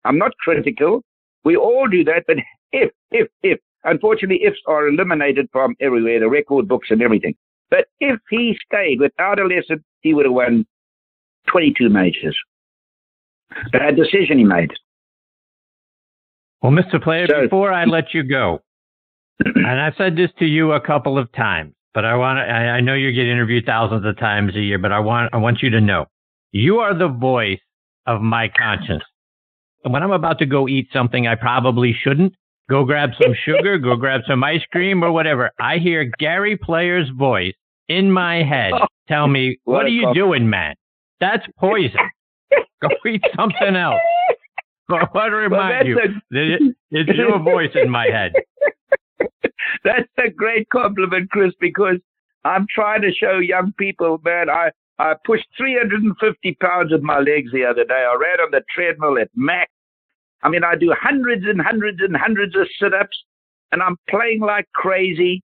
I'm 0.06 0.18
not 0.18 0.32
critical. 0.38 1.02
We 1.44 1.56
all 1.56 1.88
do 1.88 2.04
that. 2.06 2.24
But 2.28 2.38
if, 2.72 2.92
if, 3.12 3.28
if, 3.44 3.60
unfortunately, 3.84 4.46
ifs 4.46 4.60
are 4.68 4.88
eliminated 4.88 5.50
from 5.52 5.76
everywhere, 5.82 6.20
the 6.20 6.30
record 6.30 6.68
books 6.68 6.88
and 6.92 7.02
everything. 7.02 7.36
But 7.70 7.86
if 8.00 8.20
he 8.30 8.58
stayed 8.66 9.00
without 9.00 9.40
a 9.40 9.46
lesson 9.46 9.84
he 10.02 10.14
would 10.14 10.26
have 10.26 10.34
won 10.34 10.66
22 11.52 11.90
majors. 11.90 12.38
Bad 13.72 13.96
decision 13.96 14.38
he 14.38 14.44
made. 14.44 14.72
Well, 16.62 16.72
Mr. 16.72 17.02
Player, 17.02 17.28
so, 17.28 17.42
before 17.42 17.72
I 17.72 17.86
let 17.86 18.14
you 18.14 18.24
go, 18.24 18.62
and 19.46 19.82
I've 19.82 19.96
said 19.98 20.16
this 20.16 20.30
to 20.40 20.46
you 20.46 20.74
a 20.74 20.82
couple 20.82 21.18
of 21.18 21.32
times, 21.32 21.74
but 21.94 22.06
I 22.06 22.16
want 22.16 22.38
to, 22.38 22.42
I, 22.42 22.78
I 22.78 22.82
know 22.82 22.94
you 22.94 23.12
get 23.12 23.28
interviewed 23.28 23.66
thousands 23.66 24.06
of 24.06 24.18
times 24.18 24.56
a 24.56 24.60
year, 24.60 24.78
but 24.78 24.92
I 24.92 25.00
want, 25.00 25.34
I 25.34 25.38
want 25.38 25.62
you 25.62 25.70
to 25.72 25.82
know 25.82 26.06
you 26.52 26.80
are 26.80 26.98
the 26.98 27.08
voice 27.08 27.60
of 28.06 28.22
my 28.22 28.50
conscience. 28.50 29.04
When 29.84 30.04
I'm 30.04 30.12
about 30.12 30.40
to 30.40 30.46
go 30.46 30.68
eat 30.68 30.88
something 30.92 31.28
I 31.28 31.36
probably 31.36 31.94
shouldn't, 31.94 32.34
go 32.70 32.84
grab 32.84 33.12
some 33.22 33.34
sugar, 33.46 33.78
go 33.78 33.96
grab 33.96 34.22
some 34.28 34.44
ice 34.44 34.64
cream 34.72 35.04
or 35.04 35.12
whatever, 35.12 35.52
I 35.60 35.78
hear 35.78 36.12
Gary 36.20 36.58
Player's 36.58 37.10
voice 37.10 37.54
in 37.88 38.12
my 38.12 38.44
head 38.44 38.72
oh, 38.74 38.86
tell 39.08 39.28
me, 39.28 39.60
what, 39.64 39.74
what 39.74 39.86
are 39.86 39.90
you 39.90 40.14
doing, 40.14 40.50
man? 40.50 40.76
That's 41.20 41.46
poison. 41.58 42.00
go 42.82 42.90
eat 43.08 43.24
something 43.36 43.76
else. 43.76 44.02
But 44.88 45.14
what 45.14 45.30
to 45.30 45.36
remind 45.36 45.96
well, 45.96 46.08
you, 46.32 46.74
a... 46.74 46.74
it's 46.92 47.18
your 47.18 47.40
voice 47.44 47.72
in 47.76 47.90
my 47.90 48.08
head. 48.08 48.34
That's 49.84 50.10
a 50.18 50.30
great 50.30 50.70
compliment, 50.70 51.30
Chris, 51.30 51.54
because 51.60 51.98
I'm 52.44 52.66
trying 52.74 53.02
to 53.04 53.12
show 53.12 53.38
young 53.38 53.74
people, 53.78 54.20
man, 54.24 54.50
I, 54.50 54.72
I 55.00 55.16
pushed 55.26 55.48
350 55.58 56.58
pounds 56.62 56.92
with 56.92 57.02
my 57.02 57.20
legs 57.20 57.52
the 57.54 57.64
other 57.64 57.86
day. 57.86 58.06
I 58.06 58.16
ran 58.16 58.42
on 58.42 58.52
the 58.52 58.62
treadmill 58.74 59.18
at 59.18 59.30
Mac. 59.34 59.70
I 60.44 60.50
mean, 60.50 60.64
I 60.64 60.76
do 60.76 60.94
hundreds 61.00 61.46
and 61.46 61.62
hundreds 61.62 62.00
and 62.02 62.16
hundreds 62.16 62.56
of 62.56 62.68
sit 62.80 62.94
ups, 62.94 63.18
and 63.72 63.82
I'm 63.82 63.98
playing 64.10 64.42
like 64.42 64.68
crazy. 64.74 65.42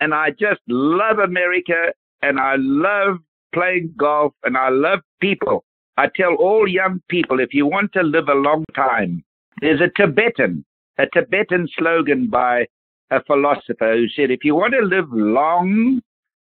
And 0.00 0.14
I 0.14 0.30
just 0.30 0.60
love 0.68 1.18
America, 1.18 1.92
and 2.22 2.38
I 2.38 2.56
love 2.56 3.18
playing 3.52 3.94
golf, 3.96 4.32
and 4.44 4.56
I 4.56 4.68
love 4.68 5.00
people. 5.20 5.64
I 5.96 6.08
tell 6.14 6.34
all 6.34 6.68
young 6.68 7.02
people 7.08 7.40
if 7.40 7.52
you 7.52 7.66
want 7.66 7.92
to 7.94 8.02
live 8.02 8.28
a 8.28 8.34
long 8.34 8.64
time, 8.74 9.22
there's 9.60 9.80
a 9.80 9.88
Tibetan, 9.88 10.64
a 10.98 11.06
Tibetan 11.06 11.68
slogan 11.76 12.28
by 12.28 12.66
a 13.10 13.22
philosopher 13.24 13.96
who 13.96 14.08
said, 14.08 14.30
if 14.30 14.44
you 14.44 14.54
want 14.54 14.72
to 14.72 14.80
live 14.80 15.08
long 15.10 16.00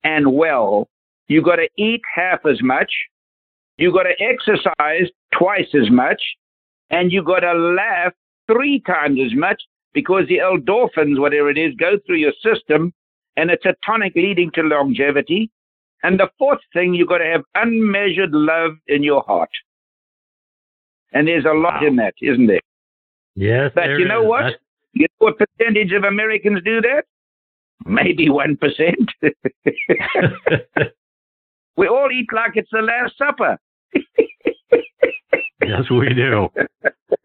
and 0.05 0.33
well, 0.35 0.89
you 1.29 1.43
got 1.43 1.57
to 1.57 1.69
eat 1.77 2.01
half 2.15 2.41
as 2.47 2.63
much, 2.63 2.91
you 3.77 3.93
got 3.93 4.05
to 4.05 4.15
exercise 4.21 5.09
twice 5.33 5.69
as 5.75 5.91
much, 5.91 6.21
and 6.91 7.13
you 7.13 7.23
got 7.23 7.41
to 7.41 7.53
laugh 7.53 8.13
three 8.51 8.81
times 8.81 9.21
as 9.25 9.37
much 9.37 9.63
because 9.93 10.25
the 10.29 10.39
endorphins, 10.39 11.21
whatever 11.21 11.51
it 11.51 11.59
is, 11.59 11.75
go 11.79 11.99
through 12.07 12.17
your 12.17 12.33
system, 12.43 12.93
and 13.37 13.51
it's 13.51 13.65
a 13.67 13.75
tonic 13.87 14.15
leading 14.17 14.51
to 14.55 14.63
longevity. 14.63 15.51
And 16.03 16.19
the 16.19 16.29
fourth 16.39 16.61
thing, 16.73 16.95
you 16.95 17.07
got 17.07 17.19
to 17.19 17.27
have 17.27 17.43
unmeasured 17.55 18.33
love 18.33 18.73
in 18.87 19.03
your 19.03 19.23
heart. 19.23 19.51
And 21.13 21.27
there's 21.27 21.45
a 21.45 21.55
lot 21.55 21.83
wow. 21.83 21.87
in 21.87 21.97
that, 21.97 22.15
isn't 22.21 22.47
there? 22.47 22.61
Yes. 23.35 23.73
But 23.75 23.91
you 23.91 24.07
know 24.07 24.23
is. 24.23 24.29
what? 24.29 24.43
That's... 24.43 24.57
You 24.95 25.03
know 25.03 25.27
what 25.27 25.39
percentage 25.39 25.93
of 25.93 26.05
Americans 26.05 26.61
do 26.65 26.81
that? 26.81 27.05
Maybe 27.85 28.29
1%. 28.29 28.59
we 31.79 31.87
all 31.87 32.09
eat 32.13 32.27
like 32.33 32.53
it's 32.57 32.69
the 32.73 32.83
Last 32.83 33.17
Supper. 33.17 33.57
yes, 35.63 35.89
we 35.89 36.13
do. 36.13 36.49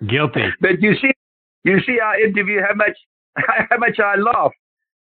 Guilty. 0.08 0.46
But 0.62 0.80
you 0.80 0.94
see, 1.02 1.12
you 1.64 1.80
see 1.88 2.00
our 2.00 2.22
interview, 2.22 2.62
how 2.62 2.76
much, 2.76 2.96
how 3.36 3.78
much 3.80 4.00
I 4.00 4.16
laugh 4.16 4.52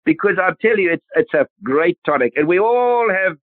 because 0.04 0.36
I 0.40 0.52
tell 0.62 0.78
you, 0.78 0.92
it's, 0.92 1.04
it's 1.16 1.34
a 1.34 1.46
great 1.64 1.98
tonic 2.06 2.32
and 2.36 2.46
we 2.46 2.60
all 2.60 3.10
have 3.10 3.36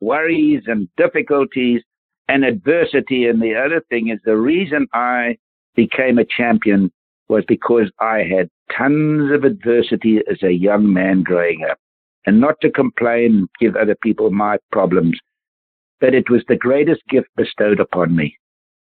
worries 0.00 0.62
and 0.66 0.88
difficulties 0.96 1.82
and 2.26 2.42
adversity. 2.42 3.26
And 3.26 3.42
the 3.42 3.54
other 3.54 3.82
thing 3.90 4.08
is 4.08 4.18
the 4.24 4.38
reason 4.38 4.86
I 4.94 5.36
became 5.76 6.18
a 6.18 6.24
champion 6.24 6.90
was 7.28 7.44
because 7.46 7.90
I 8.00 8.20
had 8.20 8.48
tons 8.74 9.30
of 9.30 9.44
adversity 9.44 10.20
as 10.30 10.42
a 10.42 10.52
young 10.52 10.90
man 10.90 11.22
growing 11.22 11.66
up. 11.70 11.76
And 12.24 12.40
not 12.40 12.56
to 12.62 12.70
complain, 12.70 13.46
give 13.60 13.76
other 13.76 13.96
people 14.02 14.30
my 14.30 14.56
problems, 14.72 15.18
but 16.00 16.14
it 16.14 16.30
was 16.30 16.42
the 16.48 16.56
greatest 16.56 17.02
gift 17.08 17.28
bestowed 17.36 17.80
upon 17.80 18.16
me. 18.16 18.36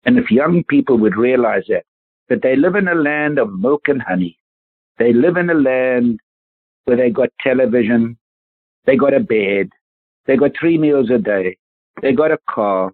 And 0.04 0.18
if 0.18 0.30
young 0.30 0.64
people 0.64 0.98
would 0.98 1.16
realize 1.16 1.64
that, 1.68 1.84
that 2.28 2.42
they 2.42 2.56
live 2.56 2.74
in 2.74 2.88
a 2.88 2.94
land 2.94 3.38
of 3.38 3.52
milk 3.58 3.88
and 3.88 4.00
honey, 4.00 4.38
they 4.98 5.12
live 5.12 5.36
in 5.36 5.50
a 5.50 5.54
land 5.54 6.20
where 6.84 6.96
they 6.96 7.10
got 7.10 7.30
television, 7.40 8.18
they 8.86 8.96
got 8.96 9.14
a 9.14 9.20
bed, 9.20 9.68
they 10.26 10.36
got 10.36 10.52
three 10.58 10.78
meals 10.78 11.10
a 11.10 11.18
day, 11.18 11.56
they 12.02 12.12
got 12.12 12.30
a 12.30 12.38
car, 12.48 12.92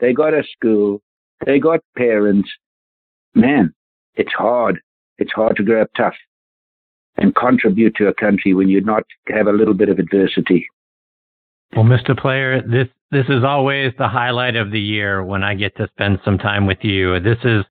they 0.00 0.12
got 0.12 0.34
a 0.34 0.42
school, 0.52 1.00
they 1.44 1.58
got 1.58 1.80
parents. 1.96 2.48
Man, 3.34 3.74
it's 4.14 4.32
hard. 4.32 4.80
It's 5.18 5.32
hard 5.32 5.56
to 5.56 5.62
grow 5.62 5.82
up 5.82 5.90
tough 5.96 6.14
and 7.16 7.34
contribute 7.34 7.94
to 7.96 8.08
a 8.08 8.14
country 8.14 8.52
when 8.54 8.68
you 8.68 8.80
not 8.82 9.04
have 9.28 9.46
a 9.46 9.52
little 9.52 9.74
bit 9.74 9.88
of 9.88 9.98
adversity. 9.98 10.66
Well, 11.74 11.84
Mr. 11.84 12.18
Player, 12.18 12.62
this 12.62 12.88
this 13.10 13.26
is 13.28 13.44
always 13.44 13.92
the 13.98 14.08
highlight 14.08 14.56
of 14.56 14.72
the 14.72 14.80
year 14.80 15.24
when 15.24 15.44
I 15.44 15.54
get 15.54 15.76
to 15.76 15.88
spend 15.88 16.18
some 16.24 16.38
time 16.38 16.66
with 16.66 16.78
you. 16.82 17.20
This 17.20 17.38
is 17.44 17.64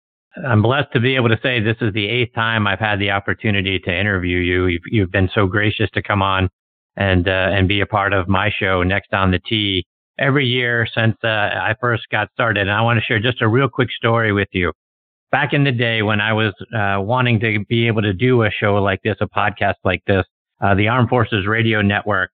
I'm 0.45 0.61
blessed 0.61 0.91
to 0.93 0.99
be 0.99 1.15
able 1.15 1.29
to 1.29 1.39
say 1.41 1.59
this 1.59 1.77
is 1.81 1.93
the 1.93 2.07
eighth 2.07 2.33
time 2.33 2.67
I've 2.67 2.79
had 2.79 2.99
the 2.99 3.11
opportunity 3.11 3.79
to 3.79 3.99
interview 3.99 4.37
you. 4.37 4.65
You've, 4.67 4.81
you've 4.87 5.11
been 5.11 5.29
so 5.33 5.47
gracious 5.47 5.89
to 5.93 6.01
come 6.01 6.21
on 6.21 6.49
and 6.97 7.27
uh, 7.27 7.49
and 7.53 7.67
be 7.67 7.81
a 7.81 7.85
part 7.85 8.13
of 8.13 8.27
my 8.27 8.49
show 8.57 8.83
next 8.83 9.13
on 9.13 9.31
the 9.31 9.39
tee 9.39 9.85
every 10.17 10.45
year 10.45 10.87
since 10.93 11.15
uh, 11.23 11.27
I 11.27 11.75
first 11.79 12.03
got 12.09 12.29
started. 12.33 12.61
And 12.61 12.71
I 12.71 12.81
want 12.81 12.99
to 12.99 13.05
share 13.05 13.19
just 13.19 13.41
a 13.41 13.47
real 13.47 13.69
quick 13.69 13.89
story 13.91 14.31
with 14.31 14.49
you 14.51 14.71
back 15.31 15.53
in 15.53 15.63
the 15.63 15.71
day 15.71 16.01
when 16.01 16.21
I 16.21 16.33
was 16.33 16.53
uh, 16.73 17.01
wanting 17.01 17.39
to 17.41 17.65
be 17.67 17.87
able 17.87 18.01
to 18.01 18.13
do 18.13 18.43
a 18.43 18.51
show 18.51 18.75
like 18.75 19.01
this, 19.03 19.17
a 19.19 19.27
podcast 19.27 19.75
like 19.83 20.01
this, 20.07 20.25
uh, 20.61 20.75
the 20.75 20.87
Armed 20.87 21.09
Forces 21.09 21.45
Radio 21.45 21.81
Network 21.81 22.31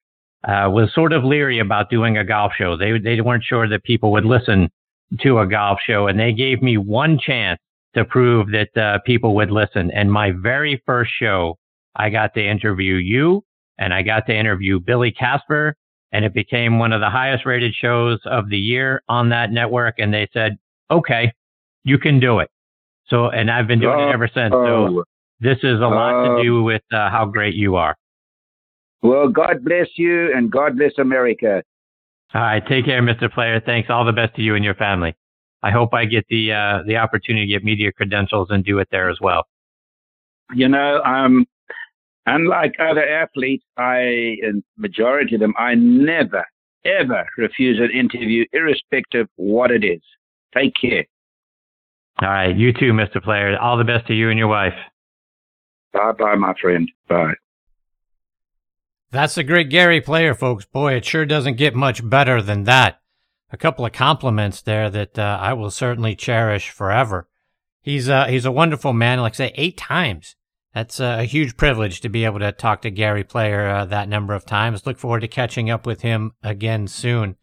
uh, 0.47 0.69
was 0.69 0.93
sort 0.93 1.13
of 1.13 1.23
leery 1.23 1.59
about 1.59 1.89
doing 1.89 2.17
a 2.17 2.23
golf 2.23 2.53
show. 2.57 2.75
They 2.75 2.97
they 2.99 3.21
weren't 3.21 3.43
sure 3.43 3.67
that 3.67 3.83
people 3.83 4.11
would 4.11 4.25
listen 4.25 4.69
to 5.19 5.39
a 5.39 5.47
golf 5.47 5.79
show, 5.85 6.07
and 6.07 6.19
they 6.19 6.33
gave 6.33 6.61
me 6.61 6.77
one 6.77 7.19
chance 7.19 7.59
to 7.93 8.05
prove 8.05 8.47
that 8.51 8.75
uh, 8.77 8.99
people 9.05 9.35
would 9.35 9.51
listen. 9.51 9.91
And 9.91 10.11
my 10.11 10.31
very 10.31 10.81
first 10.85 11.11
show, 11.19 11.57
I 11.95 12.09
got 12.09 12.33
to 12.35 12.45
interview 12.45 12.95
you, 12.95 13.43
and 13.77 13.93
I 13.93 14.01
got 14.01 14.25
to 14.27 14.35
interview 14.35 14.79
Billy 14.79 15.11
Casper, 15.11 15.75
and 16.11 16.25
it 16.25 16.33
became 16.33 16.79
one 16.79 16.93
of 16.93 17.01
the 17.01 17.09
highest 17.09 17.45
rated 17.45 17.73
shows 17.73 18.19
of 18.25 18.49
the 18.49 18.57
year 18.57 19.03
on 19.09 19.29
that 19.29 19.51
network. 19.51 19.95
And 19.99 20.13
they 20.13 20.27
said, 20.33 20.57
"Okay, 20.89 21.31
you 21.83 21.97
can 21.97 22.19
do 22.19 22.39
it." 22.39 22.49
So, 23.07 23.29
and 23.29 23.51
I've 23.51 23.67
been 23.67 23.79
doing 23.79 23.99
it 23.99 24.13
ever 24.13 24.29
since. 24.33 24.53
So, 24.53 24.57
oh. 24.57 25.03
this 25.39 25.57
is 25.63 25.79
a 25.81 25.87
lot 25.87 26.37
to 26.37 26.43
do 26.43 26.63
with 26.63 26.81
uh, 26.93 27.09
how 27.09 27.25
great 27.25 27.55
you 27.55 27.75
are. 27.75 27.95
Well, 29.01 29.29
God 29.29 29.63
bless 29.63 29.87
you 29.95 30.35
and 30.35 30.51
God 30.51 30.77
bless 30.77 30.93
America. 30.97 31.63
All 32.33 32.41
right. 32.41 32.65
Take 32.65 32.85
care, 32.85 33.01
Mr. 33.01 33.31
Player. 33.31 33.61
Thanks. 33.65 33.89
All 33.89 34.05
the 34.05 34.13
best 34.13 34.35
to 34.35 34.41
you 34.41 34.55
and 34.55 34.63
your 34.63 34.75
family. 34.75 35.15
I 35.63 35.71
hope 35.71 35.93
I 35.93 36.05
get 36.05 36.25
the 36.29 36.53
uh, 36.53 36.83
the 36.87 36.97
opportunity 36.97 37.45
to 37.45 37.51
get 37.51 37.63
media 37.63 37.91
credentials 37.91 38.49
and 38.49 38.63
do 38.63 38.79
it 38.79 38.87
there 38.91 39.09
as 39.09 39.17
well. 39.21 39.45
You 40.53 40.67
know, 40.67 41.01
um, 41.03 41.45
unlike 42.25 42.73
other 42.79 43.07
athletes, 43.07 43.63
I 43.77 44.37
and 44.43 44.63
majority 44.77 45.35
of 45.35 45.41
them, 45.41 45.53
I 45.57 45.75
never 45.75 46.43
ever 46.83 47.27
refuse 47.37 47.79
an 47.79 47.91
interview, 47.97 48.45
irrespective 48.53 49.27
what 49.35 49.69
it 49.69 49.83
is. 49.83 50.01
Take 50.55 50.73
care. 50.79 51.05
All 52.21 52.29
right. 52.29 52.55
You 52.55 52.73
too, 52.73 52.91
Mr. 52.91 53.21
Player. 53.21 53.57
All 53.59 53.77
the 53.77 53.83
best 53.83 54.07
to 54.07 54.13
you 54.13 54.29
and 54.29 54.39
your 54.39 54.47
wife. 54.47 54.73
Bye 55.93 56.13
bye, 56.13 56.35
my 56.35 56.53
friend. 56.59 56.89
Bye. 57.07 57.33
That's 59.11 59.37
a 59.37 59.43
great 59.43 59.69
Gary 59.69 59.99
Player, 59.99 60.33
folks. 60.33 60.63
Boy, 60.63 60.93
it 60.93 61.05
sure 61.05 61.25
doesn't 61.25 61.57
get 61.57 61.75
much 61.75 62.07
better 62.07 62.41
than 62.41 62.63
that. 62.63 63.01
A 63.51 63.57
couple 63.57 63.85
of 63.85 63.91
compliments 63.91 64.61
there 64.61 64.89
that 64.89 65.19
uh, 65.19 65.37
I 65.41 65.51
will 65.51 65.69
certainly 65.69 66.15
cherish 66.15 66.69
forever. 66.69 67.27
He's 67.81 68.07
uh, 68.07 68.27
he's 68.27 68.45
a 68.45 68.51
wonderful 68.51 68.93
man. 68.93 69.19
Like 69.19 69.33
I 69.33 69.35
say, 69.35 69.51
eight 69.55 69.77
times. 69.77 70.37
That's 70.73 71.01
uh, 71.01 71.17
a 71.19 71.25
huge 71.25 71.57
privilege 71.57 71.99
to 71.99 72.09
be 72.09 72.23
able 72.23 72.39
to 72.39 72.53
talk 72.53 72.81
to 72.83 72.91
Gary 72.91 73.25
Player 73.25 73.67
uh, 73.67 73.85
that 73.85 74.07
number 74.07 74.33
of 74.33 74.45
times. 74.45 74.85
Look 74.85 74.97
forward 74.97 75.19
to 75.19 75.27
catching 75.27 75.69
up 75.69 75.85
with 75.85 76.01
him 76.01 76.31
again 76.41 76.87
soon. 76.87 77.35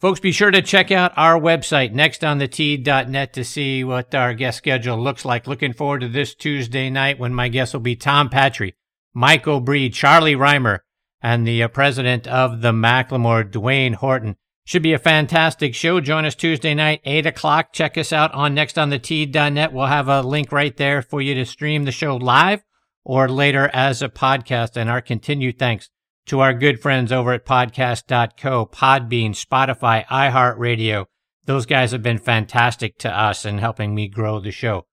Folks, 0.00 0.20
be 0.20 0.30
sure 0.30 0.52
to 0.52 0.62
check 0.62 0.92
out 0.92 1.12
our 1.16 1.40
website, 1.40 1.92
nextonthetee.net, 1.92 3.32
to 3.32 3.44
see 3.44 3.82
what 3.82 4.14
our 4.14 4.34
guest 4.34 4.58
schedule 4.58 5.00
looks 5.00 5.24
like. 5.24 5.48
Looking 5.48 5.72
forward 5.72 6.02
to 6.02 6.08
this 6.08 6.36
Tuesday 6.36 6.88
night 6.90 7.18
when 7.18 7.34
my 7.34 7.48
guests 7.48 7.72
will 7.72 7.80
be 7.80 7.96
Tom 7.96 8.28
Patri, 8.28 8.76
Mike 9.12 9.48
O'Brien, 9.48 9.90
Charlie 9.90 10.36
Rymer, 10.36 10.84
and 11.22 11.46
the 11.46 11.62
uh, 11.62 11.68
president 11.68 12.26
of 12.26 12.60
the 12.60 12.72
McLemore, 12.72 13.48
Dwayne 13.48 13.94
Horton. 13.94 14.36
Should 14.64 14.82
be 14.82 14.92
a 14.92 14.98
fantastic 14.98 15.74
show. 15.74 16.00
Join 16.00 16.24
us 16.24 16.34
Tuesday 16.34 16.74
night, 16.74 17.00
8 17.04 17.26
o'clock. 17.26 17.72
Check 17.72 17.98
us 17.98 18.12
out 18.12 18.32
on 18.32 18.54
nextonthetee.net. 18.54 19.72
We'll 19.72 19.86
have 19.86 20.08
a 20.08 20.22
link 20.22 20.52
right 20.52 20.76
there 20.76 21.02
for 21.02 21.20
you 21.20 21.34
to 21.34 21.44
stream 21.44 21.84
the 21.84 21.90
show 21.92 22.16
live 22.16 22.62
or 23.04 23.28
later 23.28 23.68
as 23.72 24.02
a 24.02 24.08
podcast. 24.08 24.76
And 24.76 24.88
our 24.88 25.00
continued 25.00 25.58
thanks 25.58 25.90
to 26.26 26.40
our 26.40 26.54
good 26.54 26.80
friends 26.80 27.10
over 27.10 27.32
at 27.32 27.44
podcast.co, 27.44 28.66
Podbean, 28.66 29.30
Spotify, 29.30 30.06
iHeartRadio. 30.06 31.06
Those 31.44 31.66
guys 31.66 31.90
have 31.90 32.02
been 32.02 32.18
fantastic 32.18 32.98
to 32.98 33.10
us 33.10 33.44
in 33.44 33.58
helping 33.58 33.96
me 33.96 34.06
grow 34.06 34.38
the 34.38 34.52
show. 34.52 34.86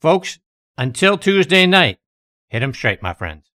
Folks, 0.00 0.38
until 0.78 1.18
Tuesday 1.18 1.66
night, 1.66 1.98
hit 2.48 2.62
'em 2.62 2.72
straight, 2.72 3.02
my 3.02 3.12
friends. 3.12 3.53